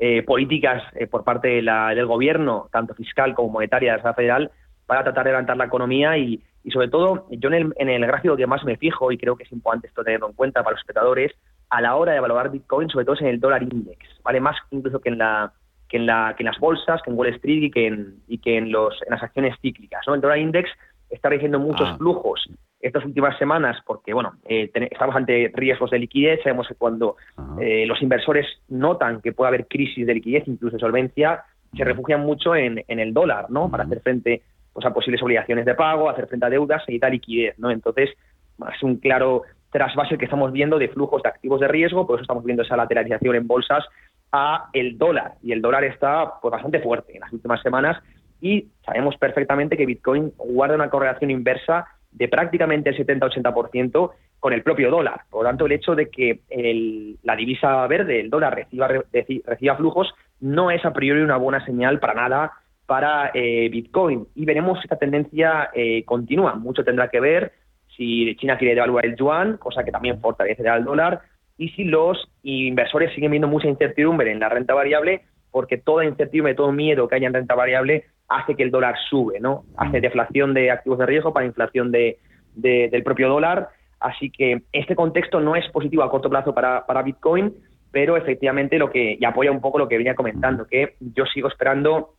eh, 0.00 0.22
políticas 0.22 0.80
eh, 0.94 1.08
por 1.08 1.24
parte 1.24 1.48
de 1.48 1.62
la, 1.62 1.92
del 1.92 2.06
gobierno, 2.06 2.68
tanto 2.70 2.94
fiscal 2.94 3.34
como 3.34 3.50
monetaria 3.50 3.96
de 3.96 4.02
la 4.02 4.14
Federal, 4.14 4.52
para 4.86 5.02
tratar 5.02 5.24
de 5.24 5.30
levantar 5.32 5.56
la 5.56 5.64
economía 5.64 6.16
y, 6.16 6.40
y 6.68 6.70
sobre 6.70 6.88
todo, 6.88 7.26
yo 7.30 7.48
en 7.48 7.54
el, 7.54 7.74
en 7.78 7.88
el 7.88 8.06
gráfico 8.06 8.36
que 8.36 8.46
más 8.46 8.62
me 8.62 8.76
fijo, 8.76 9.10
y 9.10 9.16
creo 9.16 9.36
que 9.36 9.44
es 9.44 9.52
importante 9.52 9.86
esto 9.86 10.04
tenerlo 10.04 10.28
en 10.28 10.34
cuenta 10.34 10.62
para 10.62 10.74
los 10.74 10.80
espectadores, 10.80 11.32
a 11.70 11.80
la 11.80 11.96
hora 11.96 12.12
de 12.12 12.18
evaluar 12.18 12.50
Bitcoin, 12.50 12.90
sobre 12.90 13.06
todo 13.06 13.14
es 13.14 13.22
en 13.22 13.28
el 13.28 13.40
dólar 13.40 13.62
index, 13.62 14.06
¿vale? 14.22 14.38
Más 14.38 14.56
incluso 14.70 15.00
que 15.00 15.08
en 15.08 15.18
la 15.18 15.52
que 15.88 15.96
en, 15.96 16.04
la, 16.04 16.34
que 16.36 16.42
en 16.42 16.48
las 16.48 16.58
bolsas, 16.58 17.00
que 17.02 17.10
en 17.10 17.16
Wall 17.16 17.28
Street 17.28 17.62
y 17.62 17.70
que 17.70 17.86
en, 17.86 18.16
y 18.28 18.36
que 18.36 18.58
en, 18.58 18.70
los, 18.70 19.00
en 19.06 19.10
las 19.10 19.22
acciones 19.22 19.56
cíclicas. 19.62 20.02
¿no? 20.06 20.14
El 20.14 20.20
dólar 20.20 20.36
index 20.36 20.68
está 21.08 21.30
recibiendo 21.30 21.58
muchos 21.58 21.88
Ah. 21.88 21.96
flujos 21.96 22.46
estas 22.80 23.04
últimas 23.06 23.36
semanas 23.38 23.78
porque 23.86 24.12
bueno 24.12 24.34
eh, 24.44 24.70
estamos 24.90 25.16
ante 25.16 25.50
riesgos 25.54 25.90
de 25.90 25.98
liquidez. 25.98 26.42
Sabemos 26.42 26.68
que 26.68 26.74
cuando 26.74 27.16
eh, 27.58 27.86
los 27.86 28.02
inversores 28.02 28.46
notan 28.68 29.22
que 29.22 29.32
puede 29.32 29.48
haber 29.48 29.66
crisis 29.66 30.06
de 30.06 30.14
liquidez, 30.14 30.46
incluso 30.46 30.76
de 30.76 30.80
solvencia, 30.80 31.44
se 31.74 31.84
refugian 31.84 32.20
mucho 32.20 32.54
en, 32.54 32.84
en 32.86 33.00
el 33.00 33.14
dólar 33.14 33.46
¿no? 33.48 33.70
para 33.70 33.84
hacer 33.84 34.00
frente 34.02 34.42
pues, 34.72 34.86
a 34.86 34.92
posibles 34.92 35.22
obligaciones 35.22 35.64
de 35.64 35.74
pago, 35.74 36.08
hacer 36.10 36.26
frente 36.26 36.46
a 36.46 36.50
deudas 36.50 36.82
y 36.88 36.98
dar 36.98 37.10
liquidez. 37.12 37.58
¿no? 37.58 37.70
Entonces, 37.70 38.10
es 38.10 38.82
un 38.82 38.96
claro 38.96 39.42
trasvase 39.70 40.16
que 40.18 40.24
estamos 40.24 40.50
viendo 40.52 40.78
de 40.78 40.88
flujos 40.88 41.22
de 41.22 41.28
activos 41.28 41.60
de 41.60 41.68
riesgo, 41.68 42.06
por 42.06 42.16
eso 42.16 42.22
estamos 42.22 42.44
viendo 42.44 42.62
esa 42.62 42.76
lateralización 42.76 43.36
en 43.36 43.46
bolsas 43.46 43.84
a 44.32 44.68
el 44.72 44.96
dólar 44.98 45.32
y 45.42 45.52
el 45.52 45.60
dólar 45.62 45.84
está 45.84 46.34
pues 46.40 46.52
bastante 46.52 46.80
fuerte 46.80 47.14
en 47.14 47.20
las 47.20 47.32
últimas 47.32 47.60
semanas 47.62 48.02
y 48.40 48.68
sabemos 48.84 49.16
perfectamente 49.16 49.76
que 49.76 49.84
Bitcoin 49.86 50.32
guarda 50.38 50.74
una 50.74 50.90
correlación 50.90 51.30
inversa 51.30 51.86
de 52.12 52.28
prácticamente 52.28 52.90
el 52.90 52.96
70-80% 52.96 54.12
con 54.40 54.52
el 54.52 54.62
propio 54.62 54.90
dólar. 54.90 55.22
Por 55.30 55.42
lo 55.44 55.48
tanto, 55.50 55.66
el 55.66 55.72
hecho 55.72 55.94
de 55.94 56.08
que 56.08 56.40
el- 56.48 57.18
la 57.22 57.36
divisa 57.36 57.86
verde, 57.86 58.20
el 58.20 58.30
dólar, 58.30 58.54
reciba, 58.54 58.88
reci- 58.88 59.42
reciba 59.44 59.76
flujos 59.76 60.14
no 60.40 60.70
es 60.70 60.84
a 60.84 60.92
priori 60.92 61.20
una 61.22 61.36
buena 61.36 61.64
señal 61.64 61.98
para 61.98 62.14
nada 62.14 62.52
para 62.88 63.30
eh, 63.34 63.68
Bitcoin. 63.70 64.26
Y 64.34 64.46
veremos 64.46 64.78
si 64.78 64.84
esta 64.84 64.96
tendencia 64.96 65.68
eh, 65.74 66.04
continúa. 66.06 66.54
Mucho 66.54 66.82
tendrá 66.82 67.08
que 67.08 67.20
ver 67.20 67.52
si 67.94 68.34
China 68.36 68.56
quiere 68.56 68.74
devaluar 68.74 69.04
el 69.04 69.14
yuan, 69.14 69.58
cosa 69.58 69.84
que 69.84 69.92
también 69.92 70.20
fortalecerá 70.22 70.74
el 70.76 70.84
dólar, 70.84 71.20
y 71.58 71.68
si 71.70 71.84
los 71.84 72.16
inversores 72.42 73.12
siguen 73.14 73.32
viendo 73.32 73.46
mucha 73.46 73.68
incertidumbre 73.68 74.32
en 74.32 74.40
la 74.40 74.48
renta 74.48 74.72
variable, 74.72 75.20
porque 75.50 75.76
toda 75.76 76.06
incertidumbre, 76.06 76.54
todo 76.54 76.72
miedo 76.72 77.08
que 77.08 77.16
haya 77.16 77.26
en 77.26 77.34
renta 77.34 77.54
variable 77.54 78.04
hace 78.28 78.54
que 78.54 78.62
el 78.62 78.70
dólar 78.70 78.94
sube, 79.10 79.38
¿no? 79.38 79.64
Hace 79.76 80.00
deflación 80.00 80.54
de 80.54 80.70
activos 80.70 80.98
de 80.98 81.06
riesgo 81.06 81.32
para 81.34 81.44
inflación 81.46 81.90
de, 81.92 82.18
de- 82.54 82.88
del 82.90 83.02
propio 83.02 83.28
dólar. 83.28 83.68
Así 84.00 84.30
que 84.30 84.62
este 84.72 84.94
contexto 84.94 85.40
no 85.40 85.56
es 85.56 85.68
positivo 85.70 86.04
a 86.04 86.10
corto 86.10 86.30
plazo 86.30 86.54
para, 86.54 86.86
para 86.86 87.02
Bitcoin, 87.02 87.52
pero 87.90 88.16
efectivamente 88.16 88.78
lo 88.78 88.88
que, 88.90 89.18
y 89.20 89.24
apoya 89.24 89.50
un 89.50 89.60
poco 89.60 89.78
lo 89.78 89.88
que 89.88 89.98
venía 89.98 90.14
comentando, 90.14 90.66
que 90.66 90.94
yo 91.00 91.26
sigo 91.26 91.48
esperando 91.48 92.14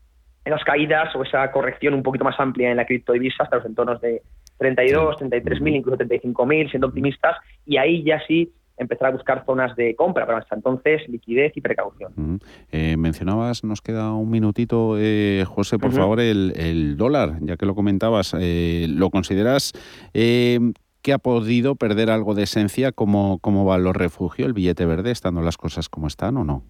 esas 0.46 0.64
caídas 0.64 1.16
o 1.16 1.24
esa 1.24 1.52
corrección 1.52 1.94
un 1.94 2.04
poquito 2.04 2.24
más 2.24 2.40
amplia 2.40 2.72
en 2.72 2.78
la 2.78 2.86
criptodivisa 2.86 3.44
hasta 3.44 3.58
los 3.58 3.66
entornos 3.66 4.02
de 4.02 4.22
32, 4.58 5.18
33 5.18 5.62
mil, 5.62 5.76
incluso 5.76 5.98
35 5.98 6.46
mil, 6.46 6.70
siendo 6.70 6.88
optimistas, 6.88 7.38
y 7.66 7.78
ahí 7.78 8.04
ya 8.04 8.22
sí 8.28 8.52
empezar 8.80 9.10
a 9.10 9.12
buscar 9.12 9.46
zonas 9.46 9.76
de 9.76 9.96
compra, 9.96 10.26
pero 10.26 10.38
hasta 10.38 10.56
entonces 10.56 11.08
liquidez 11.10 11.52
y 11.56 11.62
precaución. 11.62 12.40
Eh, 12.72 12.96
mencionabas, 12.98 13.64
nos 13.64 13.82
queda 13.82 14.14
un 14.14 14.30
minutito, 14.30 14.96
eh, 14.98 15.44
José, 15.46 15.78
por 15.78 15.92
favor, 15.92 16.20
el, 16.22 16.54
el 16.56 16.96
dólar, 16.96 17.38
ya 17.42 17.58
que 17.58 17.66
lo 17.66 17.76
comentabas, 17.76 18.34
eh, 18.40 18.88
¿lo 18.90 19.10
consideras 19.10 19.74
eh, 20.14 20.60
que 21.02 21.14
ha 21.14 21.18
podido 21.18 21.76
perder 21.76 22.10
algo 22.10 22.36
de 22.36 22.44
esencia 22.44 22.94
como, 22.94 23.40
como 23.40 23.66
valor 23.66 23.98
refugio, 23.98 24.46
el 24.46 24.54
billete 24.54 24.86
verde, 24.86 25.12
estando 25.12 25.42
las 25.42 25.58
cosas 25.58 25.90
como 25.90 26.08
están 26.08 26.38
o 26.38 26.46
no? 26.46 26.64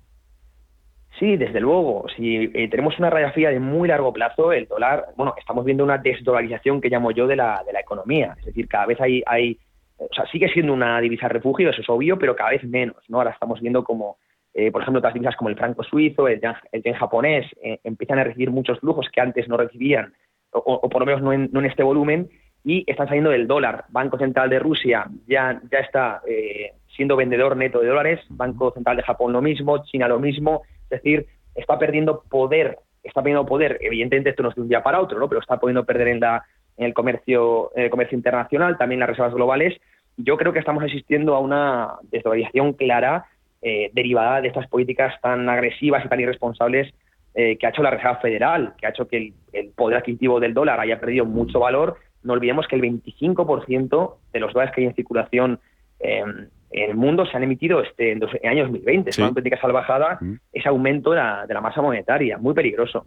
Sí, 1.20 1.36
desde 1.36 1.60
luego. 1.60 2.06
Si 2.16 2.50
eh, 2.54 2.70
tenemos 2.70 2.98
una 2.98 3.10
radiografía 3.10 3.50
de 3.50 3.60
muy 3.60 3.90
largo 3.90 4.14
plazo, 4.14 4.54
el 4.54 4.68
dólar, 4.68 5.08
bueno, 5.18 5.36
estamos 5.38 5.66
viendo 5.66 5.84
una 5.84 5.98
desdolarización 5.98 6.80
que 6.80 6.90
llamo 6.90 7.12
yo 7.12 7.28
de 7.28 7.36
la, 7.36 7.62
de 7.66 7.74
la 7.74 7.82
economía. 7.82 8.36
Es 8.40 8.46
decir, 8.46 8.70
cada 8.70 8.86
vez 8.86 9.02
hay, 9.02 9.22
hay, 9.26 9.60
o 9.98 10.08
sea, 10.14 10.26
sigue 10.28 10.48
siendo 10.50 10.74
una 10.74 11.00
divisa 11.02 11.28
refugio, 11.28 11.70
eso 11.70 11.82
es 11.82 11.90
obvio, 11.90 12.18
pero 12.18 12.36
cada 12.36 12.52
vez 12.52 12.64
menos, 12.64 12.98
¿no? 13.10 13.18
Ahora 13.18 13.32
estamos 13.32 13.60
viendo 13.60 13.84
como, 13.84 14.18
eh, 14.54 14.72
por 14.72 14.82
ejemplo, 14.82 15.00
otras 15.00 15.14
divisas 15.14 15.36
como 15.36 15.50
el 15.50 15.58
franco 15.58 15.84
suizo, 15.84 16.30
el 16.30 16.40
yen, 16.40 16.94
japonés, 16.94 17.46
eh, 17.62 17.80
empiezan 17.84 18.20
a 18.20 18.24
recibir 18.24 18.50
muchos 18.50 18.80
flujos 18.80 19.10
que 19.12 19.20
antes 19.20 19.50
no 19.50 19.58
recibían, 19.58 20.14
o, 20.52 20.60
o 20.60 20.90
por 20.90 21.02
lo 21.02 21.06
menos 21.06 21.22
no 21.22 21.34
en, 21.34 21.50
no 21.52 21.60
en 21.60 21.66
este 21.66 21.84
volumen, 21.84 22.30
y 22.64 22.84
están 22.88 23.08
saliendo 23.08 23.32
del 23.32 23.48
dólar. 23.48 23.86
Banco 23.90 24.18
Central 24.18 24.50
de 24.50 24.60
Rusia 24.60 25.06
ya, 25.28 25.62
ya 25.70 25.80
está 25.80 26.22
eh, 26.28 26.72
siendo 26.88 27.16
vendedor 27.16 27.58
neto 27.58 27.80
de 27.80 27.88
dólares, 27.88 28.22
Banco 28.30 28.72
Central 28.72 28.98
de 28.98 29.04
Japón 29.04 29.34
lo 29.34 29.42
mismo, 29.42 29.84
China 29.84 30.08
lo 30.08 30.20
mismo, 30.20 30.62
es 30.90 31.02
decir, 31.02 31.28
está 31.56 31.78
perdiendo 31.78 32.24
poder, 32.30 32.80
está 33.04 33.22
perdiendo 33.22 33.46
poder, 33.46 33.78
evidentemente 33.82 34.32
esto 34.32 34.44
no 34.44 34.50
es 34.50 34.56
de 34.56 34.62
un 34.62 34.70
día 34.70 34.84
para 34.84 35.00
otro, 35.00 35.20
¿no? 35.20 35.28
pero 35.28 35.42
está 35.42 35.60
pudiendo 35.60 35.86
perder 35.86 36.10
en, 36.10 36.20
la, 36.20 36.44
en 36.78 36.86
el 36.86 36.94
comercio, 36.94 37.72
en 37.76 37.86
el 37.86 37.90
comercio 37.90 38.18
internacional, 38.18 38.78
también 38.78 39.00
las 39.00 39.10
reservas 39.10 39.34
globales. 39.34 39.80
Yo 40.18 40.38
creo 40.38 40.52
que 40.52 40.60
estamos 40.60 40.84
asistiendo 40.84 41.36
a 41.36 41.40
una 41.40 41.96
desvalorización 42.12 42.74
clara 42.74 43.26
eh, 43.62 43.90
derivada 43.94 44.42
de 44.42 44.50
estas 44.50 44.68
políticas 44.68 45.14
tan 45.22 45.48
agresivas 45.50 46.04
y 46.06 46.10
tan 46.10 46.20
irresponsables 46.20 46.94
eh, 47.36 47.58
que 47.58 47.66
ha 47.66 47.70
hecho 47.70 47.84
la 47.84 47.92
Reserva 47.92 48.18
Federal, 48.18 48.74
que 48.78 48.88
ha 48.88 48.90
hecho 48.90 49.08
que 49.08 49.18
el, 49.18 49.34
el 49.54 49.70
poder 49.70 49.98
adquisitivo 49.98 50.40
del 50.40 50.54
dólar 50.54 50.80
haya 50.80 51.00
perdido 51.00 51.26
mucho 51.26 51.60
valor. 51.60 51.98
No 52.24 52.34
olvidemos 52.34 52.68
que 52.68 52.76
el 52.76 52.82
25% 52.82 54.16
de 54.34 54.40
los 54.40 54.54
dólares 54.54 54.74
que 54.74 54.82
hay 54.82 54.88
en 54.88 54.96
circulación 54.96 55.60
eh, 56.00 56.24
en 56.72 56.90
el 56.92 56.96
mundo 56.96 57.26
se 57.26 57.36
han 57.38 57.44
emitido 57.44 57.82
este, 57.82 58.12
en, 58.12 58.20
dos, 58.20 58.32
en 58.42 58.50
año 58.50 58.64
2020. 58.64 59.10
Es 59.10 59.16
Sí. 59.16 59.22
una 59.22 59.30
auténtica 59.30 59.60
salvajada 59.60 60.20
ese 60.54 60.70
aumento 60.70 61.12
de 61.12 61.18
la, 61.18 61.46
de 61.48 61.54
la 61.54 61.62
masa 61.62 61.82
monetaria, 61.82 62.38
muy 62.38 62.54
peligroso. 62.54 63.06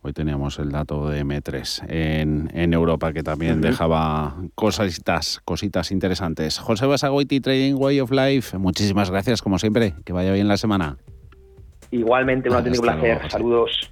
Hoy 0.00 0.12
teníamos 0.12 0.58
el 0.60 0.70
dato 0.70 1.08
de 1.08 1.24
M3 1.24 1.86
en, 1.88 2.50
en 2.54 2.72
Europa 2.72 3.12
que 3.12 3.22
también 3.24 3.60
dejaba 3.60 4.36
cositas, 4.54 5.40
cositas 5.44 5.90
interesantes. 5.90 6.58
José 6.60 6.86
Basagoiti, 6.86 7.40
Trading 7.40 7.74
Way 7.74 8.00
of 8.00 8.10
Life, 8.12 8.56
muchísimas 8.58 9.10
gracias 9.10 9.42
como 9.42 9.58
siempre. 9.58 9.94
Que 10.04 10.12
vaya 10.12 10.32
bien 10.32 10.46
la 10.46 10.56
semana. 10.56 10.96
Igualmente, 11.90 12.48
un 12.48 12.56
auténtico 12.56 12.84
placer. 12.84 13.30
Saludos. 13.30 13.90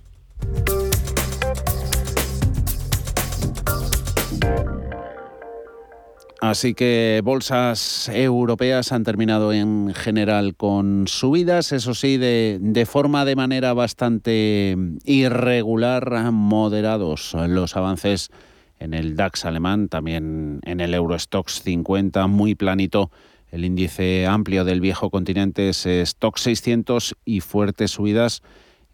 Así 6.51 6.75
que 6.75 7.23
bolsas 7.25 8.09
europeas 8.09 8.93
han 8.93 9.03
terminado 9.03 9.53
en 9.53 9.93
general 9.95 10.55
con 10.55 11.09
subidas, 11.09 11.73
eso 11.73 11.93
sí, 11.93 12.19
de, 12.19 12.87
forma 12.89 13.25
de 13.25 13.35
manera 13.35 13.73
bastante 13.73 14.77
irregular, 15.05 16.31
moderados 16.31 17.35
los 17.35 17.77
avances 17.77 18.31
en 18.79 18.95
el 18.95 19.17
DAX 19.17 19.45
alemán, 19.45 19.89
también 19.89 20.61
en 20.63 20.79
el 20.79 20.95
Eurostox 20.95 21.63
50, 21.65 22.29
muy 22.29 22.55
planito. 22.55 23.11
El 23.51 23.65
índice 23.65 24.29
amplio 24.29 24.65
del 24.65 24.81
viejo 24.81 25.11
continente 25.11 25.71
es 25.71 25.85
Stock 25.85 26.39
600 26.39 27.17
y 27.25 27.41
fuertes 27.41 27.91
subidas 27.91 28.43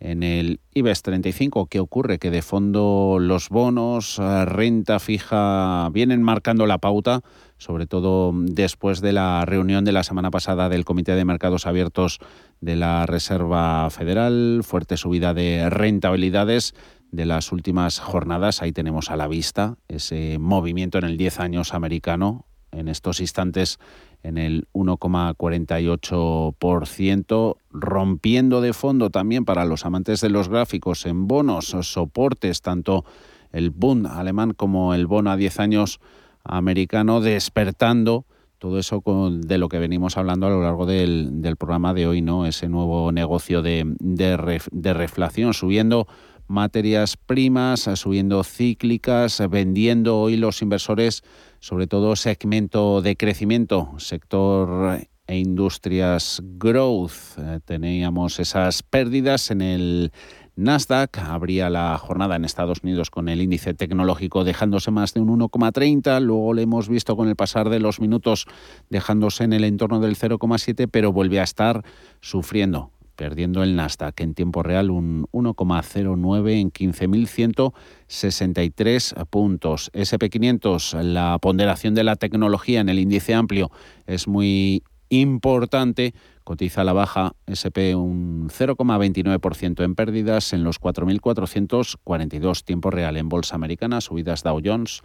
en 0.03 0.23
el 0.23 0.61
IBEX 0.75 1.03
35. 1.03 1.67
¿Qué 1.67 1.79
ocurre? 1.79 2.19
Que 2.19 2.31
de 2.31 2.43
fondo 2.43 3.19
los 3.21 3.49
bonos, 3.49 4.19
eh, 4.19 4.45
renta 4.45 4.99
fija, 4.99 5.89
vienen 5.91 6.23
marcando 6.23 6.67
la 6.67 6.79
pauta, 6.79 7.23
sobre 7.57 7.87
todo 7.87 8.33
después 8.35 9.01
de 9.01 9.13
la 9.13 9.45
reunión 9.45 9.85
de 9.85 9.93
la 9.93 10.03
semana 10.03 10.31
pasada 10.31 10.69
del 10.69 10.85
Comité 10.85 11.15
de 11.15 11.25
Mercados 11.25 11.67
Abiertos 11.67 12.19
de 12.61 12.75
la 12.77 13.07
Reserva 13.07 13.89
Federal, 13.91 14.63
fuerte 14.65 14.97
subida 14.97 15.35
de 15.35 15.71
rentabilidades 15.71 16.75
de 17.13 17.27
las 17.27 17.53
últimas 17.53 18.01
jornadas. 18.01 18.61
Ahí 18.61 18.73
tenemos 18.73 19.11
a 19.11 19.17
la 19.17 19.29
vista 19.29 19.77
ese 19.87 20.39
movimiento 20.41 20.99
en 20.99 21.05
el 21.05 21.17
10 21.17 21.39
años 21.39 21.75
americano. 21.75 22.47
En 22.73 22.89
estos 22.89 23.20
instantes 23.20 23.79
en 24.23 24.39
el 24.39 24.68
1,48%, 24.73 27.57
rompiendo 27.70 28.61
de 28.61 28.73
fondo 28.73 29.11
también 29.11 29.45
para 29.45 29.64
los 29.64 29.85
amantes 29.85 30.20
de 30.20 30.31
los 30.31 30.49
gráficos 30.49 31.07
en 31.07 31.29
bonos, 31.29 31.77
soportes, 31.83 32.62
tanto 32.62 33.05
el 33.53 33.70
Bund 33.70 34.07
alemán 34.07 34.55
como 34.55 34.95
el 34.95 35.07
bono 35.07 35.31
a 35.31 35.37
10 35.37 35.61
años 35.61 36.01
americano, 36.45 37.20
despertando 37.20 38.25
todo 38.59 38.79
eso 38.79 39.01
con, 39.01 39.41
de 39.41 39.59
lo 39.59 39.68
que 39.68 39.81
venimos 39.81 40.16
hablando 40.16 40.47
a 40.47 40.51
lo 40.51 40.62
largo 40.62 40.87
del, 40.87 41.57
programa 41.59 41.95
de 41.95 42.07
hoy, 42.07 42.23
¿no? 42.23 42.47
Ese 42.47 42.68
nuevo 42.68 43.11
negocio 43.11 43.61
de, 43.61 43.93
de 43.99 44.95
reflación, 44.95 45.53
subiendo 45.53 46.07
materias 46.47 47.16
primas, 47.16 47.91
subiendo 47.95 48.45
cíclicas, 48.45 49.43
vendiendo 49.51 50.20
hoy 50.20 50.37
los 50.37 50.62
inversores 50.62 51.25
sobre 51.63 51.87
todo 51.87 52.17
segmento 52.17 53.03
de 53.03 53.17
crecimiento, 53.17 53.93
sector 53.99 54.99
e 55.29 55.39
industrias 55.39 56.43
growth. 56.59 57.39
Eh, 57.39 57.61
teníamos 57.65 58.41
esas 58.41 58.83
pérdidas 58.83 59.53
en 59.53 59.61
el 59.61 60.13
Nasdaq. 60.57 61.19
Habría 61.19 61.71
la 61.71 61.97
jornada 61.99 62.35
en 62.35 62.45
Estados 62.45 62.81
Unidos 62.83 63.11
con 63.11 63.29
el 63.29 63.41
índice 63.41 63.75
tecnológico 63.75 64.43
dejándose 64.43 64.91
más 64.91 65.15
de 65.15 65.21
un 65.21 65.29
1,30. 65.39 66.21
Luego 66.21 66.53
le 66.53 66.63
hemos 66.63 66.89
visto 66.89 67.17
con 67.17 67.29
el 67.29 67.37
pasar 67.37 67.69
de 67.69 67.79
los 67.79 68.01
minutos 68.01 68.47
dejándose 68.91 69.45
en 69.45 69.53
el 69.53 69.63
entorno 69.63 70.01
del 70.01 70.17
0,7, 70.17 70.89
pero 70.91 71.13
vuelve 71.13 71.39
a 71.39 71.45
estar 71.45 71.85
sufriendo 72.21 72.91
perdiendo 73.17 73.63
el 73.63 73.77
Nasdaq 73.77 74.21
en 74.21 74.35
tiempo 74.35 74.63
real 74.63 74.91
un 74.91 75.27
1,09 75.33 76.61
en 76.61 76.73
15.163 76.73 79.27
puntos. 79.27 79.91
SP500, 79.93 81.03
la 81.03 81.39
ponderación 81.41 81.95
de 81.95 82.05
la 82.05 82.17
tecnología 82.17 82.81
en 82.81 82.89
el 82.89 82.99
índice 82.99 83.35
amplio 83.35 83.71
es 84.07 84.27
muy 84.29 84.83
importante. 85.09 86.15
Cotiza 86.45 86.81
a 86.81 86.85
la 86.85 86.93
baja 86.93 87.37
SP 87.47 87.95
un 87.95 88.49
0,29% 88.49 89.85
en 89.85 89.95
pérdidas 89.95 90.53
en 90.53 90.65
los 90.65 90.81
4.442 90.81 92.65
tiempo 92.65 92.91
real 92.91 93.17
en 93.17 93.29
bolsa 93.29 93.55
americana, 93.55 94.01
subidas 94.01 94.43
Dow 94.43 94.61
Jones 94.65 95.03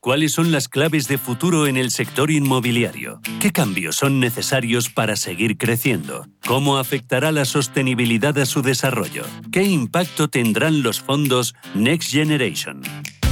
¿Cuáles 0.00 0.30
son 0.30 0.52
las 0.52 0.68
claves 0.68 1.08
de 1.08 1.18
futuro 1.18 1.66
en 1.66 1.76
el 1.76 1.90
sector 1.90 2.30
inmobiliario? 2.30 3.20
¿Qué 3.40 3.50
cambios 3.50 3.96
son 3.96 4.20
necesarios 4.20 4.90
para 4.90 5.16
seguir 5.16 5.58
creciendo? 5.58 6.24
¿Cómo 6.46 6.78
afectará 6.78 7.32
la 7.32 7.44
sostenibilidad 7.44 8.38
a 8.38 8.46
su 8.46 8.62
desarrollo? 8.62 9.24
¿Qué 9.50 9.64
impacto 9.64 10.28
tendrán 10.28 10.84
los 10.84 11.00
fondos 11.00 11.56
Next 11.74 12.12
Generation? 12.12 12.80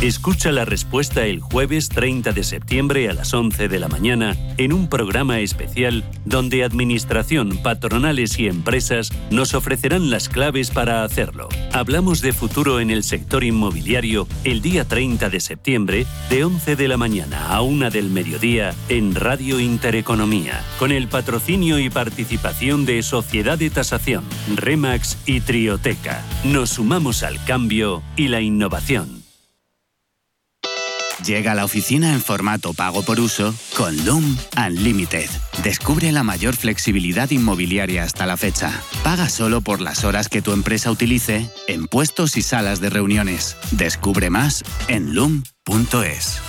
Escucha 0.02 0.52
la 0.52 0.66
respuesta 0.66 1.24
el 1.24 1.40
jueves 1.40 1.88
30 1.88 2.32
de 2.32 2.44
septiembre 2.44 3.08
a 3.08 3.14
las 3.14 3.32
11 3.32 3.66
de 3.66 3.80
la 3.80 3.88
mañana 3.88 4.36
en 4.58 4.74
un 4.74 4.90
programa 4.90 5.40
especial 5.40 6.04
donde 6.26 6.64
Administración, 6.64 7.56
patronales 7.62 8.38
y 8.38 8.46
empresas 8.46 9.10
nos 9.30 9.54
ofrecerán 9.54 10.10
las 10.10 10.28
claves 10.28 10.70
para 10.70 11.02
hacerlo. 11.02 11.48
Hablamos 11.72 12.20
de 12.20 12.34
futuro 12.34 12.78
en 12.78 12.90
el 12.90 13.04
sector 13.04 13.42
inmobiliario 13.42 14.28
el 14.44 14.60
día 14.60 14.84
30 14.84 15.30
de 15.30 15.40
septiembre 15.40 16.06
de 16.28 16.44
11 16.44 16.76
de 16.76 16.88
la 16.88 16.98
mañana 16.98 17.48
a 17.48 17.62
1 17.62 17.90
del 17.90 18.10
mediodía 18.10 18.74
en 18.90 19.14
Radio 19.14 19.60
Intereconomía, 19.60 20.62
con 20.78 20.92
el 20.92 21.08
patrocinio 21.08 21.78
y 21.78 21.88
participación 21.88 22.84
de 22.84 23.02
Sociedad 23.02 23.56
de 23.56 23.70
Tasación, 23.70 24.24
Remax 24.56 25.16
y 25.24 25.40
Trioteca. 25.40 26.22
Nos 26.44 26.68
sumamos 26.70 27.22
al 27.22 27.42
cambio 27.46 28.02
y 28.14 28.28
la 28.28 28.42
innovación. 28.42 29.15
Llega 31.26 31.52
a 31.52 31.54
la 31.56 31.64
oficina 31.64 32.12
en 32.12 32.22
formato 32.22 32.72
pago 32.72 33.02
por 33.02 33.18
uso 33.18 33.52
con 33.76 34.04
Loom 34.04 34.36
Unlimited. 34.56 35.28
Descubre 35.64 36.12
la 36.12 36.22
mayor 36.22 36.54
flexibilidad 36.54 37.30
inmobiliaria 37.30 38.04
hasta 38.04 38.26
la 38.26 38.36
fecha. 38.36 38.70
Paga 39.02 39.28
solo 39.28 39.60
por 39.60 39.80
las 39.80 40.04
horas 40.04 40.28
que 40.28 40.40
tu 40.40 40.52
empresa 40.52 40.88
utilice 40.92 41.50
en 41.66 41.88
puestos 41.88 42.36
y 42.36 42.42
salas 42.42 42.80
de 42.80 42.90
reuniones. 42.90 43.56
Descubre 43.72 44.30
más 44.30 44.62
en 44.86 45.16
loom.es. 45.16 46.40